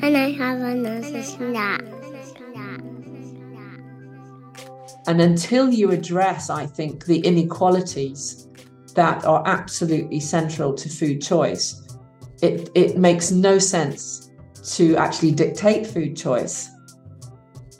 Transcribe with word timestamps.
Can 0.00 0.14
I 0.14 0.30
have 0.32 0.60
another 0.60 1.22
snack? 1.22 1.82
And 5.06 5.22
until 5.22 5.70
you 5.70 5.90
address, 5.90 6.50
I 6.50 6.66
think, 6.66 7.06
the 7.06 7.20
inequalities 7.20 8.46
that 8.94 9.24
are 9.24 9.42
absolutely 9.46 10.20
central 10.20 10.74
to 10.74 10.88
food 10.88 11.22
choice, 11.22 11.82
it, 12.42 12.68
it 12.74 12.98
makes 12.98 13.30
no 13.30 13.58
sense 13.58 14.30
to 14.74 14.96
actually 14.96 15.32
dictate 15.32 15.86
food 15.86 16.14
choice 16.14 16.68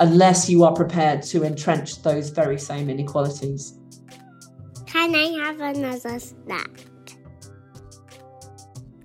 unless 0.01 0.49
you 0.49 0.65
are 0.65 0.75
prepared 0.75 1.23
to 1.25 1.45
entrench 1.45 2.03
those 2.03 2.31
very 2.31 2.59
same 2.59 2.89
inequalities. 2.89 3.79
Can 4.89 5.15
I 5.15 5.45
have 5.45 5.61
another 5.61 6.19
snack? 6.19 6.87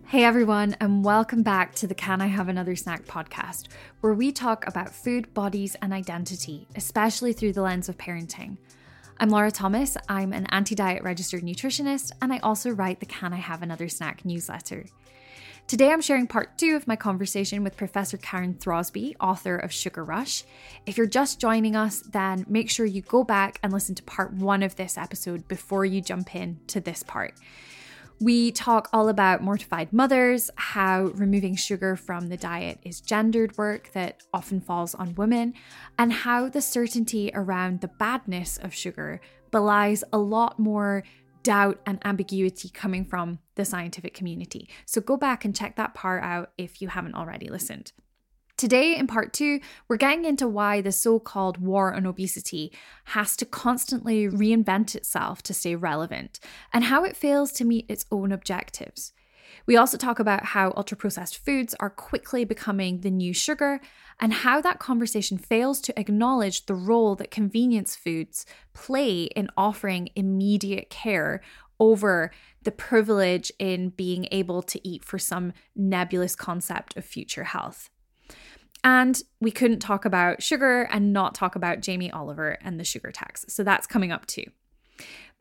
Hey 0.05 0.23
everyone, 0.23 0.77
and 0.79 1.03
welcome 1.03 1.43
back 1.43 1.75
to 1.75 1.87
the 1.87 1.93
Can 1.93 2.21
I 2.21 2.27
Have 2.27 2.47
Another 2.47 2.73
Snack 2.73 3.03
podcast, 3.03 3.67
where 3.99 4.13
we 4.13 4.31
talk 4.31 4.65
about 4.65 4.95
food, 4.95 5.33
bodies, 5.33 5.75
and 5.81 5.91
identity, 5.91 6.69
especially 6.77 7.33
through 7.33 7.51
the 7.51 7.63
lens 7.63 7.89
of 7.89 7.97
parenting. 7.97 8.59
I'm 9.17 9.27
Laura 9.27 9.51
Thomas, 9.51 9.97
I'm 10.07 10.31
an 10.31 10.45
anti 10.51 10.73
diet 10.73 11.03
registered 11.03 11.43
nutritionist, 11.43 12.13
and 12.21 12.31
I 12.31 12.37
also 12.37 12.69
write 12.69 13.01
the 13.01 13.05
Can 13.05 13.33
I 13.33 13.39
Have 13.39 13.61
Another 13.61 13.89
Snack 13.89 14.23
newsletter. 14.23 14.85
Today 15.65 15.91
I'm 15.91 16.01
sharing 16.01 16.27
part 16.27 16.57
two 16.57 16.75
of 16.75 16.87
my 16.87 16.97
conversation 16.97 17.63
with 17.63 17.77
Professor 17.77 18.17
Karen 18.17 18.53
Throsby, 18.53 19.15
author 19.19 19.55
of 19.55 19.71
Sugar 19.71 20.03
Rush. 20.03 20.43
If 20.85 20.97
you're 20.97 21.07
just 21.07 21.39
joining 21.39 21.75
us, 21.75 22.01
then 22.01 22.45
make 22.49 22.69
sure 22.69 22.85
you 22.85 23.01
go 23.01 23.23
back 23.23 23.59
and 23.63 23.71
listen 23.71 23.95
to 23.95 24.03
part 24.03 24.33
one 24.33 24.61
of 24.61 24.75
this 24.75 24.97
episode 24.97 25.47
before 25.47 25.85
you 25.85 26.01
jump 26.01 26.35
in 26.35 26.59
to 26.67 26.81
this 26.81 27.01
part. 27.01 27.35
We 28.19 28.51
talk 28.51 28.89
all 28.93 29.07
about 29.07 29.41
mortified 29.41 29.93
mothers, 29.93 30.51
how 30.55 31.05
removing 31.15 31.55
sugar 31.55 31.95
from 31.95 32.27
the 32.27 32.37
diet 32.37 32.79
is 32.83 33.01
gendered 33.01 33.57
work 33.57 33.91
that 33.93 34.21
often 34.33 34.59
falls 34.59 34.93
on 34.93 35.15
women, 35.15 35.53
and 35.97 36.11
how 36.11 36.49
the 36.49 36.61
certainty 36.61 37.31
around 37.33 37.81
the 37.81 37.87
badness 37.87 38.57
of 38.57 38.73
sugar 38.73 39.21
belies 39.49 40.03
a 40.11 40.17
lot 40.17 40.59
more 40.59 41.03
doubt 41.43 41.79
and 41.85 41.99
ambiguity 42.05 42.69
coming 42.69 43.05
from 43.05 43.39
the 43.55 43.65
scientific 43.65 44.13
community. 44.13 44.69
So 44.85 45.01
go 45.01 45.17
back 45.17 45.45
and 45.45 45.55
check 45.55 45.75
that 45.75 45.93
part 45.93 46.23
out 46.23 46.51
if 46.57 46.81
you 46.81 46.87
haven't 46.87 47.15
already 47.15 47.49
listened. 47.49 47.91
Today, 48.55 48.95
in 48.95 49.07
part 49.07 49.33
two, 49.33 49.59
we're 49.87 49.97
getting 49.97 50.25
into 50.25 50.47
why 50.47 50.79
the 50.79 50.91
so 50.91 51.19
called 51.19 51.57
war 51.57 51.93
on 51.93 52.05
obesity 52.05 52.71
has 53.05 53.35
to 53.37 53.45
constantly 53.45 54.27
reinvent 54.27 54.95
itself 54.95 55.41
to 55.43 55.53
stay 55.53 55.75
relevant 55.75 56.39
and 56.71 56.85
how 56.85 57.03
it 57.03 57.17
fails 57.17 57.51
to 57.53 57.65
meet 57.65 57.85
its 57.89 58.05
own 58.11 58.31
objectives. 58.31 59.11
We 59.65 59.77
also 59.77 59.97
talk 59.97 60.19
about 60.19 60.45
how 60.45 60.73
ultra 60.75 60.97
processed 60.97 61.37
foods 61.37 61.73
are 61.79 61.89
quickly 61.89 62.43
becoming 62.43 62.99
the 62.99 63.11
new 63.11 63.33
sugar 63.33 63.79
and 64.19 64.33
how 64.33 64.59
that 64.61 64.79
conversation 64.79 65.37
fails 65.37 65.79
to 65.81 65.99
acknowledge 65.99 66.65
the 66.65 66.75
role 66.75 67.15
that 67.15 67.31
convenience 67.31 67.95
foods 67.95 68.45
play 68.73 69.23
in 69.23 69.49
offering 69.55 70.09
immediate 70.15 70.89
care 70.89 71.41
over 71.79 72.31
the 72.63 72.71
privilege 72.71 73.51
in 73.59 73.89
being 73.89 74.27
able 74.31 74.61
to 74.61 74.87
eat 74.87 75.03
for 75.03 75.17
some 75.17 75.53
nebulous 75.75 76.35
concept 76.35 76.95
of 76.97 77.05
future 77.05 77.45
health. 77.45 77.89
And 78.83 79.21
we 79.39 79.51
couldn't 79.51 79.79
talk 79.79 80.03
about 80.03 80.43
sugar 80.43 80.83
and 80.83 81.13
not 81.13 81.35
talk 81.35 81.55
about 81.55 81.79
Jamie 81.79 82.11
Oliver 82.11 82.57
and 82.61 82.79
the 82.79 82.83
sugar 82.83 83.11
tax. 83.11 83.45
So 83.47 83.63
that's 83.63 83.87
coming 83.87 84.11
up 84.11 84.25
too. 84.25 84.43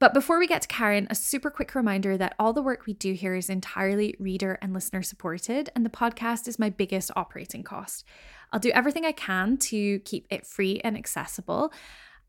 But 0.02 0.14
before 0.14 0.40
we 0.40 0.48
get 0.48 0.62
to 0.62 0.66
Karen, 0.66 1.06
a 1.10 1.14
super 1.14 1.48
quick 1.48 1.76
reminder 1.76 2.16
that 2.16 2.34
all 2.36 2.52
the 2.52 2.60
work 2.60 2.86
we 2.86 2.92
do 2.92 3.12
here 3.12 3.36
is 3.36 3.48
entirely 3.48 4.16
reader 4.18 4.58
and 4.60 4.74
listener 4.74 5.00
supported, 5.00 5.70
and 5.76 5.86
the 5.86 5.90
podcast 5.90 6.48
is 6.48 6.58
my 6.58 6.70
biggest 6.70 7.12
operating 7.14 7.62
cost. 7.62 8.04
I'll 8.52 8.58
do 8.58 8.72
everything 8.72 9.04
I 9.04 9.12
can 9.12 9.58
to 9.58 10.00
keep 10.00 10.26
it 10.28 10.44
free 10.44 10.80
and 10.82 10.96
accessible, 10.96 11.72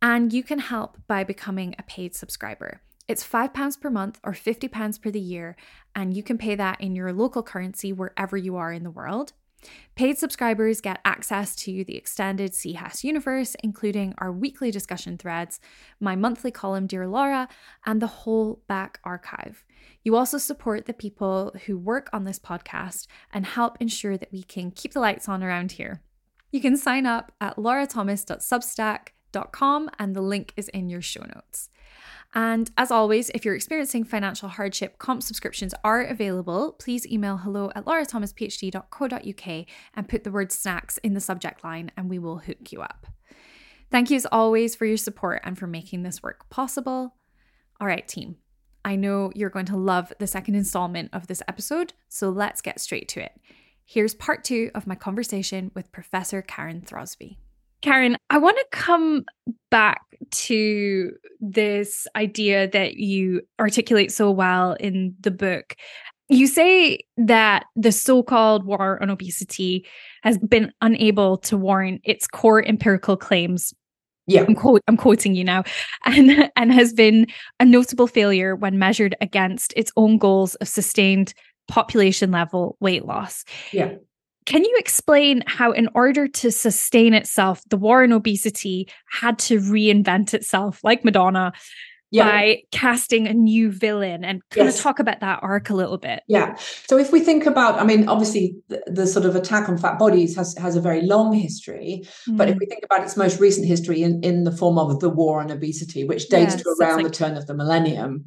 and 0.04 0.32
you 0.32 0.44
can 0.44 0.60
help 0.60 1.00
by 1.08 1.24
becoming 1.24 1.74
a 1.80 1.84
paid 1.84 2.14
subscriber. 2.14 2.82
It's 3.08 3.28
£5 3.28 3.82
per 3.82 3.90
month 3.90 4.20
or 4.24 4.34
£50 4.34 5.02
per 5.02 5.10
the 5.10 5.20
year, 5.20 5.56
and 5.96 6.16
you 6.16 6.22
can 6.22 6.38
pay 6.38 6.54
that 6.54 6.80
in 6.80 6.96
your 6.96 7.12
local 7.12 7.42
currency 7.42 7.92
wherever 7.92 8.38
you 8.38 8.56
are 8.56 8.72
in 8.72 8.84
the 8.84 8.92
world. 8.92 9.34
Paid 9.96 10.18
subscribers 10.18 10.82
get 10.82 11.00
access 11.06 11.56
to 11.58 11.84
the 11.84 11.96
extended 11.96 12.54
CHAS 12.54 13.04
universe, 13.04 13.56
including 13.64 14.16
our 14.18 14.32
weekly 14.32 14.72
discussion 14.72 15.18
threads, 15.18 15.60
my 16.00 16.16
monthly 16.16 16.52
column, 16.52 16.88
Dear 16.88 17.08
Laura, 17.08 17.48
and 17.86 18.02
the 18.02 18.08
whole 18.08 18.62
back 18.68 19.00
archive. 19.04 19.64
You 20.04 20.16
also 20.16 20.38
support 20.38 20.86
the 20.86 20.94
people 20.94 21.54
who 21.66 21.78
work 21.78 22.10
on 22.12 22.24
this 22.24 22.40
podcast 22.40 23.08
and 23.32 23.46
help 23.46 23.78
ensure 23.80 24.18
that 24.18 24.32
we 24.32 24.44
can 24.44 24.72
keep 24.72 24.94
the 24.94 25.00
lights 25.00 25.30
on 25.30 25.44
around 25.44 25.74
here. 25.74 26.02
You 26.52 26.62
can 26.62 26.78
sign 26.78 27.06
up 27.06 27.32
at 27.42 27.58
laurathomas.substack.com, 27.58 29.90
and 29.98 30.16
the 30.16 30.22
link 30.22 30.54
is 30.56 30.70
in 30.70 30.90
your 30.90 31.02
show 31.02 31.22
notes. 31.22 31.70
And 32.36 32.72
as 32.78 32.90
always, 32.90 33.30
if 33.30 33.46
you're 33.46 33.56
experiencing 33.56 34.04
financial 34.04 34.50
hardship, 34.50 34.98
comp 34.98 35.22
subscriptions 35.22 35.74
are 35.84 36.02
available. 36.02 36.74
Please 36.74 37.06
email 37.06 37.38
hello 37.38 37.72
at 37.76 37.86
laurathomasphd.co.uk 37.86 39.66
and 39.94 40.10
put 40.10 40.24
the 40.24 40.32
word 40.32 40.52
snacks 40.52 40.98
in 41.00 41.14
the 41.14 41.20
subject 41.20 41.64
line, 41.64 41.92
and 41.96 42.10
we 42.10 42.18
will 42.18 42.40
hook 42.40 42.72
you 42.72 42.82
up. 42.82 43.06
Thank 43.92 44.10
you 44.10 44.16
as 44.16 44.26
always 44.32 44.76
for 44.76 44.86
your 44.86 44.98
support 44.98 45.42
and 45.44 45.58
for 45.58 45.68
making 45.68 46.02
this 46.02 46.24
work 46.24 46.50
possible. 46.50 47.16
All 47.80 47.88
right, 47.88 48.08
team. 48.08 48.38
I 48.84 48.96
know 48.96 49.32
you're 49.36 49.52
going 49.52 49.68
to 49.68 49.78
love 49.78 50.12
the 50.20 50.28
second 50.28 50.56
installment 50.56 51.12
of 51.14 51.28
this 51.28 51.44
episode, 51.48 51.94
so 52.10 52.30
let's 52.30 52.62
get 52.62 52.80
straight 52.80 53.08
to 53.10 53.24
it. 53.24 53.40
Here's 53.86 54.16
part 54.16 54.44
two 54.44 54.72
of 54.74 54.88
my 54.88 54.96
conversation 54.96 55.72
with 55.76 55.92
Professor 55.92 56.42
Karen 56.42 56.82
Throsby. 56.82 57.38
Karen, 57.84 58.18
I 58.30 58.38
want 58.38 58.58
to 58.58 58.66
come 58.72 59.26
back 59.70 60.02
to 60.32 61.12
this 61.42 62.08
idea 62.16 62.70
that 62.70 62.96
you 62.96 63.42
articulate 63.60 64.12
so 64.12 64.32
well 64.32 64.74
in 64.80 65.14
the 65.20 65.32
book. 65.32 65.76
You 66.30 66.48
say 66.48 67.00
that 67.18 67.66
the 67.76 67.92
so 67.92 68.24
called 68.24 68.66
war 68.66 68.98
on 69.02 69.10
obesity 69.10 69.86
has 70.24 70.38
been 70.38 70.72
unable 70.80 71.38
to 71.40 71.58
warrant 71.58 72.00
its 72.06 72.26
core 72.26 72.64
empirical 72.66 73.18
claims. 73.18 73.74
Yeah. 74.28 74.46
I'm, 74.48 74.56
quote, 74.56 74.82
I'm 74.88 74.96
quoting 74.96 75.36
you 75.36 75.44
now, 75.44 75.66
and, 76.06 76.50
and 76.56 76.72
has 76.72 76.94
been 76.94 77.28
a 77.60 77.66
notable 77.66 78.08
failure 78.08 78.56
when 78.56 78.80
measured 78.80 79.14
against 79.20 79.74
its 79.76 79.92
own 79.98 80.18
goals 80.18 80.56
of 80.56 80.70
sustained 80.70 81.34
population 81.68 82.32
level 82.32 82.78
weight 82.80 83.04
loss. 83.04 83.44
Yeah. 83.74 83.96
Can 84.46 84.64
you 84.64 84.76
explain 84.78 85.44
how, 85.48 85.72
in 85.72 85.90
order 85.96 86.28
to 86.28 86.52
sustain 86.52 87.14
itself, 87.14 87.62
the 87.70 87.78
war 87.78 88.04
on 88.04 88.12
obesity 88.12 88.90
had 89.10 89.40
to 89.40 89.60
reinvent 89.60 90.34
itself, 90.34 90.80
like 90.84 91.06
Madonna, 91.06 91.54
yeah. 92.14 92.26
by 92.26 92.62
casting 92.72 93.28
a 93.28 93.34
new 93.34 93.72
villain 93.72 94.24
and 94.24 94.42
kind 94.52 94.68
yes. 94.68 94.78
of 94.78 94.84
talk 94.84 95.00
about 95.00 95.20
that 95.22 95.40
arc 95.42 95.70
a 95.70 95.74
little 95.74 95.98
bit? 95.98 96.22
Yeah. 96.28 96.56
So 96.88 96.98
if 96.98 97.12
we 97.12 97.20
think 97.20 97.46
about, 97.46 97.80
I 97.80 97.84
mean, 97.84 98.08
obviously 98.08 98.56
the, 98.70 98.84
the 98.86 99.08
sort 99.08 99.26
of 99.26 99.36
attack 99.36 99.68
on 99.68 99.78
fat 99.78 99.98
bodies 99.98 100.36
has 100.36 100.56
has 100.58 100.76
a 100.76 100.82
very 100.82 101.02
long 101.02 101.34
history, 101.34 102.04
mm. 102.30 102.38
but 102.38 102.50
if 102.50 102.56
mm. 102.56 102.60
we 102.60 102.66
think 102.68 102.86
about 102.86 103.04
its 103.04 103.18
most 103.18 103.40
recent 103.40 103.68
history 103.68 104.04
in, 104.04 104.22
in 104.24 104.44
the 104.44 104.52
form 104.52 104.78
of 104.78 105.00
the 105.00 105.10
war 105.10 105.42
on 105.42 105.50
obesity, 105.50 106.04
which 106.04 106.30
dates 106.30 106.54
yes, 106.54 106.64
to 106.64 106.76
around 106.80 106.98
like- 106.98 107.08
the 107.08 107.12
turn 107.12 107.36
of 107.36 107.48
the 107.48 107.56
millennium 107.56 108.26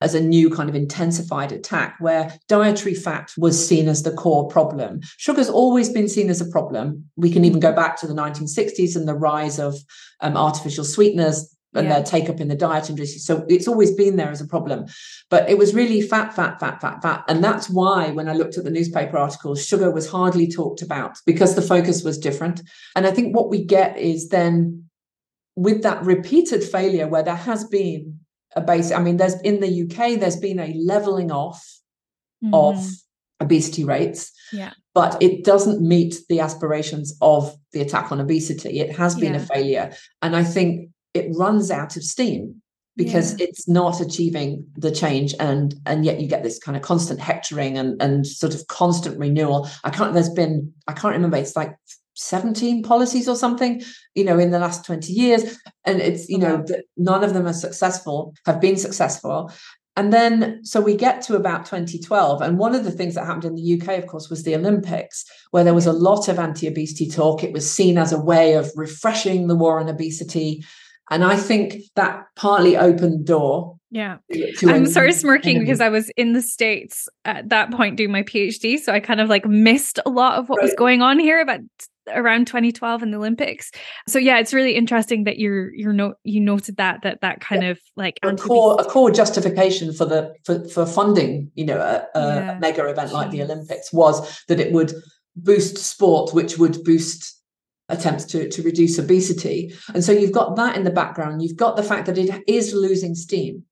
as 0.00 0.14
a 0.14 0.20
new 0.20 0.50
kind 0.50 0.68
of 0.68 0.74
intensified 0.74 1.52
attack 1.52 1.96
where 2.00 2.38
dietary 2.48 2.94
fat 2.94 3.32
was 3.36 3.66
seen 3.66 3.88
as 3.88 4.02
the 4.02 4.12
core 4.12 4.48
problem. 4.48 5.00
Sugar's 5.18 5.50
always 5.50 5.88
been 5.88 6.08
seen 6.08 6.30
as 6.30 6.40
a 6.40 6.50
problem. 6.50 7.10
We 7.16 7.30
can 7.30 7.44
even 7.44 7.60
go 7.60 7.72
back 7.72 7.98
to 8.00 8.06
the 8.06 8.14
1960s 8.14 8.96
and 8.96 9.06
the 9.06 9.14
rise 9.14 9.58
of 9.58 9.76
um, 10.20 10.36
artificial 10.36 10.84
sweeteners 10.84 11.54
and 11.74 11.86
yeah. 11.86 11.94
their 11.94 12.02
take 12.02 12.28
up 12.28 12.40
in 12.40 12.48
the 12.48 12.56
diet 12.56 12.90
industry. 12.90 13.18
So 13.18 13.44
it's 13.48 13.68
always 13.68 13.92
been 13.92 14.16
there 14.16 14.30
as 14.30 14.40
a 14.40 14.46
problem. 14.46 14.86
But 15.28 15.48
it 15.48 15.56
was 15.56 15.74
really 15.74 16.00
fat, 16.00 16.34
fat, 16.34 16.58
fat, 16.58 16.80
fat, 16.80 17.00
fat. 17.02 17.24
And 17.28 17.44
that's 17.44 17.70
why 17.70 18.10
when 18.10 18.28
I 18.28 18.32
looked 18.32 18.58
at 18.58 18.64
the 18.64 18.70
newspaper 18.70 19.16
articles, 19.16 19.64
sugar 19.64 19.90
was 19.90 20.10
hardly 20.10 20.48
talked 20.48 20.82
about 20.82 21.18
because 21.26 21.54
the 21.54 21.62
focus 21.62 22.02
was 22.02 22.18
different. 22.18 22.62
And 22.96 23.06
I 23.06 23.12
think 23.12 23.36
what 23.36 23.50
we 23.50 23.64
get 23.64 23.96
is 23.96 24.30
then 24.30 24.86
with 25.56 25.82
that 25.82 26.02
repeated 26.04 26.64
failure 26.64 27.06
where 27.06 27.22
there 27.22 27.36
has 27.36 27.64
been 27.64 28.19
a 28.56 28.60
base. 28.60 28.92
I 28.92 29.00
mean, 29.00 29.16
there's 29.16 29.40
in 29.42 29.60
the 29.60 29.82
UK, 29.82 30.18
there's 30.18 30.36
been 30.36 30.58
a 30.58 30.74
leveling 30.74 31.30
off 31.30 31.64
mm-hmm. 32.42 32.54
of 32.54 32.86
obesity 33.40 33.84
rates. 33.84 34.32
Yeah. 34.52 34.72
But 34.94 35.22
it 35.22 35.44
doesn't 35.44 35.80
meet 35.80 36.16
the 36.28 36.40
aspirations 36.40 37.16
of 37.20 37.56
the 37.72 37.80
attack 37.80 38.10
on 38.10 38.20
obesity. 38.20 38.80
It 38.80 38.96
has 38.96 39.14
been 39.14 39.34
yeah. 39.34 39.40
a 39.40 39.46
failure. 39.46 39.92
And 40.20 40.34
I 40.34 40.44
think 40.44 40.90
it 41.14 41.30
runs 41.36 41.70
out 41.70 41.96
of 41.96 42.02
steam 42.02 42.60
because 42.96 43.38
yeah. 43.38 43.46
it's 43.46 43.68
not 43.68 44.00
achieving 44.00 44.66
the 44.76 44.90
change 44.90 45.34
and 45.38 45.74
and 45.86 46.04
yet 46.04 46.20
you 46.20 46.28
get 46.28 46.42
this 46.42 46.58
kind 46.58 46.76
of 46.76 46.82
constant 46.82 47.20
hectoring 47.20 47.78
and 47.78 48.00
and 48.02 48.26
sort 48.26 48.54
of 48.54 48.66
constant 48.66 49.16
renewal 49.18 49.68
i 49.84 49.90
can't 49.90 50.12
there's 50.12 50.28
been 50.28 50.72
i 50.88 50.92
can't 50.92 51.14
remember 51.14 51.36
it's 51.36 51.56
like 51.56 51.74
17 52.20 52.82
policies 52.82 53.28
or 53.28 53.36
something 53.36 53.82
you 54.14 54.24
know 54.24 54.38
in 54.38 54.50
the 54.50 54.58
last 54.58 54.84
20 54.84 55.12
years 55.12 55.58
and 55.84 56.00
it's 56.00 56.28
you 56.28 56.38
know 56.38 56.58
mm-hmm. 56.58 56.66
that 56.66 56.84
none 56.96 57.24
of 57.24 57.34
them 57.34 57.46
are 57.46 57.52
successful 57.52 58.34
have 58.46 58.60
been 58.60 58.76
successful 58.76 59.50
and 59.96 60.12
then, 60.12 60.64
so 60.64 60.80
we 60.80 60.96
get 60.96 61.20
to 61.22 61.36
about 61.36 61.66
2012. 61.66 62.40
And 62.40 62.58
one 62.58 62.74
of 62.74 62.84
the 62.84 62.90
things 62.90 63.14
that 63.16 63.26
happened 63.26 63.44
in 63.44 63.54
the 63.56 63.80
UK, 63.80 63.98
of 63.98 64.06
course, 64.06 64.30
was 64.30 64.44
the 64.44 64.54
Olympics, 64.54 65.24
where 65.50 65.64
there 65.64 65.74
was 65.74 65.86
a 65.86 65.92
lot 65.92 66.28
of 66.28 66.38
anti 66.38 66.68
obesity 66.68 67.08
talk. 67.08 67.42
It 67.42 67.52
was 67.52 67.70
seen 67.70 67.98
as 67.98 68.12
a 68.12 68.20
way 68.20 68.54
of 68.54 68.70
refreshing 68.76 69.48
the 69.48 69.56
war 69.56 69.80
on 69.80 69.88
obesity. 69.88 70.64
And 71.10 71.24
I 71.24 71.36
think 71.36 71.82
that 71.96 72.24
partly 72.36 72.76
opened 72.76 73.20
the 73.20 73.24
door. 73.24 73.76
Yeah. 73.90 74.18
I'm 74.62 74.86
sorry 74.86 75.12
smirking 75.12 75.56
enemy. 75.56 75.66
because 75.66 75.80
I 75.80 75.88
was 75.88 76.08
in 76.10 76.32
the 76.32 76.40
States 76.40 77.08
at 77.24 77.48
that 77.48 77.72
point 77.72 77.96
doing 77.96 78.12
my 78.12 78.22
PhD. 78.22 78.78
So 78.78 78.92
I 78.92 79.00
kind 79.00 79.20
of 79.20 79.28
like 79.28 79.44
missed 79.44 79.98
a 80.06 80.10
lot 80.10 80.38
of 80.38 80.48
what 80.48 80.58
right. 80.58 80.64
was 80.64 80.74
going 80.74 81.02
on 81.02 81.18
here 81.18 81.40
about 81.40 81.60
around 82.14 82.46
2012 82.46 83.02
in 83.02 83.10
the 83.10 83.16
Olympics. 83.16 83.70
So 84.06 84.18
yeah, 84.18 84.38
it's 84.38 84.54
really 84.54 84.74
interesting 84.74 85.24
that 85.24 85.38
you're 85.38 85.72
you're 85.74 85.92
no 85.92 86.14
you 86.24 86.40
noted 86.40 86.76
that 86.76 87.02
that 87.02 87.20
that 87.20 87.40
kind 87.40 87.62
yeah. 87.62 87.70
of 87.70 87.80
like 87.96 88.18
a 88.22 88.34
core 88.36 88.76
a 88.80 88.84
core 88.84 89.10
justification 89.10 89.92
for 89.92 90.04
the 90.04 90.34
for 90.44 90.66
for 90.68 90.86
funding 90.86 91.50
you 91.54 91.64
know 91.64 91.78
a, 91.78 92.18
a 92.18 92.34
yeah. 92.34 92.58
mega 92.60 92.88
event 92.88 93.10
Jeez. 93.10 93.14
like 93.14 93.30
the 93.30 93.42
Olympics 93.42 93.92
was 93.92 94.44
that 94.48 94.60
it 94.60 94.72
would 94.72 94.92
boost 95.36 95.78
sport, 95.78 96.34
which 96.34 96.58
would 96.58 96.82
boost 96.84 97.40
attempts 97.88 98.24
to, 98.24 98.48
to 98.48 98.62
reduce 98.62 98.98
obesity. 98.98 99.74
And 99.94 100.04
so 100.04 100.12
you've 100.12 100.32
got 100.32 100.56
that 100.56 100.76
in 100.76 100.84
the 100.84 100.90
background. 100.90 101.42
You've 101.42 101.56
got 101.56 101.76
the 101.76 101.82
fact 101.82 102.06
that 102.06 102.18
it 102.18 102.42
is 102.46 102.72
losing 102.72 103.14
steam, 103.14 103.64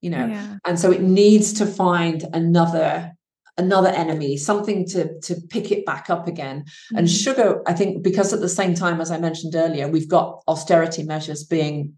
you 0.00 0.10
know, 0.10 0.26
yeah. 0.26 0.56
and 0.64 0.78
so 0.78 0.90
it 0.90 1.02
needs 1.02 1.52
to 1.54 1.66
find 1.66 2.24
another 2.32 3.15
another 3.58 3.88
enemy, 3.88 4.36
something 4.36 4.86
to 4.88 5.18
to 5.20 5.36
pick 5.48 5.70
it 5.70 5.84
back 5.86 6.10
up 6.10 6.28
again. 6.28 6.62
Mm-hmm. 6.62 6.96
And 6.96 7.10
sugar, 7.10 7.62
I 7.66 7.72
think, 7.72 8.02
because 8.02 8.32
at 8.32 8.40
the 8.40 8.48
same 8.48 8.74
time, 8.74 9.00
as 9.00 9.10
I 9.10 9.18
mentioned 9.18 9.54
earlier, 9.54 9.88
we've 9.88 10.08
got 10.08 10.42
austerity 10.48 11.02
measures 11.02 11.44
being 11.44 11.94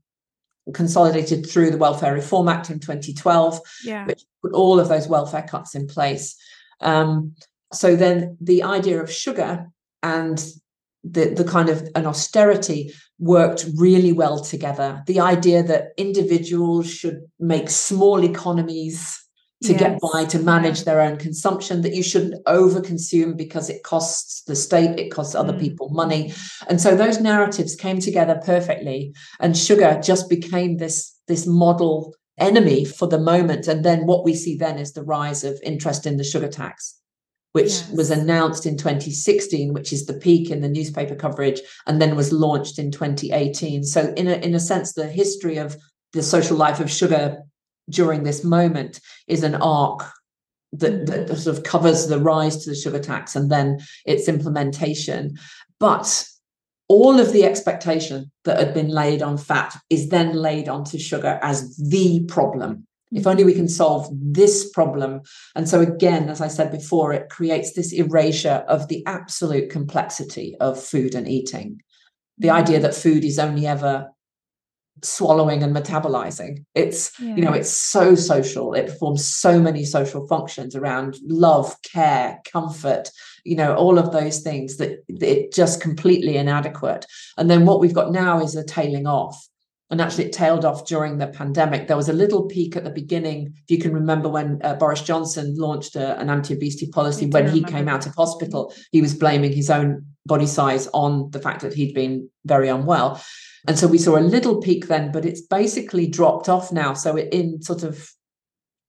consolidated 0.74 1.48
through 1.48 1.70
the 1.70 1.78
Welfare 1.78 2.14
Reform 2.14 2.48
Act 2.48 2.70
in 2.70 2.78
2012, 2.78 3.60
yeah. 3.84 4.06
which 4.06 4.24
put 4.42 4.52
all 4.52 4.78
of 4.78 4.88
those 4.88 5.08
welfare 5.08 5.42
cuts 5.42 5.74
in 5.74 5.86
place. 5.86 6.36
Um, 6.80 7.34
so 7.72 7.96
then 7.96 8.36
the 8.40 8.62
idea 8.62 9.02
of 9.02 9.10
sugar 9.10 9.66
and 10.02 10.38
the, 11.04 11.30
the 11.30 11.44
kind 11.44 11.68
of 11.68 11.88
an 11.94 12.06
austerity 12.06 12.92
worked 13.18 13.66
really 13.76 14.12
well 14.12 14.40
together. 14.40 15.02
The 15.06 15.20
idea 15.20 15.62
that 15.62 15.92
individuals 15.96 16.90
should 16.90 17.22
make 17.38 17.70
small 17.70 18.22
economies 18.24 19.22
to 19.62 19.72
yes. 19.72 19.80
get 19.80 20.00
by 20.00 20.24
to 20.24 20.38
manage 20.38 20.84
their 20.84 21.00
own 21.00 21.16
consumption 21.16 21.82
that 21.82 21.94
you 21.94 22.02
shouldn't 22.02 22.44
overconsume 22.44 23.36
because 23.36 23.68
it 23.68 23.82
costs 23.82 24.42
the 24.42 24.54
state 24.54 24.98
it 24.98 25.10
costs 25.10 25.34
other 25.34 25.52
mm. 25.52 25.60
people 25.60 25.88
money 25.88 26.32
and 26.68 26.80
so 26.80 26.94
those 26.94 27.20
narratives 27.20 27.74
came 27.74 27.98
together 27.98 28.40
perfectly 28.44 29.12
and 29.40 29.56
sugar 29.56 30.00
just 30.02 30.28
became 30.28 30.76
this 30.76 31.16
this 31.26 31.46
model 31.46 32.14
enemy 32.38 32.84
for 32.84 33.08
the 33.08 33.18
moment 33.18 33.66
and 33.66 33.84
then 33.84 34.06
what 34.06 34.24
we 34.24 34.34
see 34.34 34.56
then 34.56 34.78
is 34.78 34.92
the 34.92 35.02
rise 35.02 35.42
of 35.42 35.58
interest 35.64 36.06
in 36.06 36.16
the 36.18 36.24
sugar 36.24 36.48
tax 36.48 36.94
which 37.52 37.70
yes. 37.70 37.90
was 37.90 38.12
announced 38.12 38.64
in 38.64 38.76
2016 38.76 39.72
which 39.72 39.92
is 39.92 40.06
the 40.06 40.14
peak 40.14 40.50
in 40.50 40.60
the 40.60 40.68
newspaper 40.68 41.16
coverage 41.16 41.60
and 41.88 42.00
then 42.00 42.14
was 42.14 42.32
launched 42.32 42.78
in 42.78 42.92
2018 42.92 43.82
so 43.82 44.14
in 44.16 44.28
a 44.28 44.34
in 44.34 44.54
a 44.54 44.60
sense 44.60 44.92
the 44.92 45.08
history 45.08 45.56
of 45.56 45.76
the 46.12 46.22
social 46.22 46.56
life 46.56 46.78
of 46.78 46.88
sugar 46.88 47.38
during 47.88 48.22
this 48.22 48.44
moment 48.44 49.00
is 49.26 49.42
an 49.42 49.54
arc 49.56 50.04
that, 50.72 51.06
that 51.06 51.26
mm-hmm. 51.26 51.34
sort 51.34 51.56
of 51.56 51.64
covers 51.64 52.08
the 52.08 52.18
rise 52.18 52.64
to 52.64 52.70
the 52.70 52.76
sugar 52.76 52.98
tax 52.98 53.34
and 53.34 53.50
then 53.50 53.78
its 54.04 54.28
implementation. 54.28 55.38
But 55.80 56.26
all 56.88 57.20
of 57.20 57.32
the 57.32 57.44
expectation 57.44 58.30
that 58.44 58.58
had 58.58 58.74
been 58.74 58.88
laid 58.88 59.22
on 59.22 59.36
fat 59.38 59.76
is 59.90 60.08
then 60.08 60.34
laid 60.34 60.68
onto 60.68 60.98
sugar 60.98 61.38
as 61.42 61.76
the 61.76 62.24
problem. 62.24 62.86
If 63.10 63.26
only 63.26 63.44
we 63.44 63.54
can 63.54 63.68
solve 63.68 64.08
this 64.12 64.68
problem. 64.70 65.22
And 65.54 65.66
so, 65.66 65.80
again, 65.80 66.28
as 66.28 66.42
I 66.42 66.48
said 66.48 66.70
before, 66.70 67.12
it 67.14 67.30
creates 67.30 67.72
this 67.72 67.92
erasure 67.92 68.64
of 68.68 68.88
the 68.88 69.02
absolute 69.06 69.70
complexity 69.70 70.56
of 70.60 70.82
food 70.82 71.14
and 71.14 71.26
eating. 71.26 71.80
The 72.36 72.50
idea 72.50 72.76
mm-hmm. 72.76 72.82
that 72.82 72.94
food 72.94 73.24
is 73.24 73.38
only 73.38 73.66
ever 73.66 74.10
swallowing 75.02 75.62
and 75.62 75.74
metabolizing. 75.74 76.64
It's 76.74 77.18
yeah. 77.20 77.36
you 77.36 77.42
know 77.42 77.52
it's 77.52 77.70
so 77.70 78.14
social. 78.14 78.74
It 78.74 78.86
performs 78.86 79.26
so 79.26 79.60
many 79.60 79.84
social 79.84 80.26
functions 80.26 80.74
around 80.74 81.16
love 81.22 81.74
care 81.82 82.40
comfort 82.50 83.10
you 83.48 83.56
know 83.56 83.74
all 83.74 83.98
of 83.98 84.12
those 84.12 84.40
things 84.40 84.76
that 84.76 85.02
it 85.08 85.52
just 85.52 85.80
completely 85.80 86.36
inadequate. 86.36 87.06
And 87.38 87.50
then 87.50 87.64
what 87.64 87.80
we've 87.80 87.94
got 87.94 88.12
now 88.12 88.40
is 88.40 88.54
a 88.54 88.64
tailing 88.64 89.06
off. 89.06 89.48
And 89.90 90.02
actually 90.02 90.26
it 90.26 90.34
tailed 90.34 90.66
off 90.66 90.86
during 90.86 91.16
the 91.16 91.28
pandemic. 91.28 91.88
There 91.88 91.96
was 91.96 92.10
a 92.10 92.12
little 92.12 92.44
peak 92.44 92.76
at 92.76 92.84
the 92.84 92.90
beginning 92.90 93.54
if 93.54 93.70
you 93.70 93.78
can 93.78 93.94
remember 93.94 94.28
when 94.28 94.60
uh, 94.62 94.74
boris 94.74 95.00
johnson 95.00 95.54
launched 95.56 95.96
a, 95.96 96.20
an 96.20 96.28
anti-obesity 96.28 96.88
policy 96.88 97.26
when 97.26 97.48
he 97.48 97.64
came 97.64 97.88
out 97.88 98.06
of 98.06 98.14
hospital. 98.14 98.74
He 98.92 99.00
was 99.00 99.14
blaming 99.14 99.52
his 99.52 99.70
own 99.70 100.04
body 100.26 100.46
size 100.46 100.88
on 100.92 101.30
the 101.30 101.40
fact 101.40 101.62
that 101.62 101.72
he'd 101.72 101.94
been 101.94 102.28
very 102.44 102.68
unwell 102.68 103.22
and 103.66 103.78
so 103.78 103.86
we 103.86 103.98
saw 103.98 104.16
a 104.16 104.20
little 104.20 104.60
peak 104.60 104.86
then, 104.86 105.10
but 105.12 105.24
it's 105.24 105.40
basically 105.40 106.06
dropped 106.06 106.48
off 106.48 106.72
now. 106.72 106.94
So 106.94 107.16
in 107.16 107.60
sort 107.62 107.82
of 107.82 108.10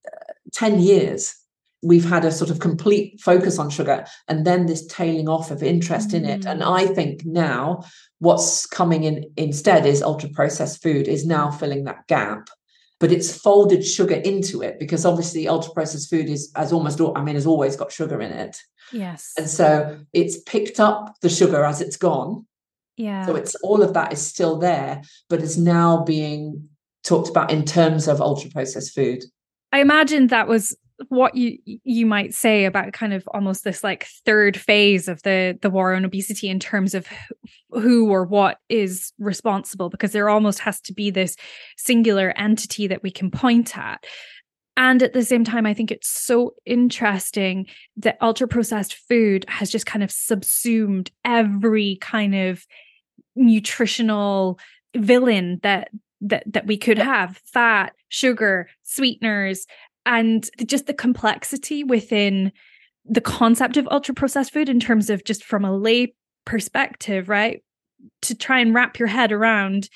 uh, 0.05 0.33
10 0.53 0.79
years, 0.79 1.35
we've 1.81 2.07
had 2.07 2.25
a 2.25 2.31
sort 2.31 2.49
of 2.49 2.59
complete 2.59 3.19
focus 3.21 3.57
on 3.57 3.69
sugar 3.69 4.05
and 4.27 4.45
then 4.45 4.65
this 4.65 4.85
tailing 4.87 5.29
off 5.29 5.49
of 5.49 5.63
interest 5.63 6.09
mm-hmm. 6.09 6.25
in 6.25 6.41
it. 6.41 6.45
And 6.45 6.63
I 6.63 6.85
mm. 6.85 6.95
think 6.95 7.25
now 7.25 7.83
what's 8.19 8.65
coming 8.65 9.03
in 9.03 9.25
instead 9.37 9.85
is 9.85 10.01
ultra 10.01 10.29
processed 10.29 10.83
food 10.83 11.07
is 11.07 11.25
now 11.25 11.49
filling 11.49 11.85
that 11.85 12.05
gap 12.07 12.49
but 12.99 13.11
it's 13.11 13.35
folded 13.35 13.85
sugar 13.85 14.15
into 14.15 14.61
it 14.61 14.77
because 14.77 15.05
obviously 15.05 15.47
ultra 15.47 15.73
processed 15.73 16.09
food 16.09 16.29
is 16.29 16.51
as 16.55 16.73
almost 16.73 16.99
all, 16.99 17.17
I 17.17 17.23
mean 17.23 17.35
has 17.35 17.47
always 17.47 17.75
got 17.75 17.91
sugar 17.91 18.21
in 18.21 18.31
it. 18.31 18.57
Yes. 18.91 19.33
And 19.37 19.49
so 19.49 19.99
it's 20.13 20.41
picked 20.41 20.79
up 20.79 21.15
the 21.21 21.29
sugar 21.29 21.63
as 21.63 21.79
it's 21.79 21.97
gone 21.97 22.45
yeah. 22.99 23.25
So 23.25 23.35
it's 23.37 23.55
all 23.55 23.81
of 23.81 23.93
that 23.93 24.11
is 24.11 24.21
still 24.21 24.57
there, 24.57 25.01
but 25.29 25.41
it's 25.41 25.55
now 25.55 26.03
being 26.03 26.67
talked 27.03 27.29
about 27.29 27.49
in 27.49 27.63
terms 27.63 28.09
of 28.09 28.19
ultra 28.19 28.51
processed 28.51 28.93
food. 28.93 29.23
I 29.71 29.79
imagine 29.79 30.27
that 30.27 30.49
was 30.49 30.75
what 31.07 31.33
you 31.33 31.57
you 31.65 32.05
might 32.05 32.33
say 32.33 32.65
about 32.65 32.91
kind 32.91 33.13
of 33.13 33.25
almost 33.33 33.63
this 33.63 33.85
like 33.85 34.05
third 34.25 34.57
phase 34.57 35.07
of 35.07 35.23
the 35.23 35.57
the 35.61 35.69
war 35.69 35.93
on 35.93 36.03
obesity 36.03 36.49
in 36.49 36.59
terms 36.59 36.93
of 36.93 37.07
who 37.69 38.09
or 38.11 38.25
what 38.25 38.57
is 38.67 39.13
responsible 39.17 39.89
because 39.89 40.11
there 40.11 40.27
almost 40.27 40.59
has 40.59 40.81
to 40.81 40.93
be 40.93 41.09
this 41.09 41.37
singular 41.77 42.33
entity 42.35 42.85
that 42.85 43.01
we 43.01 43.11
can 43.11 43.31
point 43.31 43.77
at 43.77 44.05
and 44.79 45.03
at 45.03 45.11
the 45.11 45.25
same 45.25 45.43
time, 45.43 45.65
I 45.65 45.73
think 45.73 45.91
it's 45.91 46.07
so 46.09 46.53
interesting 46.65 47.65
that 47.97 48.17
ultra 48.21 48.47
processed 48.47 48.93
food 48.93 49.43
has 49.49 49.69
just 49.69 49.85
kind 49.85 50.03
of 50.03 50.09
subsumed 50.09 51.11
every 51.25 51.97
kind 51.99 52.33
of 52.33 52.65
nutritional 53.39 54.59
villain 54.95 55.59
that 55.63 55.89
that 56.21 56.43
that 56.45 56.67
we 56.67 56.77
could 56.77 56.97
have 56.97 57.37
fat 57.45 57.93
sugar 58.09 58.69
sweeteners 58.83 59.65
and 60.05 60.49
just 60.65 60.87
the 60.87 60.93
complexity 60.93 61.83
within 61.83 62.51
the 63.05 63.21
concept 63.21 63.77
of 63.77 63.87
ultra 63.89 64.13
processed 64.13 64.51
food 64.51 64.69
in 64.69 64.79
terms 64.79 65.09
of 65.09 65.23
just 65.23 65.43
from 65.43 65.63
a 65.63 65.75
lay 65.75 66.13
perspective 66.45 67.29
right 67.29 67.63
to 68.21 68.35
try 68.35 68.59
and 68.59 68.73
wrap 68.73 68.99
your 68.99 69.07
head 69.07 69.31
around 69.31 69.89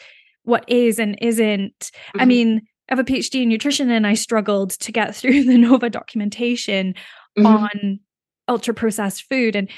what 0.44 0.64
is 0.68 1.00
and 1.00 1.18
isn't 1.22 1.80
mm-hmm. 1.80 2.22
i 2.22 2.26
mean 2.26 2.62
i 2.90 2.96
have 2.96 3.00
a 3.00 3.04
phd 3.04 3.42
in 3.42 3.50
nutrition 3.50 3.90
and 3.92 4.08
i 4.08 4.14
struggled 4.14 4.72
to 4.72 4.92
get 4.92 5.16
through 5.16 5.44
the 5.44 5.58
nova 5.58 5.90
documentation 5.90 6.94
mm-hmm. 7.38 7.46
on 7.46 8.00
ultra 8.48 8.74
processed 8.74 9.24
food 9.30 9.56
and 9.56 9.70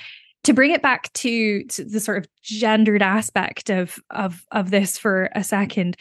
to 0.45 0.53
bring 0.53 0.71
it 0.71 0.81
back 0.81 1.11
to, 1.13 1.63
to 1.65 1.83
the 1.83 1.99
sort 1.99 2.17
of 2.17 2.27
gendered 2.41 3.01
aspect 3.01 3.69
of 3.69 3.99
of 4.09 4.45
of 4.51 4.71
this 4.71 4.97
for 4.97 5.29
a 5.35 5.43
second 5.43 5.97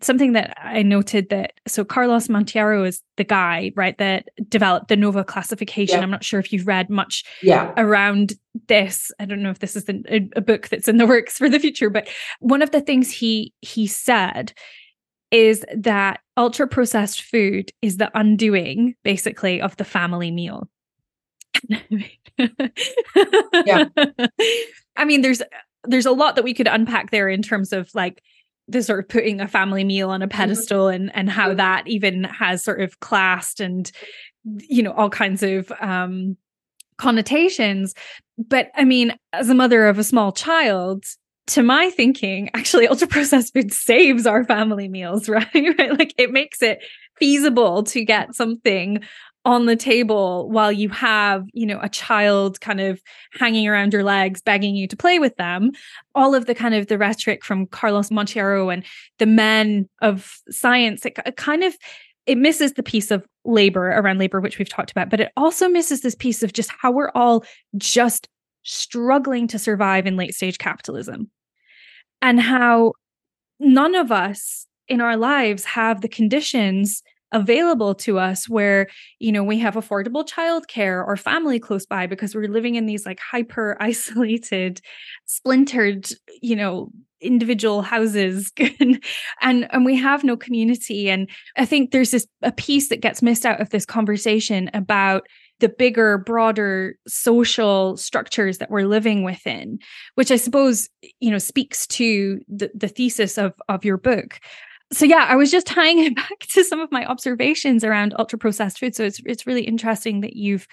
something 0.00 0.32
that 0.32 0.56
I 0.62 0.82
noted 0.82 1.28
that 1.30 1.54
so 1.66 1.84
Carlos 1.84 2.28
Monteiro 2.28 2.86
is 2.86 3.02
the 3.16 3.24
guy, 3.24 3.72
right, 3.74 3.96
that 3.98 4.28
developed 4.48 4.88
the 4.88 4.96
Nova 4.96 5.24
classification. 5.24 5.96
Yeah. 5.96 6.02
I'm 6.02 6.10
not 6.10 6.24
sure 6.24 6.38
if 6.38 6.52
you've 6.52 6.66
read 6.66 6.88
much 6.88 7.24
yeah. 7.42 7.72
around 7.76 8.34
this. 8.68 9.10
I 9.18 9.24
don't 9.24 9.42
know 9.42 9.50
if 9.50 9.58
this 9.58 9.74
is 9.74 9.84
the, 9.84 10.02
a, 10.08 10.28
a, 10.36 10.40
book 10.40 10.68
that's 10.68 10.88
in 10.88 10.98
the 10.98 11.06
works 11.06 11.36
for 11.38 11.48
the 11.48 11.58
future, 11.58 11.90
but 11.90 12.08
one 12.40 12.62
of 12.62 12.70
the 12.70 12.80
things 12.80 13.10
he 13.10 13.52
he 13.60 13.86
said 13.86 14.52
is 15.30 15.64
that 15.76 16.20
ultra 16.36 16.66
processed 16.66 17.22
food 17.22 17.72
is 17.82 17.96
the 17.96 18.10
undoing 18.18 18.94
basically 19.02 19.60
of 19.60 19.76
the 19.76 19.84
family 19.84 20.30
meal 20.30 20.68
yeah. 22.38 23.84
I 24.96 25.04
mean, 25.04 25.22
there's 25.22 25.42
there's 25.84 26.06
a 26.06 26.12
lot 26.12 26.36
that 26.36 26.44
we 26.44 26.54
could 26.54 26.66
unpack 26.66 27.10
there 27.10 27.28
in 27.28 27.42
terms 27.42 27.72
of 27.72 27.90
like 27.94 28.22
the 28.68 28.82
sort 28.82 29.00
of 29.00 29.08
putting 29.08 29.40
a 29.40 29.48
family 29.48 29.82
meal 29.82 30.10
on 30.10 30.22
a 30.22 30.28
mm-hmm. 30.28 30.36
pedestal 30.36 30.86
mm-hmm. 30.86 30.94
and 31.02 31.16
and 31.16 31.30
how 31.30 31.54
that 31.54 31.86
even 31.86 32.24
has 32.24 32.62
sort 32.62 32.80
of 32.80 33.00
classed 33.00 33.60
and 33.60 33.90
you 34.44 34.82
know 34.82 34.92
all 34.92 35.10
kinds 35.10 35.42
of 35.42 35.72
um 35.80 36.36
connotations 36.98 37.94
but 38.36 38.70
i 38.76 38.84
mean 38.84 39.16
as 39.32 39.48
a 39.48 39.54
mother 39.54 39.86
of 39.86 39.98
a 39.98 40.04
small 40.04 40.32
child 40.32 41.04
to 41.46 41.62
my 41.62 41.90
thinking 41.90 42.50
actually 42.54 42.86
ultra 42.88 43.06
processed 43.06 43.54
food 43.54 43.72
saves 43.72 44.26
our 44.26 44.44
family 44.44 44.88
meals 44.88 45.28
right 45.28 45.46
right 45.78 45.98
like 45.98 46.14
it 46.18 46.30
makes 46.30 46.60
it 46.60 46.82
feasible 47.18 47.82
to 47.82 48.04
get 48.04 48.34
something 48.34 49.00
on 49.48 49.64
the 49.64 49.76
table 49.76 50.46
while 50.50 50.70
you 50.70 50.90
have, 50.90 51.42
you 51.54 51.64
know, 51.64 51.80
a 51.82 51.88
child 51.88 52.60
kind 52.60 52.82
of 52.82 53.00
hanging 53.32 53.66
around 53.66 53.94
your 53.94 54.04
legs, 54.04 54.42
begging 54.42 54.76
you 54.76 54.86
to 54.86 54.94
play 54.94 55.18
with 55.18 55.34
them. 55.36 55.70
All 56.14 56.34
of 56.34 56.44
the 56.44 56.54
kind 56.54 56.74
of 56.74 56.88
the 56.88 56.98
rhetoric 56.98 57.42
from 57.42 57.66
Carlos 57.66 58.10
Monteiro 58.10 58.70
and 58.70 58.84
the 59.18 59.24
men 59.24 59.88
of 60.02 60.36
science, 60.50 61.06
it, 61.06 61.18
it 61.24 61.36
kind 61.38 61.64
of 61.64 61.74
it 62.26 62.36
misses 62.36 62.74
the 62.74 62.82
piece 62.82 63.10
of 63.10 63.26
labor 63.46 63.88
around 63.88 64.18
labor, 64.18 64.38
which 64.38 64.58
we've 64.58 64.68
talked 64.68 64.90
about, 64.90 65.08
but 65.08 65.20
it 65.20 65.32
also 65.34 65.66
misses 65.66 66.02
this 66.02 66.14
piece 66.14 66.42
of 66.42 66.52
just 66.52 66.70
how 66.82 66.90
we're 66.90 67.10
all 67.14 67.42
just 67.78 68.28
struggling 68.64 69.48
to 69.48 69.58
survive 69.58 70.06
in 70.06 70.18
late 70.18 70.34
stage 70.34 70.58
capitalism 70.58 71.30
and 72.20 72.38
how 72.38 72.92
none 73.58 73.94
of 73.94 74.12
us 74.12 74.66
in 74.88 75.00
our 75.00 75.16
lives 75.16 75.64
have 75.64 76.02
the 76.02 76.08
conditions 76.08 77.02
available 77.32 77.94
to 77.94 78.18
us 78.18 78.48
where 78.48 78.88
you 79.18 79.30
know 79.30 79.44
we 79.44 79.58
have 79.58 79.74
affordable 79.74 80.26
childcare 80.26 81.06
or 81.06 81.16
family 81.16 81.58
close 81.58 81.86
by 81.86 82.06
because 82.06 82.34
we're 82.34 82.48
living 82.48 82.74
in 82.74 82.86
these 82.86 83.04
like 83.04 83.20
hyper 83.20 83.76
isolated 83.80 84.80
splintered 85.26 86.08
you 86.40 86.56
know 86.56 86.90
individual 87.20 87.82
houses. 87.82 88.52
And 89.40 89.68
and 89.70 89.84
we 89.84 89.96
have 89.96 90.24
no 90.24 90.36
community. 90.36 91.10
And 91.10 91.28
i 91.56 91.64
think 91.64 91.90
there's 91.90 92.10
this 92.10 92.26
a 92.42 92.52
piece 92.52 92.88
that 92.88 93.00
gets 93.00 93.22
missed 93.22 93.46
out 93.46 93.60
of 93.60 93.70
this 93.70 93.86
conversation 93.86 94.70
about 94.74 95.26
the 95.60 95.68
bigger 95.68 96.18
broader 96.18 96.96
social 97.06 97.96
structures 97.96 98.58
that 98.58 98.70
we're 98.70 98.86
living 98.86 99.24
within 99.24 99.78
which 100.14 100.30
i 100.30 100.36
suppose 100.36 100.88
you 101.20 101.30
know 101.30 101.38
speaks 101.38 101.86
to 101.86 102.40
the, 102.48 102.70
the 102.74 102.88
thesis 102.88 103.38
of 103.38 103.54
of 103.68 103.84
your 103.84 103.96
book 103.96 104.38
so 104.92 105.04
yeah 105.04 105.26
i 105.28 105.36
was 105.36 105.50
just 105.50 105.66
tying 105.66 105.98
it 105.98 106.14
back 106.16 106.38
to 106.40 106.64
some 106.64 106.80
of 106.80 106.90
my 106.92 107.04
observations 107.06 107.84
around 107.84 108.14
ultra 108.18 108.38
processed 108.38 108.78
food. 108.78 108.94
So 108.94 109.04
it's 109.04 109.20
it's 109.24 109.46
really 109.46 109.62
interesting 109.62 110.20
that 110.20 110.36
you've 110.36 110.66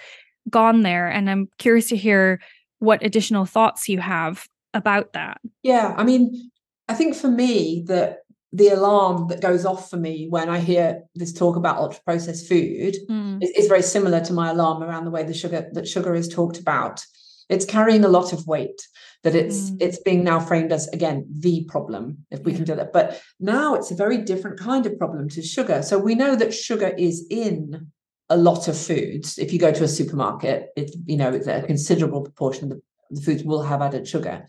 gone 0.50 0.82
there 0.82 1.08
and 1.08 1.28
i'm 1.28 1.48
curious 1.58 1.88
to 1.88 1.96
hear 1.96 2.40
what 2.78 3.04
additional 3.04 3.46
thoughts 3.46 3.88
you 3.88 3.98
have 3.98 4.46
about 4.74 5.12
that. 5.14 5.40
Yeah 5.62 5.94
i 5.96 6.04
mean 6.04 6.50
i 6.88 6.94
think 6.94 7.14
for 7.14 7.28
me 7.28 7.84
that 7.88 8.20
the 8.52 8.68
alarm 8.68 9.28
that 9.28 9.42
goes 9.42 9.66
off 9.66 9.90
for 9.90 9.96
me 9.96 10.28
when 10.30 10.48
i 10.48 10.58
hear 10.58 11.02
this 11.14 11.32
talk 11.32 11.56
about 11.56 11.76
ultra 11.78 12.00
processed 12.04 12.48
food 12.48 12.94
mm. 13.08 13.42
is, 13.42 13.50
is 13.50 13.66
very 13.66 13.82
similar 13.82 14.20
to 14.20 14.32
my 14.32 14.50
alarm 14.50 14.82
around 14.82 15.04
the 15.04 15.10
way 15.10 15.24
the 15.24 15.34
sugar 15.34 15.68
that 15.72 15.88
sugar 15.88 16.14
is 16.14 16.28
talked 16.28 16.58
about 16.58 17.04
it's 17.48 17.64
carrying 17.64 18.04
a 18.04 18.08
lot 18.08 18.32
of 18.32 18.46
weight 18.46 18.86
that 19.22 19.34
it's 19.34 19.70
mm. 19.70 19.76
it's 19.80 19.98
being 19.98 20.24
now 20.24 20.40
framed 20.40 20.72
as 20.72 20.88
again 20.88 21.26
the 21.30 21.64
problem 21.64 22.18
if 22.30 22.40
we 22.44 22.52
yeah. 22.52 22.58
can 22.58 22.64
do 22.64 22.74
that. 22.76 22.92
But 22.92 23.20
now 23.40 23.74
it's 23.74 23.90
a 23.90 23.96
very 23.96 24.18
different 24.18 24.58
kind 24.58 24.86
of 24.86 24.98
problem 24.98 25.28
to 25.30 25.42
sugar. 25.42 25.82
So 25.82 25.98
we 25.98 26.14
know 26.14 26.36
that 26.36 26.54
sugar 26.54 26.94
is 26.96 27.26
in 27.30 27.90
a 28.28 28.36
lot 28.36 28.68
of 28.68 28.76
foods. 28.76 29.38
If 29.38 29.52
you 29.52 29.58
go 29.58 29.72
to 29.72 29.84
a 29.84 29.88
supermarket 29.88 30.68
it's 30.76 30.96
you 31.06 31.16
know 31.16 31.32
a 31.32 31.62
considerable 31.62 32.22
proportion 32.22 32.64
of 32.64 32.70
the, 32.70 32.82
the 33.10 33.20
foods 33.20 33.44
will 33.44 33.62
have 33.62 33.82
added 33.82 34.08
sugar. 34.08 34.46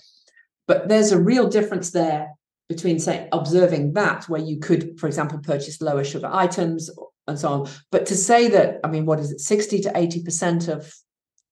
But 0.68 0.89
there's 0.89 1.12
a 1.12 1.20
real 1.20 1.48
difference 1.48 1.92
there 1.92 2.32
between 2.68 3.00
say 3.00 3.30
observing 3.32 3.94
that 3.94 4.27
where 4.27 4.42
you 4.42 4.60
could 4.60 5.00
for 5.00 5.08
example 5.08 5.39
purchase 5.39 5.82
lower 5.82 6.04
sugar 6.04 6.30
items 6.32 6.89
and 7.27 7.39
so 7.39 7.50
on. 7.50 7.70
But 7.92 8.06
to 8.08 8.16
say 8.16 8.48
that 8.50 8.80
i 8.84 8.88
mean 8.88 9.06
what 9.06 9.20
is 9.20 9.32
it 9.32 9.39
60 9.39 9.82
to 9.82 9.92
80 9.96 10.24
percent 10.24 10.68
of 10.68 10.94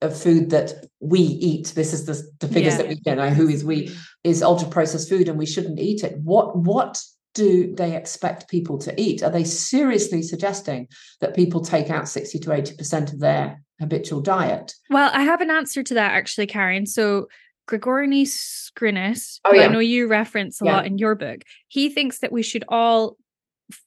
of 0.01 0.19
food 0.19 0.49
that 0.49 0.85
we 0.99 1.19
eat 1.19 1.67
this 1.75 1.93
is 1.93 2.05
the, 2.05 2.21
the 2.39 2.53
figures 2.53 2.73
yeah. 2.73 2.77
that 2.77 2.87
we 2.87 2.99
you 3.05 3.15
know 3.15 3.29
who 3.29 3.47
is 3.47 3.63
we 3.63 3.95
is 4.23 4.43
ultra 4.43 4.67
processed 4.67 5.09
food 5.09 5.27
and 5.29 5.37
we 5.37 5.45
shouldn't 5.45 5.79
eat 5.79 6.03
it 6.03 6.17
what 6.19 6.57
what 6.57 7.01
do 7.33 7.73
they 7.75 7.95
expect 7.95 8.49
people 8.49 8.77
to 8.77 8.93
eat 8.99 9.23
are 9.23 9.31
they 9.31 9.43
seriously 9.43 10.21
suggesting 10.21 10.87
that 11.21 11.35
people 11.35 11.61
take 11.61 11.89
out 11.89 12.07
60 12.07 12.39
to 12.39 12.49
80% 12.49 13.13
of 13.13 13.19
their 13.19 13.61
habitual 13.79 14.21
diet 14.21 14.73
well 14.89 15.11
i 15.13 15.23
have 15.23 15.41
an 15.41 15.51
answer 15.51 15.83
to 15.83 15.93
that 15.93 16.13
actually 16.13 16.47
karen 16.47 16.85
so 16.85 17.27
Gregory 17.67 18.07
Scrinis, 18.25 19.39
oh, 19.43 19.53
yeah. 19.53 19.63
I 19.63 19.67
know 19.69 19.79
you 19.79 20.07
reference 20.07 20.61
a 20.61 20.65
yeah. 20.65 20.75
lot 20.75 20.85
in 20.85 20.99
your 20.99 21.15
book, 21.15 21.41
he 21.67 21.89
thinks 21.89 22.19
that 22.19 22.31
we 22.31 22.43
should 22.43 22.63
all 22.67 23.17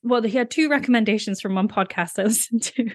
well, 0.03 0.23
he 0.23 0.37
had 0.37 0.51
two 0.51 0.69
recommendations 0.69 1.41
from 1.41 1.55
one 1.55 1.69
podcast 1.69 2.19
I 2.19 2.23
listened 2.25 2.63
to. 2.65 2.91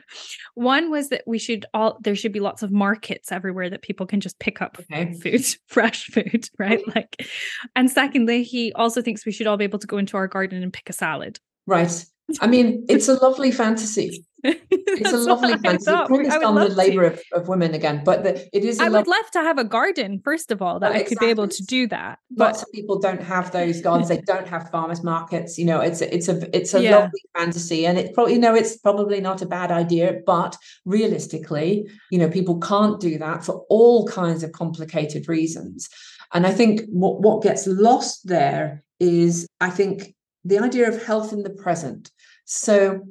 One 0.55 0.91
was 0.91 1.09
that 1.09 1.23
we 1.25 1.39
should 1.39 1.65
all 1.73 1.97
there 2.01 2.15
should 2.15 2.33
be 2.33 2.39
lots 2.39 2.63
of 2.63 2.71
markets 2.71 3.31
everywhere 3.31 3.69
that 3.69 3.81
people 3.81 4.05
can 4.05 4.19
just 4.19 4.39
pick 4.39 4.61
up 4.61 4.77
okay. 4.79 5.13
food, 5.13 5.45
fresh 5.67 6.05
food, 6.07 6.49
right? 6.59 6.81
Like, 6.95 7.27
and 7.75 7.89
secondly, 7.89 8.43
he 8.43 8.73
also 8.73 9.01
thinks 9.01 9.25
we 9.25 9.31
should 9.31 9.47
all 9.47 9.57
be 9.57 9.63
able 9.63 9.79
to 9.79 9.87
go 9.87 9.97
into 9.97 10.17
our 10.17 10.27
garden 10.27 10.63
and 10.63 10.73
pick 10.73 10.89
a 10.89 10.93
salad. 10.93 11.39
Right. 11.65 12.05
I 12.41 12.47
mean, 12.47 12.85
it's 12.89 13.07
a 13.07 13.13
lovely 13.15 13.51
fantasy. 13.51 14.25
It's 14.95 15.11
a 15.11 15.17
lovely 15.17 15.57
fantasy. 15.57 15.89
On 15.89 16.55
the 16.55 16.69
labor 16.75 17.03
of, 17.05 17.21
of 17.33 17.47
women 17.47 17.73
again, 17.73 18.03
but 18.05 18.23
the, 18.23 18.47
it 18.55 18.63
is. 18.63 18.79
I 18.79 18.89
lo- 18.89 18.99
would 18.99 19.07
love 19.07 19.31
to 19.31 19.39
have 19.39 19.57
a 19.57 19.63
garden, 19.63 20.21
first 20.23 20.51
of 20.51 20.61
all, 20.61 20.79
that 20.79 20.91
oh, 20.91 20.95
I 20.95 21.03
could 21.03 21.17
be 21.17 21.27
able 21.27 21.47
to 21.47 21.63
do 21.63 21.87
that. 21.87 22.19
But 22.29 22.45
lots 22.45 22.61
of 22.63 22.71
people 22.71 22.99
don't 22.99 23.21
have 23.21 23.51
those 23.51 23.81
gardens. 23.81 24.09
they 24.09 24.21
don't 24.21 24.47
have 24.47 24.69
farmers 24.69 25.01
markets. 25.03 25.57
You 25.57 25.65
know, 25.65 25.81
it's 25.81 26.01
a, 26.01 26.13
it's 26.13 26.27
a 26.27 26.55
it's 26.55 26.73
a 26.75 26.81
yeah. 26.83 26.97
lovely 26.97 27.21
fantasy, 27.35 27.87
and 27.87 27.97
it 27.97 28.13
probably 28.13 28.33
you 28.33 28.39
know 28.39 28.53
it's 28.53 28.77
probably 28.77 29.19
not 29.19 29.41
a 29.41 29.47
bad 29.47 29.71
idea, 29.71 30.19
but 30.25 30.55
realistically, 30.85 31.89
you 32.11 32.19
know, 32.19 32.29
people 32.29 32.59
can't 32.59 32.99
do 32.99 33.17
that 33.17 33.43
for 33.43 33.65
all 33.69 34.05
kinds 34.07 34.43
of 34.43 34.51
complicated 34.51 35.27
reasons. 35.27 35.89
And 36.33 36.45
I 36.45 36.51
think 36.51 36.81
what 36.89 37.21
what 37.21 37.41
gets 37.41 37.65
lost 37.65 38.27
there 38.27 38.83
is, 38.99 39.47
I 39.59 39.69
think 39.69 40.13
the 40.45 40.59
idea 40.59 40.87
of 40.87 41.03
health 41.03 41.33
in 41.33 41.43
the 41.43 41.49
present. 41.49 42.11
So, 42.45 43.01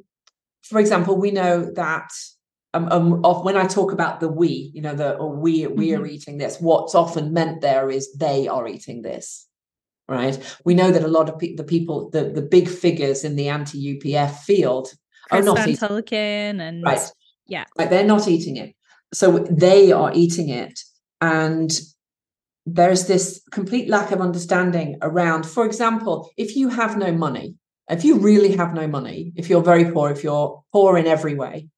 for 0.63 0.79
example, 0.79 1.19
we 1.19 1.31
know 1.31 1.71
that 1.75 2.11
um, 2.75 2.89
um, 2.91 3.25
of 3.25 3.45
when 3.45 3.57
I 3.57 3.67
talk 3.67 3.93
about 3.93 4.21
the 4.21 4.29
we, 4.29 4.71
you 4.75 4.81
know, 4.81 4.95
the 4.95 5.17
or 5.17 5.35
we 5.35 5.67
we 5.67 5.89
mm-hmm. 5.89 6.03
are 6.03 6.07
eating 6.07 6.39
this. 6.39 6.59
What's 6.59 6.95
often 6.95 7.33
meant 7.33 7.61
there 7.61 7.91
is 7.91 8.13
they 8.15 8.49
are 8.49 8.67
eating 8.67 9.03
this, 9.03 9.47
right? 10.09 10.39
We 10.65 10.75
know 10.75 10.91
that 10.91 11.05
a 11.05 11.09
lot 11.09 11.29
of 11.29 11.39
pe- 11.39 11.55
the 11.55 11.65
people, 11.65 12.09
the 12.11 12.25
the 12.31 12.43
big 12.43 12.69
figures 12.69 13.25
in 13.25 13.37
the 13.37 13.49
anti 13.49 13.99
UPF 13.99 14.39
field, 14.39 14.89
Chris 15.29 15.43
are 15.43 15.45
not 15.45 15.69
eating 15.69 15.77
and 16.61 16.83
right, 16.83 17.13
yeah, 17.47 17.65
right. 17.79 17.91
They're 17.91 18.05
not 18.05 18.27
eating 18.27 18.57
it, 18.57 18.75
so 19.13 19.39
they 19.39 19.93
are 19.93 20.11
eating 20.15 20.49
it, 20.49 20.81
and 21.21 21.71
there's 22.65 23.07
this 23.07 23.43
complete 23.51 23.89
lack 23.89 24.13
of 24.13 24.21
understanding 24.21 24.97
around, 25.03 25.45
for 25.45 25.67
example, 25.67 26.31
if 26.37 26.57
you 26.57 26.69
have 26.69 26.97
no 26.97 27.13
money, 27.13 27.57
if 27.93 28.05
you 28.05 28.19
really 28.19 28.57
have 28.57 28.75
no 28.75 28.87
money, 28.87 29.33
if 29.37 29.49
you're 29.49 29.63
very 29.63 29.91
poor, 29.91 30.11
if 30.11 30.25
you're 30.25 30.63
poor 30.73 30.97
in 30.97 31.07
every 31.07 31.35
way, 31.35 31.69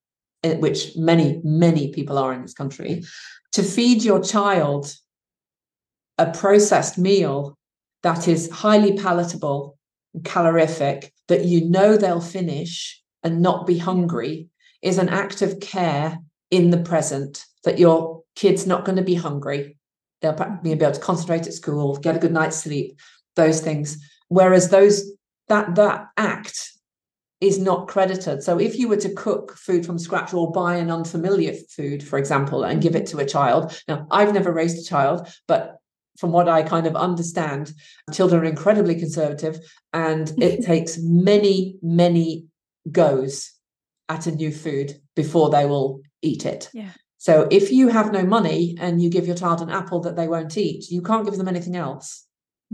eh, 0.43 0.57
which 0.57 0.97
many, 0.97 1.41
many 1.45 1.93
people 1.93 2.19
are 2.19 2.33
in 2.33 2.43
this 2.43 2.55
country, 2.55 3.05
to 3.53 3.63
feed 3.63 4.03
your 4.03 4.23
child 4.23 4.95
a 6.19 6.31
processed 6.31 6.99
meal 6.99 7.59
that 8.03 8.29
is 8.29 8.51
highly 8.51 8.97
palatable 8.97 9.77
and 10.15 10.25
calorific, 10.25 11.13
that 11.29 11.45
you 11.45 11.69
know 11.69 11.97
they'll 11.97 12.21
finish 12.21 13.03
and 13.23 13.43
not 13.43 13.67
be 13.67 13.79
hungry, 13.79 14.49
is 14.83 14.99
an 14.99 15.09
act 15.09 15.43
of 15.43 15.61
care 15.61 16.19
in 16.51 16.71
the 16.71 16.83
present 16.83 17.45
that 17.65 17.79
your 17.79 18.23
kid's 18.37 18.67
not 18.67 18.85
going 18.85 18.97
to 18.97 19.03
be 19.03 19.15
hungry 19.15 19.77
they'll 20.25 20.59
be 20.63 20.73
able 20.73 20.91
to 20.91 21.01
concentrate 21.01 21.47
at 21.47 21.53
school, 21.53 21.97
get 21.97 22.17
a 22.17 22.19
good 22.19 22.33
night's 22.33 22.57
sleep, 22.57 22.99
those 23.37 23.61
things. 23.61 23.99
Whereas 24.29 24.71
those 24.71 25.13
that 25.49 25.75
that 25.75 26.09
act 26.17 26.73
is 27.41 27.59
not 27.59 27.89
credited. 27.89 28.43
So 28.43 28.59
if 28.59 28.79
you 28.79 28.89
were 28.89 28.97
to 28.97 29.13
cook 29.13 29.57
food 29.57 29.85
from 29.85 29.99
scratch 29.99 30.33
or 30.33 30.51
buy 30.51 30.77
an 30.77 30.91
unfamiliar 30.91 31.53
food, 31.77 32.03
for 32.03 32.19
example, 32.19 32.65
and 32.65 32.81
give 32.81 32.97
it 32.97 33.07
to 33.09 33.19
a 33.19 33.27
child. 33.27 33.79
Now, 33.87 34.07
I've 34.11 34.33
never 34.33 34.53
raised 34.53 34.79
a 34.79 34.89
child, 34.89 35.29
but 35.47 35.77
from 36.19 36.33
what 36.33 36.49
I 36.49 36.63
kind 36.63 36.87
of 36.87 36.97
understand, 36.97 37.73
children 38.13 38.43
are 38.43 38.47
incredibly 38.47 38.95
conservative 38.95 39.59
and 39.93 40.33
it 40.43 40.65
takes 40.67 40.99
many, 41.01 41.77
many 41.83 42.47
goes 42.91 43.53
at 44.09 44.27
a 44.27 44.33
new 44.33 44.53
food 44.53 44.95
before 45.17 45.51
they 45.51 45.67
will 45.67 46.01
eat 46.23 46.47
it. 46.47 46.71
Yeah. 46.73 46.91
So 47.19 47.49
if 47.51 47.73
you 47.73 47.89
have 47.89 48.13
no 48.13 48.23
money 48.23 48.77
and 48.79 49.03
you 49.03 49.11
give 49.11 49.27
your 49.27 49.37
child 49.37 49.61
an 49.61 49.71
apple 49.71 50.01
that 50.01 50.15
they 50.15 50.29
won't 50.29 50.57
eat, 50.57 50.91
you 50.91 51.03
can't 51.03 51.25
give 51.25 51.37
them 51.37 51.49
anything 51.49 51.75
else. 51.75 52.24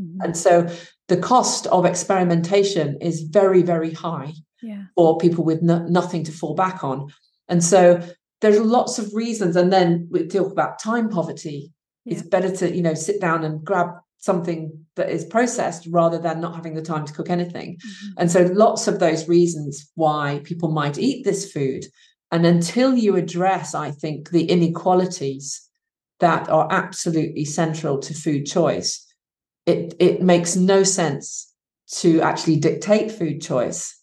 Mm-hmm. 0.00 0.20
And 0.22 0.36
so 0.36 0.68
the 1.08 1.16
cost 1.16 1.66
of 1.68 1.84
experimentation 1.84 2.98
is 3.00 3.22
very, 3.22 3.62
very 3.62 3.92
high 3.92 4.32
yeah. 4.62 4.84
for 4.94 5.18
people 5.18 5.44
with 5.44 5.62
no, 5.62 5.78
nothing 5.86 6.24
to 6.24 6.32
fall 6.32 6.54
back 6.54 6.82
on. 6.84 7.12
And 7.48 7.62
so 7.62 8.00
there's 8.40 8.60
lots 8.60 8.98
of 8.98 9.14
reasons. 9.14 9.56
And 9.56 9.72
then 9.72 10.08
we 10.10 10.26
talk 10.26 10.52
about 10.52 10.78
time 10.78 11.08
poverty. 11.08 11.72
Yeah. 12.04 12.14
It's 12.14 12.22
better 12.22 12.54
to, 12.56 12.74
you 12.74 12.82
know, 12.82 12.94
sit 12.94 13.20
down 13.20 13.44
and 13.44 13.64
grab 13.64 13.88
something 14.18 14.84
that 14.96 15.10
is 15.10 15.24
processed 15.24 15.86
rather 15.90 16.18
than 16.18 16.40
not 16.40 16.54
having 16.54 16.74
the 16.74 16.82
time 16.82 17.06
to 17.06 17.12
cook 17.12 17.30
anything. 17.30 17.76
Mm-hmm. 17.76 18.12
And 18.18 18.30
so 18.30 18.42
lots 18.52 18.86
of 18.86 18.98
those 18.98 19.28
reasons 19.28 19.90
why 19.94 20.40
people 20.44 20.70
might 20.70 20.98
eat 20.98 21.24
this 21.24 21.50
food 21.50 21.84
and 22.30 22.46
until 22.46 22.94
you 22.94 23.16
address, 23.16 23.74
I 23.74 23.90
think, 23.90 24.30
the 24.30 24.44
inequalities 24.44 25.68
that 26.20 26.48
are 26.48 26.68
absolutely 26.70 27.44
central 27.44 27.98
to 27.98 28.14
food 28.14 28.46
choice, 28.46 29.04
it, 29.70 29.94
it 29.98 30.22
makes 30.22 30.56
no 30.56 30.82
sense 30.82 31.52
to 31.92 32.20
actually 32.20 32.56
dictate 32.56 33.10
food 33.10 33.40
choice. 33.40 33.96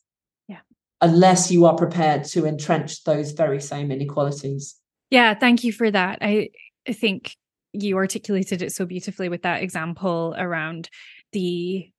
Yeah. 0.47 0.59
unless 1.01 1.51
you 1.51 1.65
are 1.65 1.75
prepared 1.75 2.23
to 2.25 2.45
entrench 2.45 3.03
those 3.03 3.31
very 3.31 3.61
same 3.61 3.91
inequalities. 3.91 4.75
Yeah, 5.09 5.33
thank 5.35 5.63
you 5.63 5.71
for 5.71 5.89
that. 5.91 6.19
I, 6.21 6.49
I 6.87 6.93
think 6.93 7.35
you 7.73 7.97
articulated 7.97 8.61
it 8.61 8.71
so 8.71 8.85
beautifully 8.85 9.29
with 9.29 9.43
that 9.43 9.61
example 9.61 10.35
around 10.37 10.89
the 11.33 11.89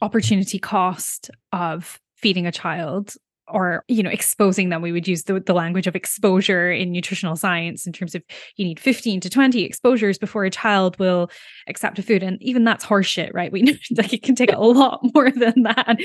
opportunity 0.00 0.58
cost 0.58 1.30
of 1.52 2.00
feeding 2.16 2.46
a 2.46 2.52
child 2.52 3.14
or 3.52 3.84
you 3.88 4.02
know 4.02 4.10
exposing 4.10 4.68
them 4.68 4.82
we 4.82 4.92
would 4.92 5.08
use 5.08 5.24
the, 5.24 5.40
the 5.40 5.52
language 5.52 5.86
of 5.86 5.96
exposure 5.96 6.70
in 6.70 6.92
nutritional 6.92 7.36
science 7.36 7.86
in 7.86 7.92
terms 7.92 8.14
of 8.14 8.22
you 8.56 8.64
need 8.64 8.80
15 8.80 9.20
to 9.20 9.30
20 9.30 9.62
exposures 9.62 10.18
before 10.18 10.44
a 10.44 10.50
child 10.50 10.98
will 10.98 11.30
accept 11.66 11.98
a 11.98 12.02
food. 12.02 12.22
And 12.22 12.42
even 12.42 12.64
that's 12.64 12.84
horseshit 12.84 13.30
right? 13.34 13.52
We 13.52 13.62
know 13.62 13.72
like 13.96 14.12
it 14.12 14.22
can 14.22 14.34
take 14.34 14.52
a 14.52 14.60
lot 14.60 15.00
more 15.14 15.30
than 15.30 15.62
that. 15.62 15.98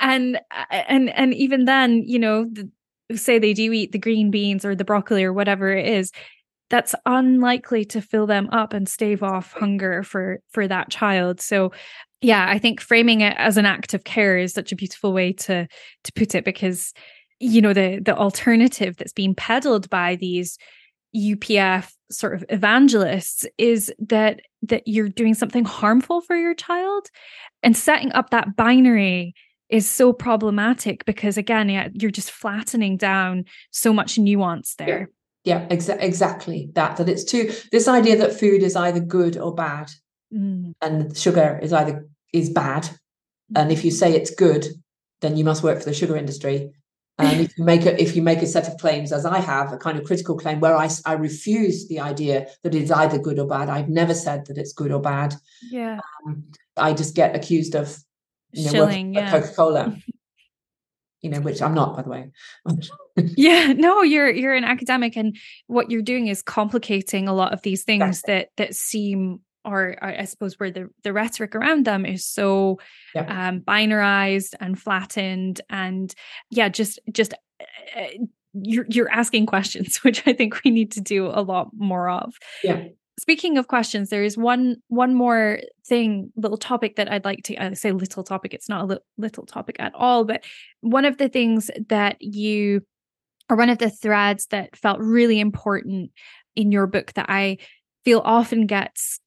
And 0.00 0.40
and 0.70 1.10
and 1.10 1.34
even 1.34 1.64
then 1.64 2.02
you 2.06 2.18
know 2.18 2.44
the, 2.44 2.70
say 3.16 3.38
they 3.38 3.54
do 3.54 3.72
eat 3.72 3.92
the 3.92 3.98
green 3.98 4.30
beans 4.30 4.64
or 4.64 4.74
the 4.74 4.84
broccoli 4.84 5.24
or 5.24 5.32
whatever 5.32 5.70
it 5.70 5.86
is 5.86 6.12
that's 6.70 6.94
unlikely 7.04 7.84
to 7.84 8.00
fill 8.00 8.26
them 8.26 8.48
up 8.50 8.72
and 8.72 8.88
stave 8.88 9.22
off 9.22 9.52
hunger 9.52 10.02
for 10.02 10.40
for 10.50 10.66
that 10.66 10.88
child. 10.88 11.40
So 11.40 11.72
yeah 12.22 12.46
i 12.48 12.58
think 12.58 12.80
framing 12.80 13.20
it 13.20 13.34
as 13.36 13.56
an 13.56 13.66
act 13.66 13.94
of 13.94 14.04
care 14.04 14.38
is 14.38 14.52
such 14.52 14.72
a 14.72 14.76
beautiful 14.76 15.12
way 15.12 15.32
to 15.32 15.66
to 16.04 16.12
put 16.12 16.34
it 16.34 16.44
because 16.44 16.92
you 17.40 17.60
know 17.60 17.72
the 17.72 18.00
the 18.00 18.16
alternative 18.16 18.96
that's 18.96 19.12
being 19.12 19.34
peddled 19.34 19.90
by 19.90 20.16
these 20.16 20.58
UPF 21.14 21.92
sort 22.10 22.34
of 22.34 22.44
evangelists 22.48 23.46
is 23.58 23.92
that 23.98 24.40
that 24.62 24.86
you're 24.86 25.08
doing 25.08 25.34
something 25.34 25.64
harmful 25.64 26.20
for 26.20 26.36
your 26.36 26.54
child. 26.54 27.08
And 27.62 27.76
setting 27.76 28.12
up 28.12 28.30
that 28.30 28.56
binary 28.56 29.34
is 29.68 29.88
so 29.88 30.12
problematic 30.12 31.04
because 31.04 31.36
again 31.36 31.68
yeah, 31.68 31.88
you're 31.92 32.10
just 32.10 32.30
flattening 32.30 32.96
down 32.96 33.44
so 33.70 33.92
much 33.92 34.18
nuance 34.18 34.74
there. 34.76 35.10
Yeah, 35.44 35.60
yeah 35.60 35.68
exa- 35.68 36.00
exactly 36.00 36.70
that 36.74 36.96
that 36.96 37.08
it's 37.08 37.24
too 37.24 37.52
this 37.72 37.88
idea 37.88 38.16
that 38.18 38.38
food 38.38 38.62
is 38.62 38.76
either 38.76 39.00
good 39.00 39.36
or 39.36 39.54
bad 39.54 39.90
mm. 40.32 40.72
and 40.80 41.16
sugar 41.16 41.58
is 41.62 41.72
either 41.72 42.06
is 42.32 42.50
bad. 42.50 42.88
And 43.54 43.70
if 43.70 43.84
you 43.84 43.90
say 43.90 44.14
it's 44.14 44.34
good 44.34 44.66
then 45.22 45.36
you 45.36 45.44
must 45.44 45.62
work 45.62 45.78
for 45.78 45.86
the 45.86 45.94
sugar 45.94 46.16
industry. 46.16 46.70
And 47.18 47.42
if 47.42 47.56
you 47.56 47.64
make 47.64 47.86
a 47.86 48.02
if 48.02 48.16
you 48.16 48.22
make 48.22 48.42
a 48.42 48.46
set 48.46 48.66
of 48.66 48.78
claims 48.78 49.12
as 49.12 49.24
i 49.24 49.38
have 49.38 49.72
a 49.72 49.76
kind 49.76 49.96
of 49.96 50.04
critical 50.04 50.36
claim 50.36 50.58
where 50.58 50.76
i 50.76 50.88
i 51.06 51.12
refuse 51.12 51.86
the 51.86 52.00
idea 52.00 52.48
that 52.64 52.74
it's 52.74 52.90
either 52.90 53.18
good 53.18 53.38
or 53.38 53.46
bad. 53.46 53.68
I've 53.70 53.88
never 53.88 54.14
said 54.14 54.46
that 54.46 54.58
it's 54.58 54.72
good 54.72 54.90
or 54.90 55.00
bad. 55.00 55.34
Yeah. 55.70 56.00
Um, 56.26 56.44
i 56.76 56.92
just 56.92 57.14
get 57.14 57.36
accused 57.36 57.74
of 57.76 57.96
you 58.50 58.64
know 58.64 58.70
Shilling, 58.72 59.14
yeah. 59.14 59.30
coca-cola 59.30 59.96
you 61.20 61.30
know 61.30 61.40
which 61.40 61.62
i'm 61.62 61.74
not 61.74 61.96
by 61.96 62.02
the 62.02 62.10
way. 62.10 62.30
Yeah 63.36 63.74
no 63.74 64.02
you're 64.02 64.30
you're 64.30 64.54
an 64.54 64.64
academic 64.64 65.16
and 65.16 65.36
what 65.66 65.90
you're 65.90 66.02
doing 66.02 66.26
is 66.28 66.42
complicating 66.42 67.28
a 67.28 67.34
lot 67.34 67.52
of 67.52 67.60
these 67.62 67.84
things 67.84 68.02
exactly. 68.02 68.34
that 68.34 68.48
that 68.56 68.74
seem 68.74 69.40
or 69.64 69.96
I 70.02 70.24
suppose 70.24 70.58
where 70.58 70.70
the, 70.70 70.88
the 71.02 71.12
rhetoric 71.12 71.54
around 71.54 71.84
them 71.84 72.04
is 72.04 72.24
so 72.24 72.78
um, 73.16 73.60
binarized 73.60 74.54
and 74.60 74.78
flattened 74.78 75.60
and 75.70 76.14
yeah 76.50 76.68
just 76.68 76.98
just 77.12 77.34
uh, 77.96 78.24
you're 78.54 78.86
you're 78.88 79.10
asking 79.10 79.46
questions 79.46 79.96
which 80.02 80.22
I 80.26 80.32
think 80.32 80.62
we 80.64 80.70
need 80.70 80.92
to 80.92 81.00
do 81.00 81.26
a 81.26 81.42
lot 81.42 81.70
more 81.76 82.08
of. 82.10 82.34
Yeah. 82.62 82.84
Speaking 83.20 83.58
of 83.58 83.68
questions, 83.68 84.08
there 84.08 84.24
is 84.24 84.36
one 84.36 84.76
one 84.88 85.14
more 85.14 85.60
thing, 85.86 86.32
little 86.36 86.56
topic 86.56 86.96
that 86.96 87.12
I'd 87.12 87.24
like 87.24 87.42
to 87.44 87.56
I 87.56 87.74
say 87.74 87.92
little 87.92 88.24
topic. 88.24 88.54
It's 88.54 88.68
not 88.68 88.82
a 88.82 88.86
li- 88.86 88.98
little 89.18 89.46
topic 89.46 89.76
at 89.78 89.94
all, 89.94 90.24
but 90.24 90.44
one 90.80 91.04
of 91.04 91.18
the 91.18 91.28
things 91.28 91.70
that 91.88 92.16
you 92.20 92.82
or 93.50 93.56
one 93.56 93.68
of 93.68 93.78
the 93.78 93.90
threads 93.90 94.46
that 94.46 94.76
felt 94.76 94.98
really 94.98 95.38
important 95.38 96.10
in 96.56 96.72
your 96.72 96.86
book 96.86 97.12
that 97.14 97.26
I 97.28 97.58
feel 98.04 98.22
often 98.24 98.66
gets 98.66 99.20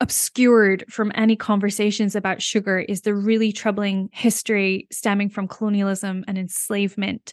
obscured 0.00 0.84
from 0.90 1.10
any 1.14 1.36
conversations 1.36 2.14
about 2.14 2.42
sugar 2.42 2.78
is 2.78 3.00
the 3.00 3.14
really 3.14 3.52
troubling 3.52 4.10
history 4.12 4.86
stemming 4.90 5.30
from 5.30 5.48
colonialism 5.48 6.24
and 6.28 6.36
enslavement 6.36 7.32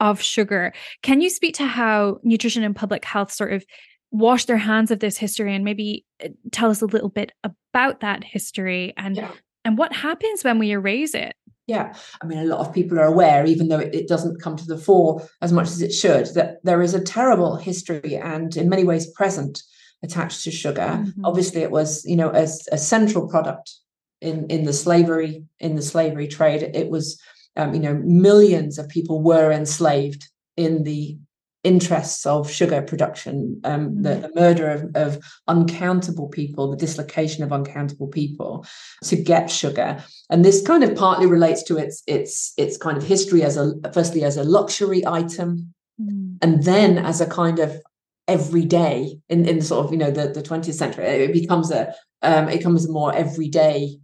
of 0.00 0.20
sugar. 0.20 0.72
Can 1.02 1.20
you 1.20 1.30
speak 1.30 1.54
to 1.56 1.66
how 1.66 2.18
nutrition 2.22 2.64
and 2.64 2.76
public 2.76 3.04
health 3.04 3.32
sort 3.32 3.52
of 3.52 3.64
wash 4.10 4.44
their 4.44 4.58
hands 4.58 4.90
of 4.90 5.00
this 5.00 5.16
history 5.16 5.54
and 5.54 5.64
maybe 5.64 6.04
uh, 6.22 6.28
tell 6.50 6.70
us 6.70 6.82
a 6.82 6.86
little 6.86 7.08
bit 7.08 7.32
about 7.42 8.00
that 8.00 8.22
history 8.22 8.92
and 8.98 9.16
yeah. 9.16 9.30
and 9.64 9.78
what 9.78 9.92
happens 9.92 10.44
when 10.44 10.58
we 10.58 10.72
erase 10.72 11.14
it? 11.14 11.34
Yeah, 11.66 11.94
I 12.20 12.26
mean, 12.26 12.38
a 12.38 12.44
lot 12.44 12.60
of 12.60 12.74
people 12.74 12.98
are 12.98 13.04
aware, 13.06 13.46
even 13.46 13.68
though 13.68 13.78
it, 13.78 13.94
it, 13.94 14.08
doesn't 14.08 14.42
come 14.42 14.56
to 14.56 14.66
the 14.66 14.76
fore 14.76 15.22
as 15.40 15.52
much 15.52 15.68
as 15.68 15.80
it 15.80 15.92
should, 15.92 16.26
that 16.34 16.56
there 16.64 16.82
is 16.82 16.92
a 16.92 17.00
terrible 17.00 17.54
history 17.54 18.16
and, 18.16 18.54
in 18.56 18.68
many 18.68 18.82
ways, 18.82 19.10
present 19.12 19.62
attached 20.02 20.44
to 20.44 20.50
sugar. 20.50 20.80
Mm-hmm. 20.80 21.24
Obviously, 21.24 21.62
it 21.62 21.70
was 21.70 22.04
you 22.04 22.16
know 22.16 22.30
a, 22.30 22.46
a, 22.72 22.78
central 22.78 23.28
product 23.28 23.72
in 24.20 24.46
in 24.46 24.64
the 24.64 24.72
slavery 24.72 25.44
in 25.60 25.76
the 25.76 25.82
slavery 25.82 26.28
trade. 26.28 26.62
It 26.74 26.90
was 26.90 27.20
um, 27.56 27.74
you 27.74 27.80
know 27.80 27.94
millions 28.04 28.78
of 28.78 28.88
people 28.88 29.22
were 29.22 29.52
enslaved 29.52 30.28
in 30.56 30.82
the 30.84 31.16
interests 31.64 32.26
of 32.26 32.50
sugar 32.50 32.82
production, 32.82 33.60
um, 33.64 33.90
mm-hmm. 33.90 34.02
the, 34.02 34.14
the, 34.16 34.32
murder 34.34 34.68
of, 34.68 34.90
of, 34.96 35.24
uncountable 35.46 36.28
people, 36.28 36.70
the 36.70 36.76
dislocation 36.76 37.44
of 37.44 37.52
uncountable 37.52 38.08
people 38.08 38.66
to 39.04 39.16
get 39.16 39.50
sugar. 39.50 40.02
And 40.28 40.44
this 40.44 40.60
kind 40.66 40.82
of 40.82 40.96
partly 40.96 41.26
relates 41.26 41.62
to 41.64 41.78
its 41.78 42.02
its 42.06 42.52
its 42.56 42.76
kind 42.76 42.96
of 42.96 43.04
history 43.04 43.42
as 43.42 43.56
a 43.56 43.74
firstly 43.92 44.24
as 44.24 44.36
a 44.36 44.44
luxury 44.44 45.06
item, 45.06 45.72
mm-hmm. 46.00 46.34
and 46.42 46.64
then 46.64 46.98
as 46.98 47.20
a 47.20 47.26
kind 47.26 47.58
of 47.58 47.80
every 48.28 48.64
day 48.64 49.18
in, 49.28 49.46
in 49.48 49.60
sort 49.60 49.84
of 49.84 49.92
you 49.92 49.98
know 49.98 50.10
the, 50.10 50.28
the 50.28 50.42
20th 50.42 50.74
century 50.74 51.04
it 51.04 51.32
becomes 51.32 51.70
a 51.70 51.92
um, 52.22 52.48
it 52.48 52.58
becomes 52.58 52.88
a 52.88 52.92
more 52.92 53.14
everyday 53.14 53.96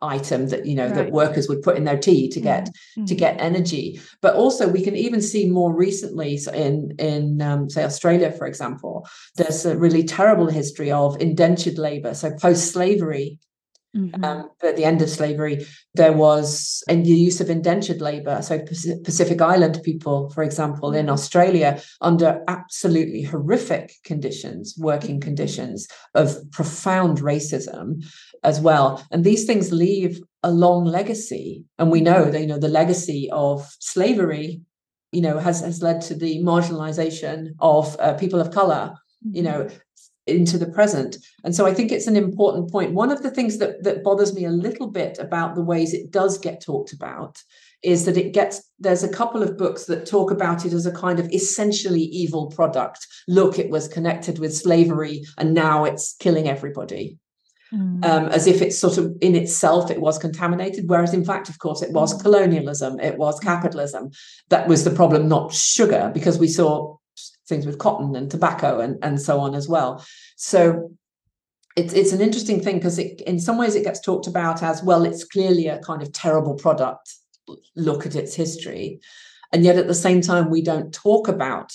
item 0.00 0.48
that 0.48 0.66
you 0.66 0.74
know 0.74 0.86
right. 0.86 0.94
that 0.94 1.12
workers 1.12 1.48
would 1.48 1.62
put 1.62 1.76
in 1.76 1.84
their 1.84 1.98
tea 1.98 2.28
to 2.28 2.40
get 2.40 2.66
mm-hmm. 2.66 3.04
to 3.04 3.14
get 3.14 3.40
energy 3.40 4.00
but 4.20 4.34
also 4.34 4.68
we 4.68 4.82
can 4.82 4.96
even 4.96 5.22
see 5.22 5.48
more 5.48 5.72
recently 5.74 6.38
in 6.52 6.92
in 6.98 7.40
um, 7.40 7.70
say 7.70 7.84
australia 7.84 8.32
for 8.32 8.46
example 8.46 9.06
there's 9.36 9.64
a 9.64 9.76
really 9.76 10.02
terrible 10.02 10.48
history 10.48 10.90
of 10.90 11.20
indentured 11.20 11.78
labor 11.78 12.14
so 12.14 12.32
post 12.40 12.72
slavery 12.72 13.38
Mm-hmm. 13.96 14.24
Um, 14.24 14.48
but 14.60 14.70
at 14.70 14.76
the 14.76 14.84
end 14.84 15.02
of 15.02 15.10
slavery, 15.10 15.66
there 15.94 16.12
was 16.12 16.82
and 16.88 17.04
the 17.04 17.10
use 17.10 17.40
of 17.40 17.50
indentured 17.50 18.00
labor. 18.00 18.40
So 18.40 18.58
Pacific 19.04 19.40
Island 19.42 19.80
people, 19.84 20.30
for 20.30 20.42
example, 20.42 20.92
in 20.92 21.06
mm-hmm. 21.06 21.12
Australia, 21.12 21.80
under 22.00 22.42
absolutely 22.48 23.22
horrific 23.22 23.92
conditions, 24.04 24.74
working 24.78 25.16
mm-hmm. 25.16 25.28
conditions 25.28 25.86
of 26.14 26.36
profound 26.52 27.18
racism 27.18 28.02
as 28.42 28.60
well. 28.60 29.04
And 29.10 29.24
these 29.24 29.44
things 29.44 29.72
leave 29.72 30.20
a 30.42 30.50
long 30.50 30.84
legacy. 30.86 31.64
And 31.78 31.90
we 31.90 32.00
know 32.00 32.30
that 32.30 32.40
you 32.40 32.46
know 32.46 32.58
the 32.58 32.68
legacy 32.68 33.28
of 33.30 33.70
slavery, 33.78 34.62
you 35.12 35.20
know, 35.20 35.38
has 35.38 35.60
has 35.60 35.82
led 35.82 36.00
to 36.02 36.14
the 36.14 36.42
marginalization 36.42 37.50
of 37.60 37.94
uh, 38.00 38.14
people 38.14 38.40
of 38.40 38.50
color 38.52 38.94
you 39.30 39.42
know 39.42 39.68
into 40.26 40.58
the 40.58 40.70
present. 40.70 41.16
And 41.44 41.54
so 41.54 41.66
I 41.66 41.74
think 41.74 41.90
it's 41.90 42.06
an 42.06 42.16
important 42.16 42.70
point. 42.70 42.94
One 42.94 43.10
of 43.10 43.22
the 43.22 43.30
things 43.30 43.58
that, 43.58 43.82
that 43.82 44.04
bothers 44.04 44.34
me 44.34 44.44
a 44.44 44.50
little 44.50 44.88
bit 44.88 45.18
about 45.18 45.54
the 45.54 45.62
ways 45.62 45.92
it 45.92 46.10
does 46.10 46.38
get 46.38 46.62
talked 46.62 46.92
about 46.92 47.42
is 47.82 48.04
that 48.04 48.16
it 48.16 48.32
gets 48.32 48.62
there's 48.78 49.02
a 49.02 49.08
couple 49.08 49.42
of 49.42 49.58
books 49.58 49.86
that 49.86 50.06
talk 50.06 50.30
about 50.30 50.64
it 50.64 50.72
as 50.72 50.86
a 50.86 50.92
kind 50.92 51.18
of 51.18 51.30
essentially 51.32 52.02
evil 52.02 52.46
product. 52.46 53.04
Look, 53.26 53.58
it 53.58 53.70
was 53.70 53.88
connected 53.88 54.38
with 54.38 54.56
slavery 54.56 55.24
and 55.36 55.52
now 55.54 55.84
it's 55.84 56.14
killing 56.20 56.48
everybody. 56.48 57.18
Mm. 57.74 58.04
Um, 58.04 58.26
as 58.26 58.46
if 58.46 58.60
it's 58.60 58.78
sort 58.78 58.98
of 58.98 59.16
in 59.22 59.34
itself 59.34 59.90
it 59.90 59.98
was 59.98 60.18
contaminated 60.18 60.90
whereas 60.90 61.14
in 61.14 61.24
fact 61.24 61.48
of 61.48 61.58
course 61.58 61.80
it 61.80 61.90
was 61.90 62.12
mm. 62.12 62.20
colonialism 62.20 63.00
it 63.00 63.16
was 63.16 63.40
capitalism 63.40 64.10
that 64.50 64.68
was 64.68 64.84
the 64.84 64.90
problem 64.90 65.26
not 65.26 65.54
sugar 65.54 66.10
because 66.12 66.38
we 66.38 66.48
saw 66.48 66.98
things 67.52 67.66
with 67.66 67.78
cotton 67.78 68.16
and 68.16 68.30
tobacco 68.30 68.80
and, 68.80 68.96
and 69.02 69.20
so 69.20 69.38
on 69.40 69.54
as 69.54 69.68
well. 69.68 70.02
So 70.36 70.90
it's 71.76 71.92
it's 71.92 72.12
an 72.12 72.20
interesting 72.20 72.60
thing 72.60 72.76
because 72.76 72.98
it 72.98 73.20
in 73.22 73.38
some 73.38 73.58
ways 73.58 73.74
it 73.74 73.84
gets 73.84 74.00
talked 74.00 74.26
about 74.26 74.62
as 74.62 74.82
well, 74.82 75.04
it's 75.04 75.24
clearly 75.24 75.66
a 75.68 75.78
kind 75.80 76.02
of 76.02 76.12
terrible 76.12 76.54
product. 76.54 77.12
Look 77.76 78.06
at 78.06 78.16
its 78.16 78.34
history. 78.34 79.00
And 79.52 79.64
yet 79.64 79.76
at 79.76 79.86
the 79.86 79.94
same 79.94 80.22
time, 80.22 80.48
we 80.48 80.62
don't 80.62 80.94
talk 80.94 81.28
about 81.28 81.72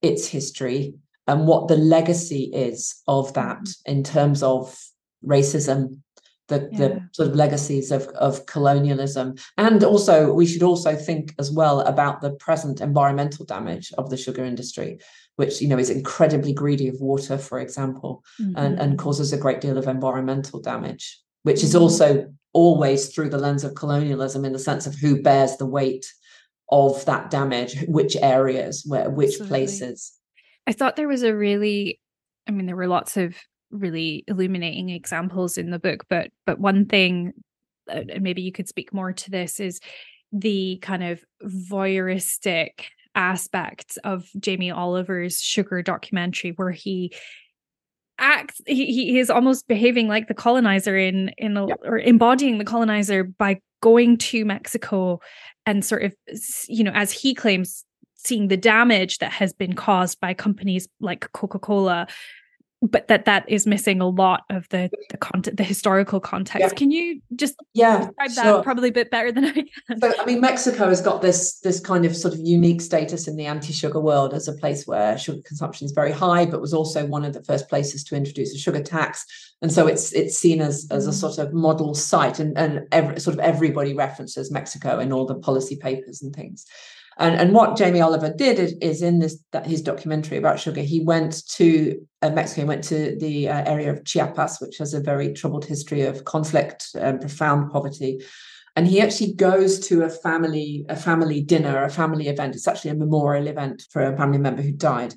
its 0.00 0.28
history 0.28 0.94
and 1.26 1.48
what 1.48 1.66
the 1.66 1.76
legacy 1.76 2.50
is 2.54 3.02
of 3.08 3.32
that 3.34 3.62
mm-hmm. 3.62 3.92
in 3.92 4.04
terms 4.04 4.42
of 4.42 4.78
racism 5.26 6.00
the, 6.48 6.68
yeah. 6.72 6.78
the 6.78 7.08
sort 7.12 7.28
of 7.28 7.34
legacies 7.34 7.90
of, 7.90 8.06
of 8.08 8.46
colonialism. 8.46 9.34
And 9.56 9.82
also, 9.82 10.32
we 10.32 10.46
should 10.46 10.62
also 10.62 10.94
think 10.94 11.34
as 11.38 11.50
well 11.50 11.80
about 11.80 12.20
the 12.20 12.32
present 12.32 12.80
environmental 12.80 13.44
damage 13.44 13.92
of 13.96 14.10
the 14.10 14.16
sugar 14.16 14.44
industry, 14.44 14.98
which 15.36 15.60
you 15.60 15.68
know 15.68 15.78
is 15.78 15.90
incredibly 15.90 16.52
greedy 16.52 16.88
of 16.88 17.00
water, 17.00 17.38
for 17.38 17.60
example, 17.60 18.22
mm-hmm. 18.40 18.56
and, 18.56 18.78
and 18.78 18.98
causes 18.98 19.32
a 19.32 19.38
great 19.38 19.60
deal 19.60 19.78
of 19.78 19.88
environmental 19.88 20.60
damage, 20.60 21.20
which 21.42 21.62
is 21.62 21.72
mm-hmm. 21.72 21.82
also 21.82 22.32
always 22.52 23.08
through 23.08 23.30
the 23.30 23.38
lens 23.38 23.64
of 23.64 23.74
colonialism 23.74 24.44
in 24.44 24.52
the 24.52 24.58
sense 24.58 24.86
of 24.86 24.94
who 24.94 25.20
bears 25.20 25.56
the 25.56 25.66
weight 25.66 26.06
of 26.70 27.04
that 27.04 27.30
damage 27.30 27.84
which 27.88 28.16
areas 28.22 28.84
where 28.86 29.10
which 29.10 29.32
Absolutely. 29.32 29.48
places 29.48 30.12
i 30.66 30.72
thought 30.72 30.96
there 30.96 31.08
was 31.08 31.22
a 31.22 31.34
really 31.34 32.00
i 32.48 32.52
mean 32.52 32.64
there 32.64 32.76
were 32.76 32.86
lots 32.86 33.18
of 33.18 33.36
really 33.74 34.24
illuminating 34.28 34.88
examples 34.88 35.58
in 35.58 35.70
the 35.70 35.78
book 35.78 36.04
but 36.08 36.30
but 36.46 36.58
one 36.58 36.86
thing 36.86 37.32
and 37.88 38.22
maybe 38.22 38.42
you 38.42 38.52
could 38.52 38.68
speak 38.68 38.92
more 38.92 39.12
to 39.12 39.30
this 39.30 39.60
is 39.60 39.80
the 40.32 40.78
kind 40.82 41.02
of 41.04 41.22
voyeuristic 41.44 42.86
aspects 43.14 43.96
of 43.98 44.28
Jamie 44.40 44.70
Oliver's 44.70 45.40
sugar 45.40 45.82
documentary 45.82 46.52
where 46.56 46.70
he 46.70 47.12
acts 48.18 48.60
he, 48.66 48.86
he 48.86 49.18
is 49.18 49.30
almost 49.30 49.66
behaving 49.66 50.08
like 50.08 50.28
the 50.28 50.34
colonizer 50.34 50.96
in 50.96 51.30
in 51.36 51.56
a, 51.56 51.66
or 51.84 51.98
embodying 51.98 52.58
the 52.58 52.64
colonizer 52.64 53.24
by 53.24 53.60
going 53.80 54.16
to 54.16 54.44
Mexico 54.44 55.20
and 55.66 55.84
sort 55.84 56.04
of 56.04 56.14
you 56.68 56.84
know 56.84 56.92
as 56.92 57.12
he 57.12 57.34
claims 57.34 57.84
seeing 58.16 58.48
the 58.48 58.56
damage 58.56 59.18
that 59.18 59.32
has 59.32 59.52
been 59.52 59.74
caused 59.74 60.18
by 60.20 60.32
companies 60.32 60.88
like 61.00 61.30
Coca-Cola 61.32 62.06
but 62.84 63.08
that 63.08 63.24
that 63.24 63.44
is 63.48 63.66
missing 63.66 64.00
a 64.00 64.08
lot 64.08 64.44
of 64.50 64.68
the 64.68 64.90
the 65.10 65.16
content 65.16 65.56
the 65.56 65.64
historical 65.64 66.20
context 66.20 66.60
yeah. 66.60 66.68
can 66.68 66.90
you 66.90 67.20
just 67.34 67.54
yeah 67.72 67.98
describe 67.98 68.30
sure. 68.30 68.44
that 68.56 68.64
probably 68.64 68.90
a 68.90 68.92
bit 68.92 69.10
better 69.10 69.32
than 69.32 69.44
i 69.46 69.52
can 69.52 70.00
so 70.00 70.12
i 70.20 70.24
mean 70.24 70.40
mexico 70.40 70.88
has 70.88 71.00
got 71.00 71.22
this 71.22 71.60
this 71.60 71.80
kind 71.80 72.04
of 72.04 72.14
sort 72.14 72.34
of 72.34 72.40
unique 72.40 72.80
status 72.80 73.26
in 73.26 73.36
the 73.36 73.46
anti-sugar 73.46 74.00
world 74.00 74.34
as 74.34 74.48
a 74.48 74.52
place 74.52 74.86
where 74.86 75.16
sugar 75.16 75.40
consumption 75.46 75.84
is 75.84 75.92
very 75.92 76.12
high 76.12 76.44
but 76.44 76.60
was 76.60 76.74
also 76.74 77.06
one 77.06 77.24
of 77.24 77.32
the 77.32 77.42
first 77.44 77.68
places 77.68 78.04
to 78.04 78.14
introduce 78.14 78.54
a 78.54 78.58
sugar 78.58 78.82
tax 78.82 79.24
and 79.62 79.72
so 79.72 79.86
it's 79.86 80.12
it's 80.12 80.36
seen 80.36 80.60
as 80.60 80.86
as 80.90 81.06
a 81.06 81.10
mm. 81.10 81.14
sort 81.14 81.38
of 81.38 81.52
model 81.52 81.94
site 81.94 82.38
and 82.38 82.56
and 82.58 82.86
every, 82.92 83.18
sort 83.18 83.34
of 83.34 83.40
everybody 83.40 83.94
references 83.94 84.50
mexico 84.50 84.98
in 84.98 85.12
all 85.12 85.26
the 85.26 85.34
policy 85.34 85.76
papers 85.76 86.22
and 86.22 86.34
things 86.34 86.66
and, 87.16 87.36
and 87.36 87.52
what 87.52 87.76
Jamie 87.76 88.00
Oliver 88.00 88.32
did 88.32 88.58
is, 88.58 88.74
is 88.80 89.02
in 89.02 89.20
this 89.20 89.38
that 89.52 89.66
his 89.66 89.82
documentary 89.82 90.36
about 90.36 90.58
sugar, 90.58 90.80
he 90.80 91.00
went 91.00 91.46
to 91.50 92.00
uh, 92.22 92.30
Mexico, 92.30 92.62
he 92.62 92.68
went 92.68 92.84
to 92.84 93.16
the 93.18 93.48
uh, 93.48 93.62
area 93.70 93.92
of 93.92 94.04
Chiapas, 94.04 94.58
which 94.60 94.78
has 94.78 94.94
a 94.94 95.00
very 95.00 95.32
troubled 95.32 95.64
history 95.64 96.02
of 96.02 96.24
conflict 96.24 96.88
and 96.94 97.20
profound 97.20 97.70
poverty. 97.70 98.20
And 98.76 98.88
he 98.88 99.00
actually 99.00 99.34
goes 99.34 99.78
to 99.88 100.02
a 100.02 100.10
family 100.10 100.84
a 100.88 100.96
family 100.96 101.40
dinner, 101.40 101.84
a 101.84 101.90
family 101.90 102.26
event. 102.28 102.56
It's 102.56 102.66
actually 102.66 102.90
a 102.90 102.96
memorial 102.96 103.46
event 103.46 103.84
for 103.90 104.02
a 104.02 104.16
family 104.16 104.38
member 104.38 104.62
who 104.62 104.72
died, 104.72 105.14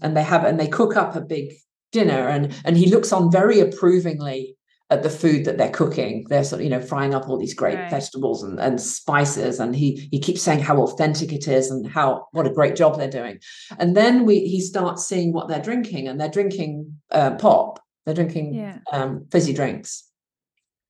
and 0.00 0.16
they 0.16 0.24
have 0.24 0.44
and 0.44 0.58
they 0.58 0.68
cook 0.68 0.96
up 0.96 1.14
a 1.14 1.20
big 1.20 1.52
dinner, 1.92 2.26
and 2.26 2.52
and 2.64 2.76
he 2.76 2.90
looks 2.90 3.12
on 3.12 3.30
very 3.30 3.60
approvingly 3.60 4.55
at 4.88 5.02
the 5.02 5.10
food 5.10 5.44
that 5.44 5.58
they're 5.58 5.70
cooking. 5.70 6.24
They're 6.28 6.44
sort 6.44 6.60
of, 6.60 6.64
you 6.64 6.70
know, 6.70 6.80
frying 6.80 7.14
up 7.14 7.28
all 7.28 7.38
these 7.38 7.54
great 7.54 7.76
right. 7.76 7.90
vegetables 7.90 8.42
and, 8.42 8.60
and 8.60 8.80
spices. 8.80 9.58
And 9.58 9.74
he 9.74 10.08
he 10.10 10.20
keeps 10.20 10.42
saying 10.42 10.60
how 10.60 10.80
authentic 10.82 11.32
it 11.32 11.48
is 11.48 11.70
and 11.70 11.86
how 11.86 12.26
what 12.32 12.46
a 12.46 12.52
great 12.52 12.76
job 12.76 12.96
they're 12.96 13.10
doing. 13.10 13.40
And 13.78 13.96
then 13.96 14.24
we 14.26 14.40
he 14.40 14.60
starts 14.60 15.06
seeing 15.06 15.32
what 15.32 15.48
they're 15.48 15.62
drinking, 15.62 16.08
and 16.08 16.20
they're 16.20 16.28
drinking 16.28 17.00
uh, 17.10 17.32
pop. 17.32 17.80
They're 18.04 18.14
drinking 18.14 18.54
yeah. 18.54 18.78
um, 18.92 19.26
fizzy 19.32 19.52
drinks 19.52 20.08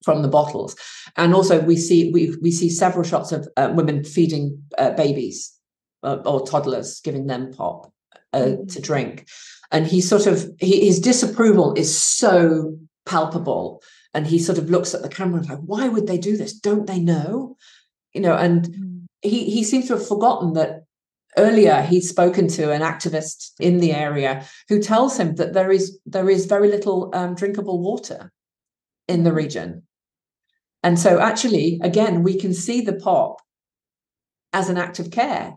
from 0.03 0.21
the 0.21 0.27
bottles. 0.27 0.75
And 1.15 1.33
also 1.33 1.59
we 1.59 1.75
see 1.75 2.11
we 2.11 2.35
we 2.41 2.51
see 2.51 2.69
several 2.69 3.03
shots 3.03 3.31
of 3.31 3.47
uh, 3.57 3.71
women 3.73 4.03
feeding 4.03 4.63
uh, 4.77 4.91
babies 4.91 5.51
uh, 6.03 6.17
or 6.25 6.45
toddlers, 6.45 7.01
giving 7.01 7.25
them 7.25 7.51
pop 7.51 7.91
uh, 8.33 8.37
mm. 8.37 8.73
to 8.73 8.81
drink. 8.81 9.27
And 9.71 9.87
he 9.87 9.99
sort 10.01 10.27
of 10.27 10.49
he, 10.59 10.85
his 10.85 10.99
disapproval 10.99 11.73
is 11.73 11.99
so 11.99 12.77
palpable. 13.07 13.81
And 14.13 14.27
he 14.27 14.39
sort 14.39 14.57
of 14.57 14.69
looks 14.69 14.93
at 14.93 15.01
the 15.01 15.09
camera 15.09 15.39
and 15.39 15.49
like 15.49 15.59
why 15.59 15.87
would 15.87 16.07
they 16.07 16.17
do 16.17 16.37
this? 16.37 16.53
Don't 16.53 16.87
they 16.87 16.99
know? 16.99 17.55
You 18.13 18.21
know 18.21 18.35
and 18.35 18.65
mm. 18.65 19.05
he 19.21 19.49
he 19.49 19.63
seems 19.63 19.87
to 19.87 19.93
have 19.93 20.07
forgotten 20.07 20.53
that 20.53 20.83
earlier 21.37 21.81
he'd 21.83 22.01
spoken 22.01 22.47
to 22.47 22.71
an 22.71 22.81
activist 22.81 23.51
in 23.59 23.79
the 23.79 23.93
area 23.93 24.43
who 24.69 24.81
tells 24.81 25.17
him 25.17 25.35
that 25.35 25.53
there 25.53 25.71
is 25.71 25.99
there 26.05 26.29
is 26.29 26.45
very 26.45 26.69
little 26.69 27.11
um, 27.13 27.35
drinkable 27.35 27.81
water 27.81 28.31
in 29.07 29.23
the 29.23 29.33
region. 29.33 29.83
And 30.83 30.99
so 30.99 31.19
actually 31.19 31.79
again 31.83 32.23
we 32.23 32.39
can 32.39 32.53
see 32.53 32.81
the 32.81 32.93
pop 32.93 33.41
as 34.53 34.69
an 34.69 34.77
act 34.77 34.99
of 34.99 35.11
care. 35.11 35.55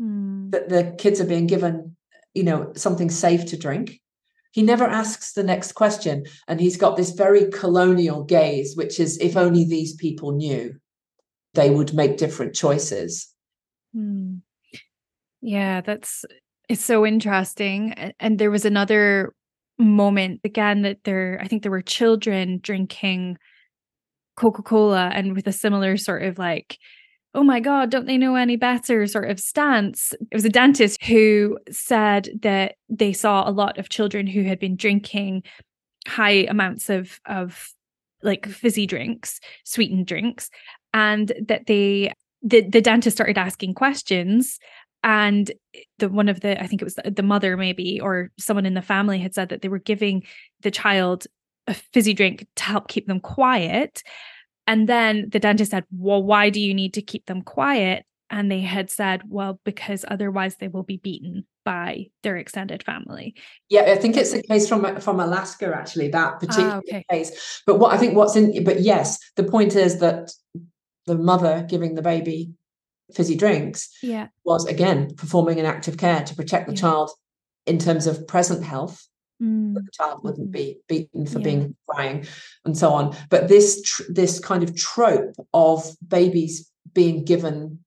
Mm. 0.00 0.52
that 0.52 0.68
the 0.68 0.94
kids 0.96 1.20
are 1.20 1.26
being 1.26 1.48
given 1.48 1.96
you 2.32 2.44
know 2.44 2.72
something 2.76 3.10
safe 3.10 3.46
to 3.46 3.56
drink 3.56 4.00
he 4.58 4.64
never 4.64 4.82
asks 4.82 5.34
the 5.34 5.44
next 5.44 5.76
question. 5.76 6.26
And 6.48 6.60
he's 6.60 6.76
got 6.76 6.96
this 6.96 7.12
very 7.12 7.48
colonial 7.52 8.24
gaze, 8.24 8.74
which 8.74 8.98
is 8.98 9.16
if 9.18 9.36
only 9.36 9.64
these 9.64 9.94
people 9.94 10.32
knew, 10.32 10.74
they 11.54 11.70
would 11.70 11.94
make 11.94 12.16
different 12.16 12.56
choices. 12.56 13.32
Hmm. 13.94 14.38
Yeah, 15.40 15.80
that's 15.80 16.24
it's 16.68 16.84
so 16.84 17.06
interesting. 17.06 18.12
And 18.18 18.40
there 18.40 18.50
was 18.50 18.64
another 18.64 19.32
moment 19.78 20.40
again 20.42 20.82
that 20.82 21.04
there, 21.04 21.38
I 21.40 21.46
think 21.46 21.62
there 21.62 21.70
were 21.70 21.80
children 21.80 22.58
drinking 22.60 23.38
Coca 24.36 24.62
Cola 24.62 25.12
and 25.14 25.36
with 25.36 25.46
a 25.46 25.52
similar 25.52 25.96
sort 25.96 26.24
of 26.24 26.36
like 26.36 26.78
oh 27.34 27.42
my 27.42 27.60
God, 27.60 27.90
don't 27.90 28.06
they 28.06 28.16
know 28.16 28.36
any 28.36 28.56
better 28.56 29.06
sort 29.06 29.30
of 29.30 29.38
stance. 29.38 30.14
It 30.30 30.34
was 30.34 30.44
a 30.44 30.50
dentist 30.50 31.02
who 31.04 31.58
said 31.70 32.30
that 32.42 32.76
they 32.88 33.12
saw 33.12 33.48
a 33.48 33.52
lot 33.52 33.78
of 33.78 33.90
children 33.90 34.26
who 34.26 34.44
had 34.44 34.58
been 34.58 34.76
drinking 34.76 35.42
high 36.06 36.46
amounts 36.48 36.88
of, 36.88 37.20
of 37.26 37.70
like 38.22 38.46
fizzy 38.46 38.86
drinks, 38.86 39.40
sweetened 39.64 40.06
drinks, 40.06 40.50
and 40.94 41.32
that 41.46 41.66
they, 41.66 42.12
the, 42.42 42.62
the 42.62 42.80
dentist 42.80 43.16
started 43.16 43.36
asking 43.36 43.74
questions 43.74 44.58
and 45.04 45.52
the 45.98 46.08
one 46.08 46.28
of 46.28 46.40
the 46.40 46.60
i 46.60 46.66
think 46.66 46.82
it 46.82 46.84
was 46.84 46.96
the, 46.96 47.10
the, 47.10 47.22
mother 47.22 47.56
maybe 47.56 48.00
or 48.00 48.30
someone 48.36 48.66
in 48.66 48.74
the 48.74 48.82
family 48.82 49.18
had 49.18 49.34
said 49.34 49.48
that 49.48 49.62
they 49.62 49.68
were 49.68 49.78
giving 49.78 50.24
the 50.62 50.70
child 50.70 51.26
a 51.68 51.74
fizzy 51.74 52.14
drink 52.14 52.46
to 52.56 52.64
help 52.64 52.88
keep 52.88 53.06
them 53.06 53.20
quiet 53.20 54.02
and 54.68 54.86
then 54.86 55.30
the 55.30 55.40
dentist 55.40 55.70
said, 55.70 55.84
Well, 55.90 56.22
why 56.22 56.50
do 56.50 56.60
you 56.60 56.74
need 56.74 56.94
to 56.94 57.02
keep 57.02 57.24
them 57.24 57.40
quiet? 57.40 58.04
And 58.30 58.52
they 58.52 58.60
had 58.60 58.90
said, 58.90 59.22
Well, 59.26 59.58
because 59.64 60.04
otherwise 60.06 60.56
they 60.56 60.68
will 60.68 60.82
be 60.82 60.98
beaten 60.98 61.46
by 61.64 62.08
their 62.22 62.36
extended 62.36 62.82
family. 62.82 63.34
Yeah, 63.70 63.82
I 63.82 63.96
think 63.96 64.16
it's 64.16 64.34
a 64.34 64.42
case 64.42 64.68
from 64.68 65.00
from 65.00 65.20
Alaska, 65.20 65.74
actually, 65.74 66.08
that 66.08 66.34
ah, 66.34 66.38
particular 66.38 66.70
ah, 66.70 66.78
okay. 66.78 67.04
case. 67.10 67.62
But 67.66 67.78
what 67.78 67.94
I 67.94 67.96
think 67.96 68.14
what's 68.14 68.36
in 68.36 68.62
but 68.62 68.80
yes, 68.80 69.18
the 69.36 69.44
point 69.44 69.74
is 69.74 70.00
that 70.00 70.32
the 71.06 71.16
mother 71.16 71.66
giving 71.66 71.94
the 71.94 72.02
baby 72.02 72.52
fizzy 73.14 73.36
drinks 73.36 73.88
yeah. 74.02 74.28
was 74.44 74.66
again 74.66 75.14
performing 75.16 75.58
an 75.58 75.64
act 75.64 75.88
of 75.88 75.96
care 75.96 76.22
to 76.22 76.36
protect 76.36 76.66
the 76.66 76.74
yeah. 76.74 76.80
child 76.82 77.10
in 77.64 77.78
terms 77.78 78.06
of 78.06 78.28
present 78.28 78.62
health 78.62 79.07
mm. 79.42 79.74
the 79.74 79.82
child 79.92 80.22
wouldn't 80.22 80.50
be 80.50 80.78
beaten 80.88 81.26
for 81.26 81.38
yeah. 81.38 81.44
being 81.44 81.76
crying 81.88 82.26
and 82.64 82.76
so 82.76 82.90
on 82.90 83.16
but 83.30 83.48
this 83.48 83.82
tr- 83.82 84.02
this 84.08 84.38
kind 84.38 84.62
of 84.62 84.76
trope 84.76 85.34
of 85.54 85.84
babies 86.06 86.70
being 86.92 87.24
given 87.24 87.78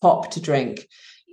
pop 0.00 0.30
to 0.30 0.40
drink 0.40 0.86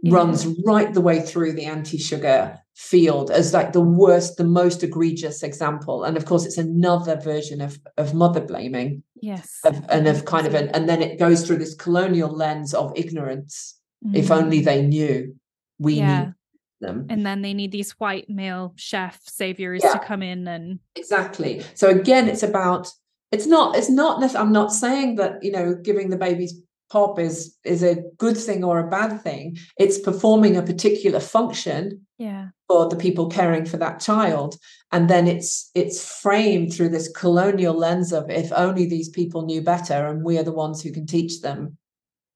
yeah. 0.03 0.13
runs 0.13 0.45
right 0.65 0.93
the 0.93 1.01
way 1.01 1.19
through 1.19 1.53
the 1.53 1.65
anti-sugar 1.65 2.59
field 2.75 3.31
as 3.31 3.53
like 3.53 3.73
the 3.73 3.81
worst 3.81 4.37
the 4.37 4.43
most 4.43 4.83
egregious 4.83 5.41
example 5.41 6.03
and 6.03 6.15
of 6.15 6.25
course 6.25 6.45
it's 6.45 6.59
another 6.59 7.15
version 7.15 7.59
of 7.59 7.79
of 7.97 8.13
mother 8.13 8.41
blaming 8.41 9.01
yes 9.15 9.59
of, 9.65 9.83
and 9.89 10.07
of 10.07 10.25
kind 10.25 10.45
of 10.45 10.53
an, 10.53 10.69
and 10.69 10.87
then 10.87 11.01
it 11.01 11.17
goes 11.17 11.45
through 11.45 11.57
this 11.57 11.73
colonial 11.73 12.29
lens 12.29 12.75
of 12.75 12.93
ignorance 12.95 13.79
mm. 14.05 14.15
if 14.15 14.29
only 14.29 14.61
they 14.61 14.83
knew 14.83 15.35
we 15.79 15.95
yeah. 15.95 16.25
need 16.25 16.33
them. 16.79 17.07
And 17.09 17.25
then 17.25 17.41
they 17.41 17.53
need 17.53 17.71
these 17.71 17.91
white 17.91 18.29
male 18.29 18.73
chef 18.75 19.19
saviors 19.23 19.81
yeah. 19.83 19.93
to 19.93 19.99
come 19.99 20.21
in 20.21 20.47
and 20.47 20.79
exactly. 20.95 21.63
So 21.75 21.89
again, 21.89 22.27
it's 22.27 22.43
about 22.43 22.89
it's 23.31 23.45
not 23.45 23.75
it's 23.75 23.89
not 23.89 24.35
I'm 24.35 24.51
not 24.51 24.71
saying 24.71 25.15
that 25.15 25.43
you 25.43 25.51
know 25.51 25.75
giving 25.75 26.09
the 26.09 26.17
babies 26.17 26.53
pop 26.89 27.19
is 27.19 27.57
is 27.63 27.83
a 27.83 28.03
good 28.17 28.37
thing 28.37 28.63
or 28.63 28.79
a 28.79 28.89
bad 28.89 29.21
thing. 29.21 29.57
It's 29.77 29.99
performing 29.99 30.55
a 30.55 30.63
particular 30.63 31.19
function 31.19 32.07
yeah 32.17 32.47
for 32.67 32.89
the 32.89 32.95
people 32.95 33.29
caring 33.29 33.65
for 33.65 33.77
that 33.77 33.99
child 33.99 34.55
and 34.91 35.09
then 35.09 35.27
it's 35.27 35.69
it's 35.75 36.19
framed 36.19 36.73
through 36.73 36.89
this 36.89 37.09
colonial 37.09 37.73
lens 37.73 38.11
of 38.11 38.29
if 38.29 38.51
only 38.53 38.87
these 38.87 39.09
people 39.09 39.45
knew 39.45 39.61
better 39.61 40.07
and 40.07 40.23
we 40.23 40.37
are 40.37 40.43
the 40.43 40.51
ones 40.51 40.81
who 40.81 40.91
can 40.91 41.05
teach 41.05 41.41
them 41.41 41.77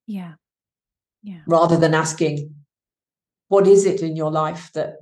yeah 0.05 0.33
yeah 1.23 1.41
rather 1.47 1.77
than 1.77 1.93
asking 1.93 2.53
what 3.51 3.67
is 3.67 3.85
it 3.85 4.01
in 4.01 4.15
your 4.15 4.31
life 4.31 4.71
that 4.73 4.95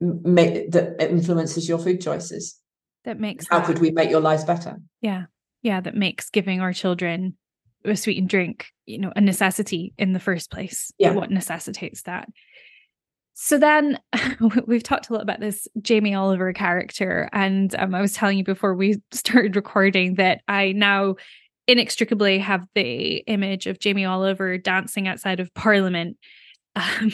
make 0.00 0.70
that 0.70 1.02
influences 1.02 1.68
your 1.68 1.78
food 1.78 2.00
choices? 2.00 2.60
That 3.04 3.18
makes 3.18 3.46
how 3.48 3.58
that, 3.58 3.66
could 3.66 3.80
we 3.80 3.90
make 3.90 4.08
your 4.08 4.20
lives 4.20 4.44
better? 4.44 4.76
Yeah 5.00 5.24
yeah 5.62 5.80
that 5.80 5.96
makes 5.96 6.30
giving 6.30 6.60
our 6.60 6.72
children 6.72 7.36
a 7.84 7.96
sweetened 7.96 8.28
drink 8.28 8.66
you 8.86 8.98
know 8.98 9.12
a 9.16 9.20
necessity 9.20 9.92
in 9.98 10.12
the 10.12 10.20
first 10.20 10.48
place 10.50 10.92
yeah. 10.98 11.10
what 11.10 11.30
necessitates 11.30 12.02
that. 12.02 12.28
So 13.34 13.58
then 13.58 13.98
we've 14.66 14.84
talked 14.84 15.10
a 15.10 15.12
lot 15.12 15.22
about 15.22 15.40
this 15.40 15.66
Jamie 15.82 16.14
Oliver 16.14 16.52
character 16.52 17.28
and 17.32 17.74
um, 17.74 17.96
I 17.96 18.00
was 18.00 18.12
telling 18.12 18.38
you 18.38 18.44
before 18.44 18.74
we 18.74 19.02
started 19.10 19.56
recording 19.56 20.14
that 20.14 20.42
I 20.46 20.70
now 20.70 21.16
inextricably 21.66 22.38
have 22.38 22.64
the 22.76 23.16
image 23.26 23.66
of 23.66 23.80
Jamie 23.80 24.04
Oliver 24.04 24.56
dancing 24.56 25.08
outside 25.08 25.40
of 25.40 25.52
Parliament 25.54 26.16
um, 26.76 27.10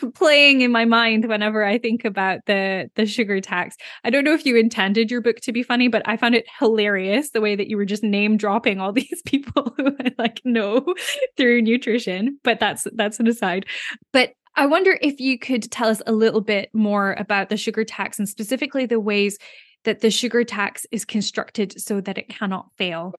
playing 0.14 0.60
in 0.60 0.70
my 0.70 0.84
mind 0.84 1.26
whenever 1.28 1.64
I 1.64 1.78
think 1.78 2.04
about 2.04 2.40
the 2.46 2.88
the 2.94 3.04
sugar 3.04 3.40
tax. 3.40 3.76
I 4.04 4.10
don't 4.10 4.24
know 4.24 4.32
if 4.32 4.46
you 4.46 4.56
intended 4.56 5.10
your 5.10 5.20
book 5.20 5.40
to 5.40 5.52
be 5.52 5.62
funny, 5.62 5.88
but 5.88 6.02
I 6.06 6.16
found 6.16 6.34
it 6.34 6.46
hilarious 6.58 7.30
the 7.30 7.40
way 7.40 7.56
that 7.56 7.66
you 7.66 7.76
were 7.76 7.84
just 7.84 8.04
name 8.04 8.36
dropping 8.36 8.80
all 8.80 8.92
these 9.00 9.22
people 9.26 9.74
who 9.76 9.88
I 10.00 10.12
like 10.16 10.40
know 10.44 10.94
through 11.36 11.62
nutrition. 11.62 12.38
But 12.44 12.60
that's 12.60 12.86
that's 12.94 13.20
an 13.20 13.26
aside. 13.26 13.66
But 14.12 14.32
I 14.56 14.66
wonder 14.66 14.98
if 15.00 15.20
you 15.20 15.38
could 15.38 15.70
tell 15.70 15.88
us 15.88 16.02
a 16.06 16.12
little 16.12 16.40
bit 16.40 16.70
more 16.72 17.14
about 17.14 17.48
the 17.48 17.56
sugar 17.56 17.84
tax 17.84 18.18
and 18.18 18.28
specifically 18.28 18.86
the 18.86 19.00
ways 19.00 19.38
that 19.84 20.00
the 20.00 20.10
sugar 20.10 20.44
tax 20.44 20.86
is 20.90 21.04
constructed 21.04 21.80
so 21.80 22.00
that 22.00 22.18
it 22.18 22.28
cannot 22.28 22.68
fail. 22.76 23.14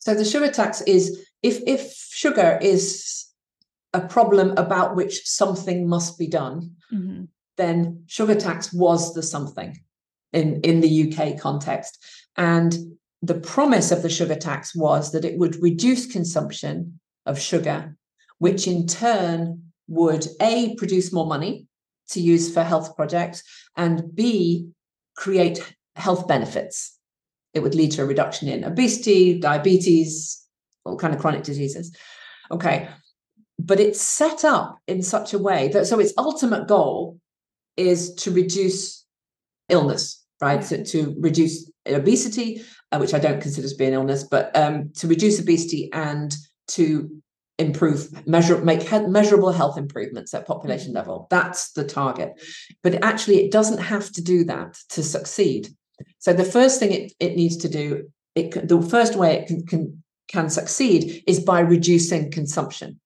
So 0.00 0.14
the 0.14 0.24
sugar 0.24 0.50
tax 0.50 0.82
is 0.82 1.26
if 1.42 1.60
if 1.66 1.92
sugar 2.10 2.58
is 2.60 3.26
a 3.94 4.00
problem 4.00 4.52
about 4.56 4.96
which 4.96 5.24
something 5.24 5.88
must 5.88 6.18
be 6.18 6.26
done, 6.26 6.72
mm-hmm. 6.92 7.24
then 7.56 8.02
sugar 8.06 8.34
tax 8.34 8.72
was 8.72 9.14
the 9.14 9.22
something 9.22 9.78
in, 10.32 10.60
in 10.62 10.80
the 10.80 11.12
UK 11.14 11.38
context. 11.38 12.04
And 12.36 12.76
the 13.22 13.36
promise 13.36 13.92
of 13.92 14.02
the 14.02 14.10
sugar 14.10 14.34
tax 14.34 14.74
was 14.74 15.12
that 15.12 15.24
it 15.24 15.38
would 15.38 15.62
reduce 15.62 16.06
consumption 16.06 16.98
of 17.24 17.40
sugar, 17.40 17.96
which 18.38 18.66
in 18.66 18.86
turn 18.86 19.62
would 19.86 20.26
A, 20.42 20.74
produce 20.74 21.12
more 21.12 21.26
money 21.26 21.66
to 22.10 22.20
use 22.20 22.52
for 22.52 22.64
health 22.64 22.96
projects, 22.96 23.42
and 23.76 24.14
B, 24.14 24.68
create 25.16 25.74
health 25.94 26.26
benefits. 26.26 26.98
It 27.54 27.62
would 27.62 27.76
lead 27.76 27.92
to 27.92 28.02
a 28.02 28.06
reduction 28.06 28.48
in 28.48 28.64
obesity, 28.64 29.38
diabetes, 29.38 30.44
all 30.84 30.98
kind 30.98 31.14
of 31.14 31.20
chronic 31.20 31.44
diseases. 31.44 31.96
Okay 32.50 32.88
but 33.58 33.80
it's 33.80 34.00
set 34.00 34.44
up 34.44 34.78
in 34.86 35.02
such 35.02 35.32
a 35.32 35.38
way 35.38 35.68
that 35.68 35.86
so 35.86 35.98
its 35.98 36.12
ultimate 36.18 36.66
goal 36.68 37.18
is 37.76 38.14
to 38.14 38.30
reduce 38.30 39.04
illness 39.68 40.22
right? 40.40 40.62
To, 40.62 40.84
to 40.84 41.14
reduce 41.18 41.70
obesity 41.86 42.62
uh, 42.92 42.98
which 42.98 43.14
i 43.14 43.18
don't 43.18 43.40
consider 43.40 43.68
to 43.68 43.76
be 43.76 43.86
an 43.86 43.94
illness 43.94 44.24
but 44.24 44.56
um, 44.56 44.90
to 44.96 45.06
reduce 45.06 45.40
obesity 45.40 45.90
and 45.92 46.34
to 46.68 47.10
improve 47.58 48.26
measure 48.26 48.62
make 48.64 48.82
he- 48.82 49.06
measurable 49.06 49.52
health 49.52 49.78
improvements 49.78 50.34
at 50.34 50.46
population 50.46 50.88
mm-hmm. 50.88 50.96
level. 50.96 51.26
That's 51.30 51.72
the 51.72 51.84
target. 51.84 52.32
But 52.82 53.04
actually 53.04 53.44
it 53.44 53.52
doesn't 53.52 53.78
have 53.78 54.10
to 54.12 54.22
do 54.22 54.44
that 54.44 54.76
to 54.90 55.02
succeed. 55.02 55.68
So 56.18 56.32
the 56.32 56.44
first 56.44 56.80
thing 56.80 56.92
it, 56.92 57.12
it 57.20 57.36
needs 57.36 57.56
to 57.58 57.68
do 57.68 58.10
it 58.34 58.68
the 58.68 58.82
first 58.82 59.14
way 59.14 59.36
it 59.36 59.46
can, 59.46 59.66
can 59.66 60.02
can 60.26 60.48
succeed 60.48 61.22
is 61.26 61.38
by 61.38 61.60
reducing 61.60 62.30
consumption 62.30 62.98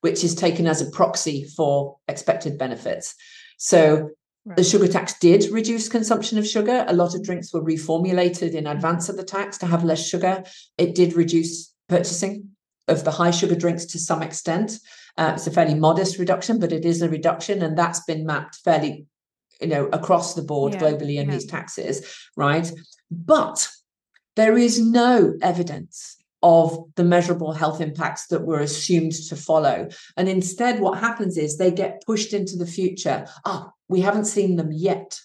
which 0.00 0.24
is 0.24 0.34
taken 0.34 0.66
as 0.66 0.80
a 0.80 0.90
proxy 0.90 1.44
for 1.44 1.96
expected 2.08 2.58
benefits. 2.58 3.14
So 3.58 4.10
right. 4.44 4.56
the 4.56 4.64
sugar 4.64 4.88
tax 4.88 5.18
did 5.18 5.50
reduce 5.50 5.88
consumption 5.88 6.38
of 6.38 6.46
sugar. 6.46 6.84
A 6.88 6.94
lot 6.94 7.14
of 7.14 7.24
drinks 7.24 7.52
were 7.52 7.62
reformulated 7.62 8.52
in 8.52 8.66
advance 8.66 9.08
of 9.08 9.16
the 9.16 9.24
tax 9.24 9.58
to 9.58 9.66
have 9.66 9.84
less 9.84 10.06
sugar. 10.06 10.44
It 10.76 10.94
did 10.94 11.14
reduce 11.14 11.72
purchasing 11.88 12.50
of 12.86 13.04
the 13.04 13.10
high 13.10 13.30
sugar 13.30 13.54
drinks 13.54 13.84
to 13.86 13.98
some 13.98 14.22
extent. 14.22 14.78
Uh, 15.16 15.32
it's 15.34 15.46
a 15.46 15.50
fairly 15.50 15.74
modest 15.74 16.18
reduction, 16.18 16.58
but 16.58 16.72
it 16.72 16.84
is 16.84 17.02
a 17.02 17.08
reduction, 17.08 17.62
and 17.62 17.76
that's 17.76 18.00
been 18.04 18.24
mapped 18.24 18.56
fairly, 18.56 19.06
you 19.60 19.66
know, 19.66 19.86
across 19.86 20.34
the 20.34 20.42
board 20.42 20.74
yeah, 20.74 20.80
globally 20.80 21.16
in 21.16 21.26
yeah. 21.26 21.32
these 21.32 21.46
taxes, 21.46 22.06
right? 22.36 22.70
But 23.10 23.68
there 24.36 24.56
is 24.56 24.80
no 24.80 25.34
evidence 25.42 26.17
of 26.42 26.84
the 26.94 27.04
measurable 27.04 27.52
health 27.52 27.80
impacts 27.80 28.28
that 28.28 28.46
were 28.46 28.60
assumed 28.60 29.12
to 29.12 29.36
follow. 29.36 29.88
And 30.16 30.28
instead, 30.28 30.80
what 30.80 30.98
happens 30.98 31.36
is 31.36 31.56
they 31.56 31.70
get 31.70 32.02
pushed 32.06 32.32
into 32.32 32.56
the 32.56 32.66
future. 32.66 33.26
Ah, 33.44 33.66
oh, 33.66 33.72
we 33.88 34.00
haven't 34.00 34.26
seen 34.26 34.56
them 34.56 34.70
yet, 34.70 35.18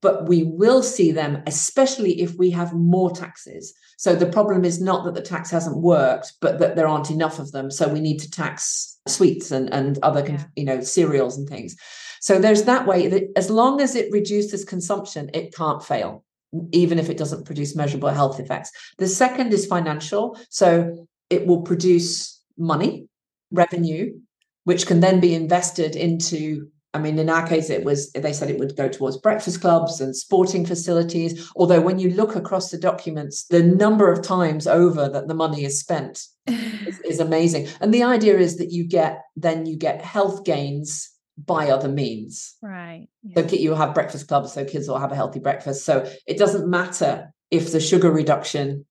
but 0.00 0.28
we 0.28 0.44
will 0.44 0.82
see 0.82 1.10
them, 1.10 1.42
especially 1.46 2.20
if 2.20 2.34
we 2.36 2.50
have 2.50 2.72
more 2.72 3.10
taxes. 3.10 3.74
So 3.98 4.14
the 4.14 4.26
problem 4.26 4.64
is 4.64 4.80
not 4.80 5.04
that 5.04 5.14
the 5.14 5.22
tax 5.22 5.50
hasn't 5.50 5.78
worked, 5.78 6.34
but 6.40 6.58
that 6.60 6.76
there 6.76 6.86
aren't 6.86 7.10
enough 7.10 7.38
of 7.38 7.50
them. 7.52 7.70
So 7.70 7.88
we 7.88 8.00
need 8.00 8.18
to 8.20 8.30
tax 8.30 8.98
sweets 9.08 9.50
and, 9.50 9.72
and 9.74 9.98
other, 10.02 10.24
yeah. 10.26 10.44
you 10.54 10.64
know, 10.64 10.80
cereals 10.80 11.36
and 11.36 11.48
things. 11.48 11.76
So 12.20 12.38
there's 12.38 12.64
that 12.64 12.86
way 12.86 13.08
that 13.08 13.24
as 13.34 13.50
long 13.50 13.80
as 13.80 13.96
it 13.96 14.12
reduces 14.12 14.64
consumption, 14.64 15.30
it 15.34 15.54
can't 15.54 15.82
fail 15.82 16.24
even 16.72 16.98
if 16.98 17.08
it 17.08 17.16
doesn't 17.16 17.46
produce 17.46 17.76
measurable 17.76 18.08
health 18.08 18.40
effects. 18.40 18.70
The 18.98 19.08
second 19.08 19.52
is 19.52 19.66
financial. 19.66 20.38
So 20.48 21.06
it 21.28 21.46
will 21.46 21.62
produce 21.62 22.42
money, 22.58 23.06
revenue, 23.50 24.18
which 24.64 24.86
can 24.86 25.00
then 25.00 25.20
be 25.20 25.34
invested 25.34 25.96
into. 25.96 26.68
I 26.92 26.98
mean, 26.98 27.20
in 27.20 27.30
our 27.30 27.46
case, 27.46 27.70
it 27.70 27.84
was, 27.84 28.10
they 28.10 28.32
said 28.32 28.50
it 28.50 28.58
would 28.58 28.76
go 28.76 28.88
towards 28.88 29.16
breakfast 29.16 29.60
clubs 29.60 30.00
and 30.00 30.14
sporting 30.16 30.66
facilities. 30.66 31.48
Although, 31.54 31.80
when 31.80 32.00
you 32.00 32.10
look 32.10 32.34
across 32.34 32.72
the 32.72 32.78
documents, 32.78 33.44
the 33.44 33.62
number 33.62 34.10
of 34.10 34.22
times 34.22 34.66
over 34.66 35.08
that 35.08 35.28
the 35.28 35.34
money 35.34 35.64
is 35.64 35.78
spent 35.78 36.24
is, 36.48 36.98
is 37.00 37.20
amazing. 37.20 37.68
And 37.80 37.94
the 37.94 38.02
idea 38.02 38.36
is 38.38 38.56
that 38.56 38.72
you 38.72 38.82
get, 38.82 39.20
then 39.36 39.66
you 39.66 39.76
get 39.76 40.02
health 40.02 40.44
gains 40.44 41.10
by 41.46 41.70
other 41.70 41.88
means. 41.88 42.56
Right. 42.62 43.08
Yeah. 43.22 43.46
So 43.46 43.56
you 43.56 43.74
have 43.74 43.94
breakfast 43.94 44.28
clubs, 44.28 44.52
so 44.52 44.64
kids 44.64 44.88
will 44.88 44.98
have 44.98 45.12
a 45.12 45.16
healthy 45.16 45.40
breakfast. 45.40 45.84
So 45.84 46.10
it 46.26 46.38
doesn't 46.38 46.68
matter 46.68 47.32
if 47.50 47.72
the 47.72 47.80
sugar 47.80 48.10
reduction 48.10 48.86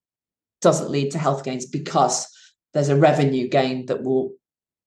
doesn't 0.62 0.90
lead 0.90 1.12
to 1.12 1.18
health 1.18 1.44
gains 1.44 1.66
because 1.66 2.28
there's 2.74 2.90
a 2.90 2.96
revenue 2.96 3.48
gain 3.48 3.86
that 3.88 4.04
will 4.04 4.34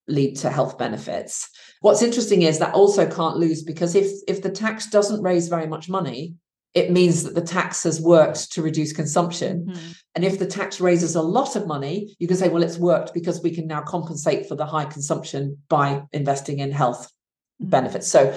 lead 0.09 0.37
to 0.37 0.51
health 0.51 0.79
benefits. 0.79 1.49
What's 1.81 2.03
interesting 2.03 2.43
is 2.43 2.59
that 2.59 2.75
also 2.75 3.09
can't 3.09 3.37
lose 3.37 3.63
because 3.63 3.95
if 3.95 4.11
if 4.29 4.43
the 4.43 4.51
tax 4.51 4.89
doesn't 4.91 5.23
raise 5.23 5.49
very 5.49 5.67
much 5.67 5.89
money, 5.89 6.35
it 6.75 6.91
means 6.91 7.25
that 7.25 7.35
the 7.35 7.43
tax 7.43 7.83
has 7.85 8.01
worked 8.01 8.53
to 8.53 8.63
reduce 8.63 8.93
consumption. 8.93 9.67
Mm-hmm. 9.67 9.93
And 10.15 10.25
if 10.25 10.39
the 10.39 10.47
tax 10.47 10.81
raises 10.81 11.15
a 11.15 11.23
lot 11.23 11.57
of 11.57 11.67
money, 11.67 12.17
you 12.19 12.27
can 12.27 12.37
say, 12.37 12.49
well, 12.49 12.63
it's 12.63 12.79
worked 12.79 13.15
because 13.15 13.43
we 13.43 13.51
can 13.51 13.67
now 13.67 13.83
compensate 13.83 14.47
for 14.49 14.55
the 14.55 14.67
high 14.67 14.87
consumption 14.87 15.59
by 15.69 16.03
investing 16.13 16.61
in 16.61 16.73
health 16.73 17.11
benefits. 17.61 18.09
So, 18.09 18.37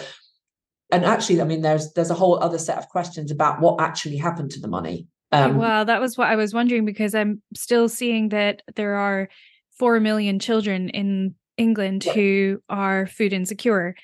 and 0.92 1.06
actually, 1.06 1.42
I 1.42 1.46
mean, 1.46 1.62
there's 1.62 1.94
there's 1.94 2.12
a 2.12 2.16
whole 2.16 2.42
other 2.42 2.58
set 2.58 2.78
of 2.78 2.90
questions 2.90 3.32
about 3.32 3.60
what 3.60 3.82
actually 3.82 4.18
happened 4.18 4.52
to 4.52 4.60
the 4.60 4.68
money. 4.68 5.08
Um, 5.32 5.58
well, 5.58 5.86
that 5.86 6.00
was 6.00 6.18
what 6.18 6.28
I 6.28 6.36
was 6.36 6.54
wondering 6.54 6.86
because 6.86 7.16
I'm 7.16 7.42
still 7.56 7.90
seeing 7.90 8.30
that 8.30 8.62
there 8.76 8.96
are 8.96 9.28
four 9.78 10.00
million 10.00 10.40
children 10.40 10.90
in 10.90 11.36
England 11.58 12.06
yeah. 12.06 12.14
who 12.14 12.62
are 12.70 13.08
food 13.08 13.34
insecure. 13.34 13.96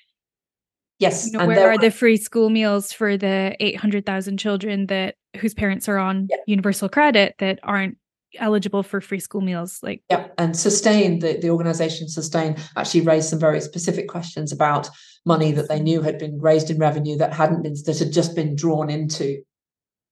Yes, 0.99 1.27
you 1.27 1.37
know, 1.37 1.47
where 1.47 1.71
are 1.71 1.77
the 1.77 1.89
free 1.89 2.17
school 2.17 2.49
meals 2.49 2.91
for 2.93 3.17
the 3.17 3.55
eight 3.59 3.77
hundred 3.77 4.05
thousand 4.05 4.37
children 4.37 4.87
that 4.87 5.15
whose 5.37 5.53
parents 5.53 5.87
are 5.87 5.97
on 5.97 6.27
yeah. 6.29 6.37
universal 6.45 6.89
credit 6.89 7.35
that 7.39 7.59
aren't 7.63 7.97
eligible 8.39 8.83
for 8.83 9.01
free 9.01 9.19
school 9.19 9.41
meals 9.41 9.79
like 9.83 10.01
yeah 10.09 10.27
and 10.37 10.55
sustain 10.55 11.19
the, 11.19 11.37
the 11.41 11.49
organization 11.49 12.07
sustain 12.07 12.55
actually 12.75 13.01
raised 13.01 13.29
some 13.29 13.39
very 13.39 13.59
specific 13.59 14.07
questions 14.07 14.51
about 14.51 14.89
money 15.25 15.51
that 15.51 15.67
they 15.67 15.79
knew 15.79 16.01
had 16.01 16.17
been 16.17 16.39
raised 16.39 16.69
in 16.69 16.77
revenue 16.77 17.17
that 17.17 17.33
hadn't 17.33 17.61
been 17.61 17.75
that 17.85 17.99
had 17.99 18.13
just 18.13 18.35
been 18.35 18.55
drawn 18.55 18.89
into 18.89 19.41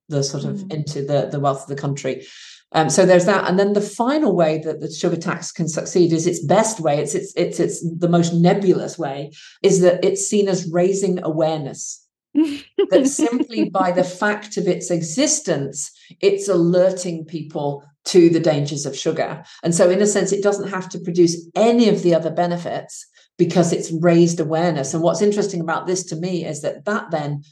the 0.09 0.23
sort 0.23 0.43
of 0.43 0.57
mm. 0.57 0.73
into 0.73 1.05
the 1.05 1.29
the 1.31 1.39
wealth 1.39 1.61
of 1.61 1.67
the 1.67 1.81
country 1.81 2.25
um, 2.71 2.89
so 2.89 3.05
there's 3.05 3.25
that, 3.25 3.49
and 3.49 3.57
then 3.57 3.73
the 3.73 3.81
final 3.81 4.35
way 4.35 4.59
that 4.59 4.79
the 4.79 4.91
sugar 4.91 5.17
tax 5.17 5.51
can 5.51 5.67
succeed 5.67 6.13
is 6.13 6.27
its 6.27 6.43
best 6.45 6.79
way. 6.79 6.99
It's 6.99 7.15
it's 7.15 7.33
it's 7.35 7.59
it's 7.59 7.97
the 7.97 8.07
most 8.07 8.33
nebulous 8.33 8.97
way 8.97 9.31
is 9.63 9.81
that 9.81 10.03
it's 10.05 10.27
seen 10.27 10.47
as 10.47 10.69
raising 10.71 11.21
awareness. 11.23 12.05
that 12.35 13.07
simply 13.07 13.71
by 13.71 13.91
the 13.91 14.03
fact 14.03 14.55
of 14.55 14.67
its 14.67 14.91
existence, 14.91 15.91
it's 16.21 16.47
alerting 16.47 17.25
people 17.25 17.83
to 18.05 18.29
the 18.29 18.39
dangers 18.39 18.85
of 18.85 18.97
sugar. 18.97 19.43
And 19.63 19.75
so, 19.75 19.89
in 19.89 20.01
a 20.01 20.07
sense, 20.07 20.31
it 20.31 20.43
doesn't 20.43 20.69
have 20.69 20.89
to 20.89 20.99
produce 20.99 21.49
any 21.55 21.89
of 21.89 22.01
the 22.03 22.15
other 22.15 22.31
benefits 22.31 23.07
because 23.37 23.71
it's 23.71 23.91
raised 23.91 24.39
awareness. 24.39 24.93
And 24.93 25.03
what's 25.03 25.21
interesting 25.21 25.61
about 25.61 25.87
this 25.87 26.03
to 26.05 26.15
me 26.15 26.45
is 26.45 26.61
that 26.61 26.85
that 26.85 27.11
then 27.11 27.43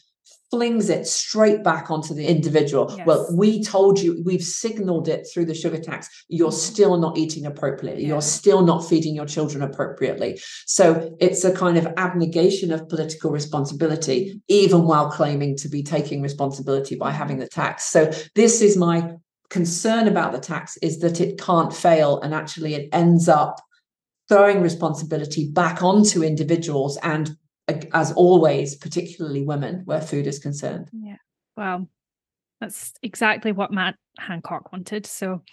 flings 0.49 0.89
it 0.89 1.05
straight 1.05 1.63
back 1.63 1.91
onto 1.91 2.13
the 2.13 2.25
individual. 2.25 2.93
Yes. 2.95 3.05
Well, 3.05 3.27
we 3.35 3.61
told 3.61 3.99
you, 3.99 4.21
we've 4.25 4.43
signaled 4.43 5.07
it 5.07 5.27
through 5.31 5.45
the 5.45 5.53
sugar 5.53 5.79
tax. 5.79 6.07
You're 6.29 6.49
mm-hmm. 6.49 6.57
still 6.57 6.97
not 6.97 7.17
eating 7.17 7.45
appropriately. 7.45 8.03
Yeah. 8.03 8.09
You're 8.09 8.21
still 8.21 8.61
not 8.61 8.87
feeding 8.87 9.13
your 9.13 9.25
children 9.25 9.61
appropriately. 9.61 10.39
So 10.65 11.15
it's 11.19 11.43
a 11.43 11.51
kind 11.51 11.77
of 11.77 11.87
abnegation 11.97 12.71
of 12.71 12.87
political 12.87 13.31
responsibility, 13.31 14.41
even 14.47 14.83
while 14.83 15.09
claiming 15.09 15.57
to 15.57 15.69
be 15.69 15.83
taking 15.83 16.21
responsibility 16.21 16.95
by 16.95 17.11
having 17.11 17.39
the 17.39 17.47
tax. 17.47 17.85
So 17.85 18.11
this 18.35 18.61
is 18.61 18.77
my 18.77 19.15
concern 19.49 20.07
about 20.07 20.31
the 20.31 20.39
tax 20.39 20.77
is 20.77 20.99
that 20.99 21.21
it 21.21 21.39
can't 21.39 21.73
fail 21.73 22.19
and 22.21 22.33
actually 22.33 22.73
it 22.75 22.89
ends 22.91 23.29
up 23.29 23.61
throwing 24.27 24.61
responsibility 24.61 25.49
back 25.49 25.81
onto 25.81 26.23
individuals 26.23 26.97
and 27.01 27.37
uh, 27.69 27.75
as 27.93 28.11
always 28.13 28.75
particularly 28.75 29.43
women 29.43 29.81
where 29.85 30.01
food 30.01 30.27
is 30.27 30.37
concerned 30.37 30.89
yeah 30.91 31.15
wow 31.55 31.87
That's 32.59 32.93
exactly 33.03 33.51
what 33.51 33.71
Matt 33.71 33.95
Hancock 34.19 34.71
wanted. 34.71 35.05
So 35.05 35.43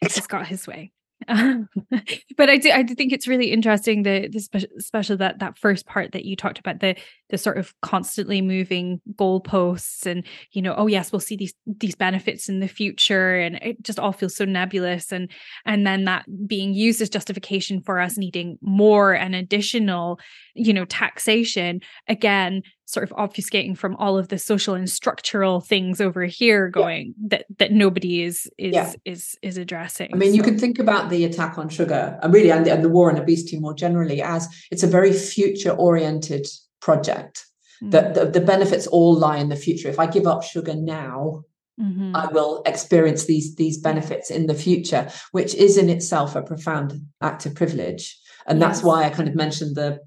he's 0.00 0.26
got 0.26 0.46
his 0.46 0.66
way. 0.66 0.92
Um, 1.28 1.68
but 2.36 2.50
I 2.50 2.56
do 2.56 2.70
I 2.70 2.82
do 2.82 2.94
think 2.94 3.12
it's 3.12 3.28
really 3.28 3.50
interesting 3.50 4.02
the 4.02 4.28
the 4.30 4.40
special, 4.40 4.68
special 4.78 5.16
that 5.18 5.38
that 5.38 5.58
first 5.58 5.86
part 5.86 6.12
that 6.12 6.24
you 6.24 6.36
talked 6.36 6.58
about 6.58 6.80
the 6.80 6.96
the 7.30 7.38
sort 7.38 7.58
of 7.58 7.74
constantly 7.80 8.40
moving 8.42 9.00
goalposts 9.14 10.06
and 10.06 10.24
you 10.52 10.62
know 10.62 10.74
oh 10.76 10.86
yes 10.86 11.12
we'll 11.12 11.20
see 11.20 11.36
these 11.36 11.54
these 11.66 11.94
benefits 11.94 12.48
in 12.48 12.60
the 12.60 12.68
future 12.68 13.36
and 13.36 13.56
it 13.56 13.82
just 13.82 13.98
all 13.98 14.12
feels 14.12 14.36
so 14.36 14.44
nebulous 14.44 15.12
and 15.12 15.30
and 15.64 15.86
then 15.86 16.04
that 16.04 16.24
being 16.46 16.74
used 16.74 17.00
as 17.00 17.08
justification 17.08 17.80
for 17.80 17.98
us 18.00 18.16
needing 18.16 18.58
more 18.60 19.14
and 19.14 19.34
additional 19.34 20.18
you 20.54 20.72
know 20.72 20.84
taxation 20.84 21.80
again 22.08 22.62
sort 22.86 23.10
of 23.10 23.16
obfuscating 23.16 23.76
from 23.76 23.96
all 23.96 24.18
of 24.18 24.28
the 24.28 24.38
social 24.38 24.74
and 24.74 24.90
structural 24.90 25.60
things 25.60 26.00
over 26.00 26.24
here 26.24 26.68
going 26.68 27.14
yeah. 27.20 27.28
that 27.28 27.46
that 27.58 27.72
nobody 27.72 28.22
is 28.22 28.48
is 28.58 28.74
yeah. 28.74 28.92
is 29.04 29.36
is 29.42 29.56
addressing 29.56 30.10
i 30.12 30.16
mean 30.16 30.30
so. 30.30 30.36
you 30.36 30.42
can 30.42 30.58
think 30.58 30.78
about 30.78 31.10
the 31.10 31.24
attack 31.24 31.56
on 31.58 31.68
sugar 31.68 32.18
and 32.22 32.32
really 32.32 32.50
and 32.50 32.66
the, 32.66 32.72
and 32.72 32.84
the 32.84 32.88
war 32.88 33.10
on 33.10 33.18
obesity 33.18 33.58
more 33.58 33.74
generally 33.74 34.20
as 34.20 34.48
it's 34.70 34.82
a 34.82 34.86
very 34.86 35.12
future 35.12 35.70
oriented 35.70 36.46
project 36.80 37.46
mm-hmm. 37.82 37.90
that 37.90 38.14
the, 38.14 38.26
the, 38.26 38.40
benefits 38.40 38.86
all 38.88 39.14
lie 39.14 39.38
in 39.38 39.48
the 39.48 39.56
future 39.56 39.88
if 39.88 39.98
i 39.98 40.06
give 40.06 40.26
up 40.26 40.42
sugar 40.42 40.74
now 40.74 41.42
mm-hmm. 41.80 42.14
i 42.14 42.26
will 42.26 42.62
experience 42.66 43.24
these 43.24 43.54
these 43.54 43.78
benefits 43.78 44.30
in 44.30 44.46
the 44.46 44.54
future 44.54 45.10
which 45.32 45.54
is 45.54 45.78
in 45.78 45.88
itself 45.88 46.36
a 46.36 46.42
profound 46.42 47.00
act 47.22 47.46
of 47.46 47.54
privilege 47.54 48.18
and 48.46 48.60
yes. 48.60 48.68
that's 48.68 48.84
why 48.84 49.04
i 49.04 49.08
kind 49.08 49.28
of 49.28 49.34
mentioned 49.34 49.74
the 49.74 49.98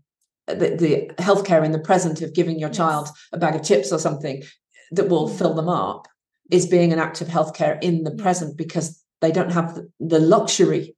the, 0.47 0.75
the 0.75 1.11
healthcare 1.21 1.63
in 1.65 1.71
the 1.71 1.79
present 1.79 2.21
of 2.21 2.33
giving 2.33 2.59
your 2.59 2.69
yes. 2.69 2.77
child 2.77 3.09
a 3.31 3.37
bag 3.37 3.55
of 3.55 3.63
chips 3.63 3.91
or 3.91 3.99
something 3.99 4.43
that 4.91 5.09
will 5.09 5.27
mm-hmm. 5.27 5.37
fill 5.37 5.53
them 5.53 5.69
up 5.69 6.07
is 6.49 6.65
being 6.65 6.93
an 6.93 6.99
act 6.99 7.21
of 7.21 7.27
healthcare 7.27 7.77
in 7.83 8.03
the 8.03 8.11
present 8.11 8.57
because 8.57 9.03
they 9.21 9.31
don't 9.31 9.51
have 9.51 9.75
the, 9.75 9.89
the 9.99 10.19
luxury 10.19 10.95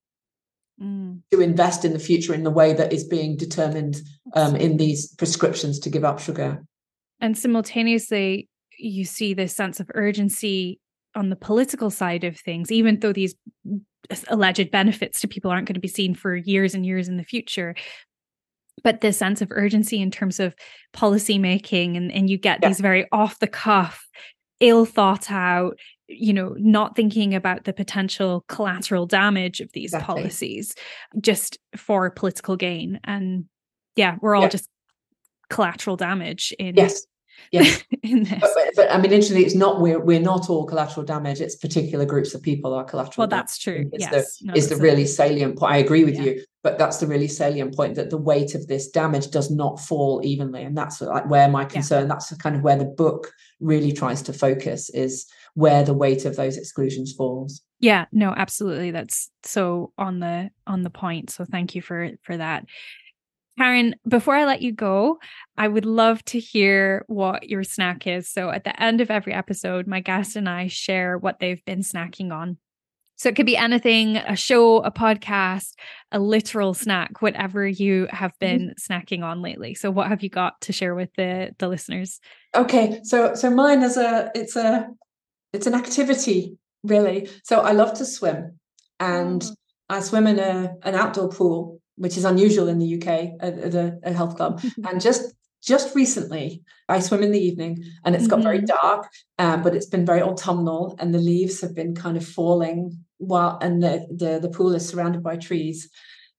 mm. 0.81 1.19
to 1.31 1.41
invest 1.41 1.83
in 1.83 1.93
the 1.93 1.99
future 1.99 2.33
in 2.33 2.43
the 2.43 2.51
way 2.51 2.73
that 2.73 2.93
is 2.93 3.03
being 3.03 3.35
determined 3.35 4.01
um, 4.35 4.55
in 4.55 4.77
these 4.77 5.13
prescriptions 5.15 5.79
to 5.79 5.89
give 5.89 6.03
up 6.03 6.19
sugar. 6.19 6.63
And 7.19 7.37
simultaneously, 7.37 8.47
you 8.77 9.05
see 9.05 9.33
this 9.33 9.55
sense 9.55 9.79
of 9.79 9.89
urgency 9.95 10.79
on 11.15 11.29
the 11.29 11.35
political 11.35 11.89
side 11.89 12.23
of 12.23 12.37
things, 12.37 12.71
even 12.71 12.99
though 12.99 13.13
these 13.13 13.35
alleged 14.27 14.71
benefits 14.71 15.19
to 15.21 15.27
people 15.27 15.51
aren't 15.51 15.67
going 15.67 15.73
to 15.73 15.79
be 15.79 15.87
seen 15.87 16.15
for 16.15 16.35
years 16.35 16.73
and 16.73 16.85
years 16.85 17.07
in 17.07 17.17
the 17.17 17.23
future 17.23 17.75
but 18.83 19.01
the 19.01 19.13
sense 19.13 19.41
of 19.41 19.47
urgency 19.51 20.01
in 20.01 20.11
terms 20.11 20.39
of 20.39 20.55
policy 20.93 21.37
making 21.37 21.97
and, 21.97 22.11
and 22.11 22.29
you 22.29 22.37
get 22.37 22.59
yeah. 22.61 22.69
these 22.69 22.79
very 22.79 23.05
off 23.11 23.39
the 23.39 23.47
cuff 23.47 24.07
ill 24.59 24.85
thought 24.85 25.31
out 25.31 25.77
you 26.07 26.33
know 26.33 26.55
not 26.57 26.95
thinking 26.95 27.33
about 27.33 27.63
the 27.63 27.73
potential 27.73 28.43
collateral 28.47 29.05
damage 29.05 29.61
of 29.61 29.71
these 29.73 29.93
exactly. 29.93 30.15
policies 30.15 30.73
just 31.21 31.57
for 31.77 32.09
political 32.09 32.55
gain 32.55 32.99
and 33.03 33.45
yeah 33.95 34.17
we're 34.21 34.35
all 34.35 34.43
yeah. 34.43 34.49
just 34.49 34.69
collateral 35.49 35.95
damage 35.95 36.53
in 36.59 36.75
yes 36.75 37.05
Yes, 37.51 37.83
but, 38.03 38.39
but, 38.41 38.69
but, 38.75 38.91
I 38.91 38.97
mean, 38.97 39.11
interestingly, 39.11 39.45
it's 39.45 39.55
not 39.55 39.81
we're 39.81 39.99
we're 39.99 40.19
not 40.19 40.49
all 40.49 40.65
collateral 40.65 41.05
damage. 41.05 41.41
It's 41.41 41.55
particular 41.55 42.05
groups 42.05 42.33
of 42.33 42.41
people 42.41 42.73
are 42.73 42.83
collateral. 42.83 43.15
Well, 43.17 43.27
that's 43.27 43.57
true. 43.57 43.89
Is 43.93 44.01
yes, 44.01 44.37
the, 44.37 44.47
no, 44.47 44.53
is 44.53 44.69
the 44.69 44.75
really 44.75 45.05
salient 45.05 45.57
point. 45.57 45.73
I 45.73 45.77
agree 45.77 46.03
with 46.03 46.15
yeah. 46.15 46.23
you, 46.23 46.43
but 46.63 46.77
that's 46.77 46.97
the 46.97 47.07
really 47.07 47.27
salient 47.27 47.75
point 47.75 47.95
that 47.95 48.09
the 48.09 48.17
weight 48.17 48.55
of 48.55 48.67
this 48.67 48.89
damage 48.89 49.31
does 49.31 49.49
not 49.49 49.79
fall 49.79 50.21
evenly, 50.23 50.63
and 50.63 50.77
that's 50.77 51.01
like 51.01 51.29
where 51.29 51.49
my 51.49 51.65
concern. 51.65 52.03
Yeah. 52.03 52.09
That's 52.09 52.35
kind 52.37 52.55
of 52.55 52.61
where 52.61 52.77
the 52.77 52.85
book 52.85 53.31
really 53.59 53.91
tries 53.91 54.21
to 54.23 54.33
focus 54.33 54.89
is 54.89 55.25
where 55.55 55.83
the 55.83 55.93
weight 55.93 56.25
of 56.25 56.35
those 56.35 56.57
exclusions 56.57 57.13
falls. 57.13 57.61
Yeah, 57.79 58.05
no, 58.11 58.33
absolutely. 58.35 58.91
That's 58.91 59.31
so 59.43 59.93
on 59.97 60.19
the 60.19 60.49
on 60.67 60.83
the 60.83 60.89
point. 60.89 61.29
So 61.29 61.45
thank 61.45 61.75
you 61.75 61.81
for 61.81 62.11
for 62.23 62.37
that. 62.37 62.65
Karen, 63.59 63.93
before 64.07 64.35
I 64.35 64.45
let 64.45 64.61
you 64.61 64.71
go, 64.71 65.19
I 65.57 65.67
would 65.67 65.85
love 65.85 66.23
to 66.25 66.39
hear 66.39 67.03
what 67.07 67.49
your 67.49 67.65
snack 67.65 68.07
is. 68.07 68.29
So 68.29 68.51
at 68.51 68.63
the 68.63 68.81
end 68.81 69.01
of 69.01 69.11
every 69.11 69.33
episode, 69.33 69.85
my 69.85 69.99
guest 69.99 70.37
and 70.37 70.47
I 70.47 70.67
share 70.67 71.17
what 71.17 71.39
they've 71.39 71.63
been 71.65 71.81
snacking 71.81 72.31
on. 72.31 72.57
So 73.17 73.27
it 73.27 73.35
could 73.35 73.45
be 73.45 73.57
anything, 73.57 74.15
a 74.15 74.37
show, 74.37 74.77
a 74.77 74.91
podcast, 74.91 75.73
a 76.13 76.19
literal 76.19 76.73
snack, 76.73 77.21
whatever 77.21 77.67
you 77.67 78.07
have 78.11 78.31
mm-hmm. 78.39 78.67
been 78.67 78.75
snacking 78.79 79.25
on 79.25 79.41
lately. 79.41 79.75
So 79.75 79.91
what 79.91 80.07
have 80.07 80.23
you 80.23 80.29
got 80.29 80.61
to 80.61 80.71
share 80.71 80.95
with 80.95 81.13
the 81.17 81.53
the 81.59 81.67
listeners? 81.67 82.21
Okay. 82.55 83.01
So 83.03 83.35
so 83.35 83.49
mine 83.49 83.83
is 83.83 83.97
a 83.97 84.31
it's 84.35 84.55
a 84.55 84.87
it's 85.51 85.67
an 85.67 85.75
activity 85.75 86.55
really. 86.85 87.29
So 87.43 87.59
I 87.59 87.73
love 87.73 87.93
to 87.95 88.05
swim 88.05 88.57
and 89.01 89.43
oh. 89.43 89.55
I 89.89 89.99
swim 89.99 90.27
in 90.27 90.39
a 90.39 90.75
an 90.83 90.95
outdoor 90.95 91.27
pool 91.27 91.81
which 91.99 92.17
is 92.17 92.25
unusual 92.25 92.67
in 92.67 92.79
the 92.79 92.95
UK 92.95 93.07
at, 93.41 93.59
at 93.59 93.75
a, 94.03 94.13
health 94.13 94.35
club. 94.37 94.61
and 94.87 94.99
just 94.99 95.33
just 95.61 95.93
recently, 95.93 96.63
I 96.87 97.01
swim 97.01 97.21
in 97.21 97.33
the 97.33 97.45
evening, 97.45 97.83
and 98.05 98.15
it's 98.15 98.27
got 98.27 98.37
mm-hmm. 98.37 98.47
very 98.47 98.61
dark, 98.61 99.09
um, 99.37 99.61
but 99.61 99.75
it's 99.75 99.85
been 99.85 100.05
very 100.05 100.21
autumnal, 100.21 100.95
and 100.99 101.13
the 101.13 101.19
leaves 101.19 101.59
have 101.59 101.75
been 101.75 101.93
kind 101.93 102.15
of 102.15 102.25
falling 102.25 102.97
while 103.17 103.57
and 103.61 103.83
the, 103.83 104.07
the 104.09 104.39
the 104.39 104.49
pool 104.49 104.73
is 104.73 104.87
surrounded 104.87 105.21
by 105.21 105.35
trees, 105.35 105.89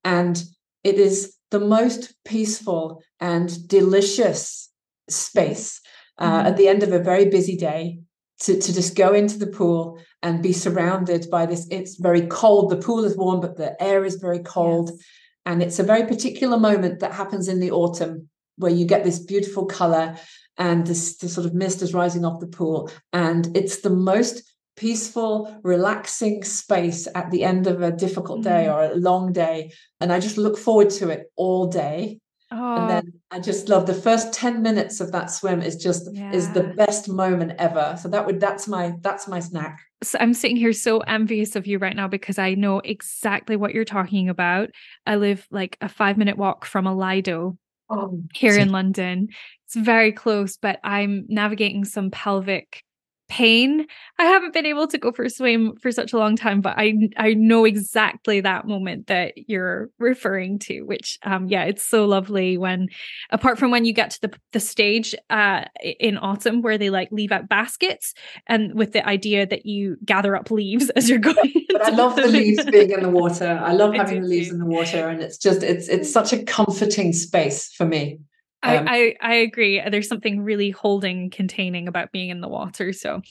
and 0.05 0.43
it 0.83 0.97
is 0.97 1.37
the 1.51 1.61
most 1.61 2.15
peaceful 2.25 3.03
and 3.21 3.69
delicious 3.69 4.71
space 5.11 5.81
uh, 6.19 6.39
mm-hmm. 6.39 6.47
at 6.47 6.57
the 6.57 6.69
end 6.69 6.83
of 6.83 6.93
a 6.93 6.99
very 6.99 7.27
busy 7.27 7.57
day 7.57 8.01
to, 8.41 8.59
to 8.59 8.73
just 8.73 8.97
go 8.97 9.13
into 9.13 9.39
the 9.39 9.47
pool 9.47 10.01
and 10.23 10.43
be 10.43 10.53
surrounded 10.53 11.29
by 11.31 11.47
this. 11.47 11.67
It's 11.71 11.97
very 11.97 12.27
cold. 12.27 12.71
The 12.71 12.77
pool 12.77 13.05
is 13.05 13.17
warm, 13.17 13.41
but 13.41 13.57
the 13.57 13.81
air 13.83 14.05
is 14.05 14.17
very 14.17 14.41
cold. 14.41 14.91
Yes. 14.91 15.05
And 15.51 15.65
it's 15.65 15.81
a 15.81 15.83
very 15.83 16.07
particular 16.07 16.57
moment 16.57 17.01
that 17.01 17.13
happens 17.13 17.49
in 17.49 17.59
the 17.59 17.73
autumn 17.73 18.29
where 18.57 18.71
you 18.71 18.85
get 18.87 19.03
this 19.03 19.19
beautiful 19.19 19.67
color 19.67 20.17
and 20.57 20.87
this, 20.87 21.17
this 21.17 21.35
sort 21.35 21.45
of 21.45 21.55
mist 21.55 21.83
is 21.83 21.93
rising 21.93 22.25
off 22.25 22.39
the 22.39 22.47
pool. 22.47 22.89
And 23.13 23.57
it's 23.57 23.81
the 23.81 23.91
most 23.91 24.45
peaceful, 24.77 25.59
relaxing 25.65 26.45
space 26.45 27.09
at 27.17 27.33
the 27.33 27.43
end 27.43 27.67
of 27.67 27.83
a 27.83 27.91
difficult 27.91 28.45
day 28.45 28.67
mm. 28.69 28.73
or 28.73 28.93
a 28.93 28.95
long 28.95 29.33
day. 29.33 29.73
And 30.01 30.13
I 30.13 30.21
just 30.21 30.39
look 30.39 30.57
forward 30.57 30.91
to 30.91 31.09
it 31.09 31.33
all 31.35 31.67
day. 31.67 32.21
Oh. 32.53 32.77
And 32.77 32.89
then 32.89 33.13
I 33.33 33.41
just 33.41 33.69
love 33.69 33.87
the 33.87 33.95
first 33.95 34.33
10 34.33 34.63
minutes 34.63 35.01
of 35.01 35.11
that 35.11 35.33
swim 35.33 35.63
is 35.63 35.75
just 35.75 36.09
yeah. 36.13 36.33
is 36.33 36.53
the 36.53 36.63
best 36.77 37.09
moment 37.09 37.55
ever. 37.59 37.99
So 38.01 38.09
that 38.09 38.25
would 38.25 38.39
that's 38.39 38.69
my 38.69 38.95
that's 39.01 39.27
my 39.27 39.41
snack. 39.41 39.81
So 40.03 40.19
I'm 40.19 40.33
sitting 40.33 40.57
here 40.57 40.73
so 40.73 41.01
envious 41.01 41.57
of 41.57 41.67
you 41.67 41.79
right 41.79 41.95
now 41.95 42.09
because 42.09 42.39
I 42.39 42.55
know 42.55 42.79
exactly 42.81 43.57
what 43.57 43.75
you're 43.75 43.85
talking 43.85 44.29
about. 44.29 44.71
I 45.07 45.17
live 45.17 45.47
like 45.51 45.77
a 45.81 45.89
5 45.89 46.17
minute 46.17 46.39
walk 46.39 46.65
from 46.65 46.87
a 46.87 46.95
Lido 46.95 47.59
oh, 47.91 48.23
here 48.33 48.57
in 48.59 48.71
London. 48.71 49.29
It's 49.67 49.77
very 49.77 50.13
close, 50.13 50.57
but 50.57 50.81
I'm 50.83 51.27
navigating 51.29 51.85
some 51.85 52.11
pelvic 52.11 52.83
pain. 53.31 53.87
I 54.19 54.25
haven't 54.25 54.53
been 54.53 54.67
able 54.67 54.89
to 54.89 54.99
go 54.99 55.13
for 55.13 55.25
a 55.25 55.31
swim 55.31 55.77
for 55.81 55.93
such 55.93 56.13
a 56.13 56.19
long 56.19 56.37
time, 56.37 56.61
but 56.61 56.75
I 56.77 56.95
I 57.17 57.33
know 57.35 57.65
exactly 57.65 58.41
that 58.41 58.67
moment 58.67 59.07
that 59.07 59.33
you're 59.49 59.89
referring 59.99 60.59
to. 60.61 60.83
Which, 60.83 61.19
um, 61.23 61.47
yeah, 61.47 61.65
it's 61.65 61.85
so 61.85 62.05
lovely 62.05 62.59
when, 62.59 62.89
apart 63.31 63.59
from 63.59 63.71
when 63.71 63.85
you 63.85 63.95
get 63.95 64.11
to 64.11 64.21
the 64.23 64.33
the 64.53 64.61
stage 64.61 65.15
uh 65.31 65.63
in 66.01 66.19
autumn 66.19 66.61
where 66.61 66.77
they 66.77 66.91
like 66.91 67.09
leave 67.13 67.33
out 67.33 67.49
baskets 67.49 68.13
and 68.47 68.75
with 68.75 68.93
the 68.93 69.07
idea 69.09 69.47
that 69.47 69.65
you 69.65 69.97
gather 70.05 70.37
up 70.37 70.51
leaves 70.51 70.91
as 70.91 71.09
you're 71.09 71.19
going. 71.19 71.55
But 71.73 71.83
I 71.83 71.91
love 71.91 72.17
the 72.17 72.27
leaves 72.41 72.65
being 72.65 72.91
in 72.91 73.03
the 73.03 73.09
water. 73.09 73.61
I 73.63 73.73
love 73.73 73.95
having 73.95 74.23
the 74.23 74.27
leaves 74.27 74.49
too. 74.49 74.55
in 74.55 74.61
the 74.61 74.67
water, 74.67 75.09
and 75.09 75.23
it's 75.23 75.39
just 75.39 75.63
it's 75.63 75.89
it's 75.89 76.13
such 76.13 76.33
a 76.33 76.43
comforting 76.43 77.13
space 77.13 77.73
for 77.73 77.87
me. 77.87 78.19
Um, 78.63 78.87
I, 78.89 79.15
I 79.23 79.33
I 79.33 79.35
agree. 79.37 79.83
There's 79.89 80.09
something 80.09 80.43
really 80.43 80.71
holding, 80.71 81.31
containing 81.31 81.89
about 81.89 82.13
being 82.13 82.31
in 82.31 82.41
the 82.41 82.49
water. 82.49 82.93
So, 82.93 83.23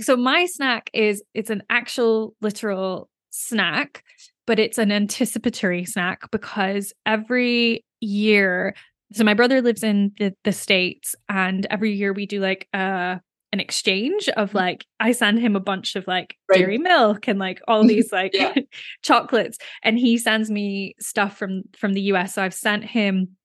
so 0.00 0.16
my 0.16 0.46
snack 0.46 0.90
is 0.92 1.22
it's 1.34 1.50
an 1.50 1.62
actual 1.70 2.34
literal 2.40 3.08
snack, 3.30 4.02
but 4.46 4.58
it's 4.58 4.78
an 4.78 4.90
anticipatory 4.90 5.84
snack 5.84 6.30
because 6.30 6.92
every 7.04 7.84
year, 8.00 8.74
so 9.12 9.22
my 9.22 9.34
brother 9.34 9.62
lives 9.62 9.82
in 9.82 10.12
the, 10.18 10.34
the 10.42 10.52
states, 10.52 11.14
and 11.28 11.66
every 11.70 11.92
year 11.92 12.12
we 12.12 12.26
do 12.26 12.40
like 12.40 12.68
uh 12.74 13.16
an 13.52 13.60
exchange 13.60 14.28
of 14.30 14.48
mm-hmm. 14.48 14.58
like 14.58 14.86
I 14.98 15.12
send 15.12 15.38
him 15.38 15.54
a 15.54 15.60
bunch 15.60 15.94
of 15.94 16.06
like 16.08 16.36
right. 16.50 16.58
dairy 16.58 16.78
milk 16.78 17.28
and 17.28 17.38
like 17.38 17.60
all 17.68 17.84
these 17.84 18.12
like 18.12 18.34
chocolates 19.02 19.58
and 19.84 19.98
he 19.98 20.18
sends 20.18 20.50
me 20.50 20.96
stuff 20.98 21.36
from 21.38 21.62
from 21.76 21.94
the 21.94 22.02
US 22.12 22.34
so 22.34 22.42
I've 22.42 22.52
sent 22.52 22.84
him 22.84 23.36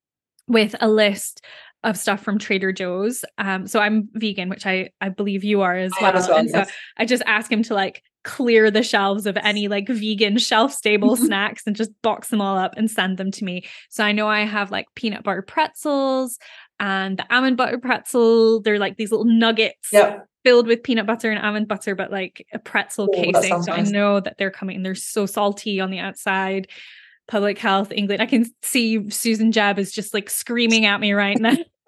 with 0.48 0.76
a 0.80 0.88
list 0.88 1.42
of 1.84 1.98
stuff 1.98 2.22
from 2.22 2.38
Trader 2.38 2.72
Joe's. 2.72 3.26
Um, 3.38 3.68
so 3.68 3.80
I'm 3.80 4.10
vegan, 4.14 4.50
which 4.50 4.66
I 4.66 4.92
I 5.02 5.10
believe 5.10 5.44
you 5.44 5.62
are 5.62 5.76
as 5.76 5.92
well. 6.00 6.16
As 6.16 6.28
well 6.28 6.38
and 6.38 6.50
yes. 6.50 6.68
so 6.68 6.74
I 6.98 7.06
just 7.06 7.24
ask 7.26 7.52
him 7.52 7.64
to 7.64 7.74
like 7.74 8.04
clear 8.24 8.70
the 8.70 8.84
shelves 8.84 9.26
of 9.26 9.36
any 9.38 9.68
like 9.68 9.88
vegan 9.88 10.38
shelf 10.38 10.72
stable 10.72 11.16
snacks 11.18 11.64
and 11.66 11.76
just 11.76 11.90
box 12.04 12.30
them 12.30 12.42
all 12.42 12.58
up 12.58 12.74
and 12.78 12.90
send 12.90 13.18
them 13.18 13.32
to 13.32 13.44
me. 13.44 13.64
So 13.90 14.04
I 14.04 14.12
know 14.12 14.28
I 14.28 14.42
have 14.42 14.72
like 14.72 14.86
peanut 14.96 15.24
butter 15.24 15.42
pretzels. 15.42 16.38
and 16.80 17.18
the 17.18 17.36
almond 17.36 17.58
butter 17.58 17.80
pretzel. 17.80 18.62
They're 18.62 18.80
like 18.80 18.98
these 18.98 19.12
little 19.12 19.26
nuggets. 19.26 19.90
Yep. 19.92 20.28
Filled 20.44 20.66
with 20.66 20.82
peanut 20.82 21.06
butter 21.06 21.30
and 21.30 21.40
almond 21.40 21.68
butter, 21.68 21.94
but 21.94 22.10
like 22.12 22.48
a 22.52 22.58
pretzel 22.58 23.08
oh, 23.12 23.16
casing. 23.16 23.62
So 23.62 23.72
nice. 23.72 23.88
I 23.88 23.92
know 23.92 24.20
that 24.20 24.38
they're 24.40 24.50
coming. 24.50 24.82
They're 24.82 24.96
so 24.96 25.28
salty 25.28 25.80
on 25.80 25.92
the 25.92 26.00
outside 26.00 26.68
public 27.32 27.58
health 27.58 27.94
England. 27.94 28.22
I 28.22 28.26
can 28.26 28.46
see 28.62 29.10
Susan 29.10 29.54
Jebb 29.54 29.78
is 29.78 29.94
just 29.94 30.14
like 30.14 30.30
screaming 30.30 30.86
at 30.86 31.00
me 31.00 31.14
right 31.14 31.40
now. 31.40 31.56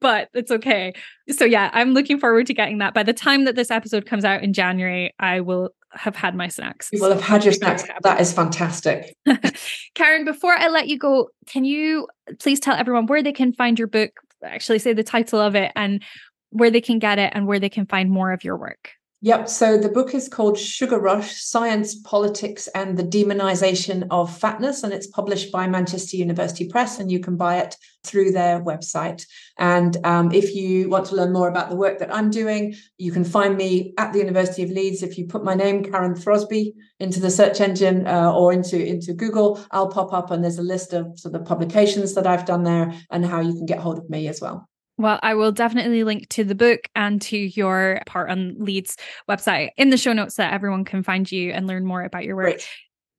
but 0.00 0.30
it's 0.32 0.50
okay. 0.50 0.94
So 1.30 1.44
yeah, 1.44 1.70
I'm 1.74 1.92
looking 1.92 2.18
forward 2.18 2.46
to 2.46 2.54
getting 2.54 2.78
that. 2.78 2.94
By 2.94 3.02
the 3.02 3.12
time 3.12 3.44
that 3.44 3.54
this 3.54 3.70
episode 3.70 4.06
comes 4.06 4.24
out 4.24 4.42
in 4.42 4.54
January, 4.54 5.14
I 5.18 5.40
will 5.40 5.74
have 5.92 6.16
had 6.16 6.34
my 6.34 6.48
snacks. 6.48 6.88
You 6.90 7.02
will 7.02 7.10
have 7.10 7.20
had 7.20 7.44
your 7.44 7.52
snacks. 7.52 7.84
That 8.02 8.18
is 8.18 8.32
fantastic. 8.32 9.14
Karen, 9.94 10.24
before 10.24 10.54
I 10.56 10.68
let 10.68 10.88
you 10.88 10.98
go, 10.98 11.28
can 11.46 11.66
you 11.66 12.08
please 12.38 12.58
tell 12.58 12.74
everyone 12.74 13.06
where 13.06 13.22
they 13.22 13.32
can 13.32 13.52
find 13.52 13.78
your 13.78 13.88
book? 13.88 14.10
Actually, 14.42 14.78
say 14.78 14.94
the 14.94 15.04
title 15.04 15.38
of 15.38 15.54
it 15.54 15.70
and 15.76 16.02
where 16.48 16.70
they 16.70 16.80
can 16.80 16.98
get 16.98 17.18
it 17.18 17.32
and 17.34 17.46
where 17.46 17.60
they 17.60 17.68
can 17.68 17.84
find 17.84 18.10
more 18.10 18.32
of 18.32 18.42
your 18.42 18.56
work. 18.56 18.92
Yep. 19.26 19.48
So 19.48 19.76
the 19.76 19.88
book 19.88 20.14
is 20.14 20.28
called 20.28 20.56
Sugar 20.56 21.00
Rush 21.00 21.42
Science, 21.42 21.96
Politics, 21.96 22.68
and 22.76 22.96
the 22.96 23.02
Demonization 23.02 24.06
of 24.08 24.30
Fatness. 24.30 24.84
And 24.84 24.92
it's 24.92 25.08
published 25.08 25.50
by 25.50 25.66
Manchester 25.66 26.16
University 26.16 26.68
Press. 26.68 27.00
And 27.00 27.10
you 27.10 27.18
can 27.18 27.36
buy 27.36 27.56
it 27.56 27.74
through 28.04 28.30
their 28.30 28.62
website. 28.62 29.26
And 29.58 29.96
um, 30.06 30.30
if 30.30 30.54
you 30.54 30.88
want 30.88 31.06
to 31.06 31.16
learn 31.16 31.32
more 31.32 31.48
about 31.48 31.70
the 31.70 31.74
work 31.74 31.98
that 31.98 32.14
I'm 32.14 32.30
doing, 32.30 32.76
you 32.98 33.10
can 33.10 33.24
find 33.24 33.56
me 33.56 33.94
at 33.98 34.12
the 34.12 34.20
University 34.20 34.62
of 34.62 34.70
Leeds. 34.70 35.02
If 35.02 35.18
you 35.18 35.26
put 35.26 35.42
my 35.42 35.56
name, 35.56 35.82
Karen 35.82 36.14
Throsby, 36.14 36.74
into 37.00 37.18
the 37.18 37.28
search 37.28 37.60
engine 37.60 38.06
uh, 38.06 38.32
or 38.32 38.52
into, 38.52 38.80
into 38.80 39.12
Google, 39.12 39.60
I'll 39.72 39.90
pop 39.90 40.12
up. 40.12 40.30
And 40.30 40.44
there's 40.44 40.58
a 40.58 40.62
list 40.62 40.92
of 40.92 41.18
sort 41.18 41.34
of 41.34 41.44
publications 41.44 42.14
that 42.14 42.28
I've 42.28 42.44
done 42.44 42.62
there 42.62 42.94
and 43.10 43.26
how 43.26 43.40
you 43.40 43.54
can 43.54 43.66
get 43.66 43.80
hold 43.80 43.98
of 43.98 44.08
me 44.08 44.28
as 44.28 44.40
well. 44.40 44.68
Well, 44.98 45.20
I 45.22 45.34
will 45.34 45.52
definitely 45.52 46.04
link 46.04 46.28
to 46.30 46.44
the 46.44 46.54
book 46.54 46.88
and 46.94 47.20
to 47.22 47.36
your 47.36 48.00
part 48.06 48.30
on 48.30 48.56
Leeds 48.58 48.96
website 49.28 49.70
in 49.76 49.90
the 49.90 49.98
show 49.98 50.14
notes 50.14 50.36
so 50.36 50.42
that 50.42 50.54
everyone 50.54 50.84
can 50.84 51.02
find 51.02 51.30
you 51.30 51.52
and 51.52 51.66
learn 51.66 51.84
more 51.84 52.02
about 52.02 52.24
your 52.24 52.36
work. 52.36 52.44
Great. 52.44 52.68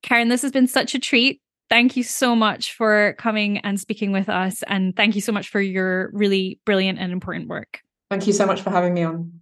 Karen, 0.01 0.29
this 0.29 0.41
has 0.41 0.51
been 0.51 0.67
such 0.67 0.95
a 0.95 0.99
treat. 0.99 1.41
Thank 1.69 1.95
you 1.97 2.03
so 2.03 2.35
much 2.35 2.73
for 2.73 3.13
coming 3.19 3.59
and 3.59 3.79
speaking 3.79 4.11
with 4.11 4.29
us. 4.29 4.63
And 4.67 4.95
thank 4.95 5.15
you 5.15 5.21
so 5.21 5.31
much 5.31 5.49
for 5.49 5.61
your 5.61 6.09
really 6.13 6.59
brilliant 6.65 6.97
and 6.97 7.11
important 7.11 7.49
work. 7.49 7.81
Thank 8.09 8.25
you 8.25 8.33
so 8.33 8.45
much 8.45 8.61
for 8.61 8.69
having 8.69 8.93
me 8.93 9.03
on. 9.03 9.41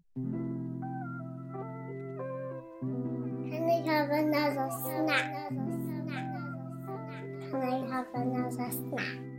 Can 3.52 3.70
I 3.70 3.82
have 3.92 4.10
another 4.10 4.70
snack? 4.82 5.50
Can 7.52 7.62
I 7.62 7.96
have 7.96 8.08
another 8.16 8.72
snack? 8.72 9.35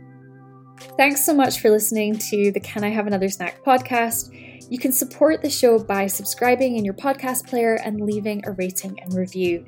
Thanks 0.97 1.23
so 1.23 1.31
much 1.31 1.59
for 1.59 1.69
listening 1.69 2.17
to 2.31 2.51
the 2.51 2.59
Can 2.59 2.83
I 2.83 2.89
Have 2.89 3.05
Another 3.05 3.29
Snack 3.29 3.63
podcast. 3.63 4.33
You 4.67 4.79
can 4.79 4.91
support 4.91 5.43
the 5.43 5.49
show 5.49 5.77
by 5.77 6.07
subscribing 6.07 6.75
in 6.75 6.83
your 6.83 6.95
podcast 6.95 7.45
player 7.47 7.75
and 7.75 8.01
leaving 8.01 8.43
a 8.47 8.53
rating 8.53 8.99
and 9.01 9.13
review. 9.13 9.63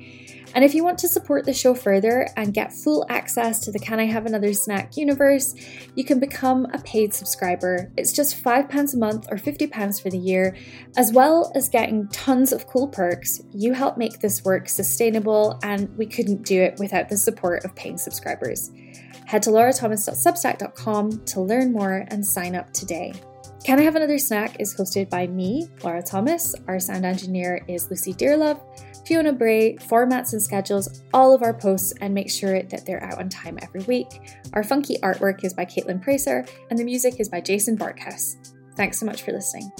And 0.56 0.64
if 0.64 0.74
you 0.74 0.82
want 0.82 0.98
to 0.98 1.08
support 1.08 1.46
the 1.46 1.54
show 1.54 1.72
further 1.72 2.26
and 2.36 2.52
get 2.52 2.72
full 2.72 3.06
access 3.08 3.60
to 3.60 3.70
the 3.70 3.78
Can 3.78 4.00
I 4.00 4.06
Have 4.06 4.26
Another 4.26 4.52
Snack 4.52 4.96
universe, 4.96 5.54
you 5.94 6.02
can 6.02 6.18
become 6.18 6.66
a 6.74 6.78
paid 6.80 7.14
subscriber. 7.14 7.92
It's 7.96 8.12
just 8.12 8.42
£5 8.42 8.92
a 8.92 8.96
month 8.96 9.28
or 9.30 9.36
£50 9.36 10.02
for 10.02 10.10
the 10.10 10.18
year, 10.18 10.56
as 10.96 11.12
well 11.12 11.52
as 11.54 11.68
getting 11.68 12.08
tons 12.08 12.52
of 12.52 12.66
cool 12.66 12.88
perks. 12.88 13.40
You 13.52 13.72
help 13.72 13.96
make 13.96 14.18
this 14.18 14.44
work 14.44 14.68
sustainable, 14.68 15.60
and 15.62 15.96
we 15.96 16.06
couldn't 16.06 16.42
do 16.42 16.60
it 16.60 16.80
without 16.80 17.08
the 17.08 17.16
support 17.16 17.64
of 17.64 17.76
paying 17.76 17.98
subscribers. 17.98 18.72
Head 19.30 19.44
to 19.44 19.50
laurathomas.substack.com 19.50 21.24
to 21.26 21.40
learn 21.40 21.70
more 21.70 22.04
and 22.08 22.26
sign 22.26 22.56
up 22.56 22.72
today. 22.72 23.14
Can 23.62 23.78
I 23.78 23.82
Have 23.82 23.94
Another 23.94 24.18
Snack 24.18 24.58
is 24.58 24.74
hosted 24.74 25.08
by 25.08 25.28
me, 25.28 25.68
Laura 25.84 26.02
Thomas. 26.02 26.52
Our 26.66 26.80
sound 26.80 27.04
engineer 27.04 27.64
is 27.68 27.88
Lucy 27.90 28.12
Dearlove. 28.12 28.60
Fiona 29.06 29.32
Bray 29.32 29.76
formats 29.76 30.32
and 30.32 30.42
schedules 30.42 31.04
all 31.14 31.32
of 31.32 31.44
our 31.44 31.54
posts 31.54 31.94
and 32.00 32.12
makes 32.12 32.34
sure 32.34 32.60
that 32.60 32.84
they're 32.84 33.04
out 33.04 33.20
on 33.20 33.28
time 33.28 33.56
every 33.62 33.82
week. 33.82 34.20
Our 34.52 34.64
funky 34.64 34.96
artwork 34.96 35.44
is 35.44 35.54
by 35.54 35.64
Caitlin 35.64 36.04
Pracer, 36.04 36.50
and 36.68 36.76
the 36.76 36.84
music 36.84 37.20
is 37.20 37.28
by 37.28 37.40
Jason 37.40 37.78
Barkhouse. 37.78 38.34
Thanks 38.74 38.98
so 38.98 39.06
much 39.06 39.22
for 39.22 39.30
listening. 39.30 39.70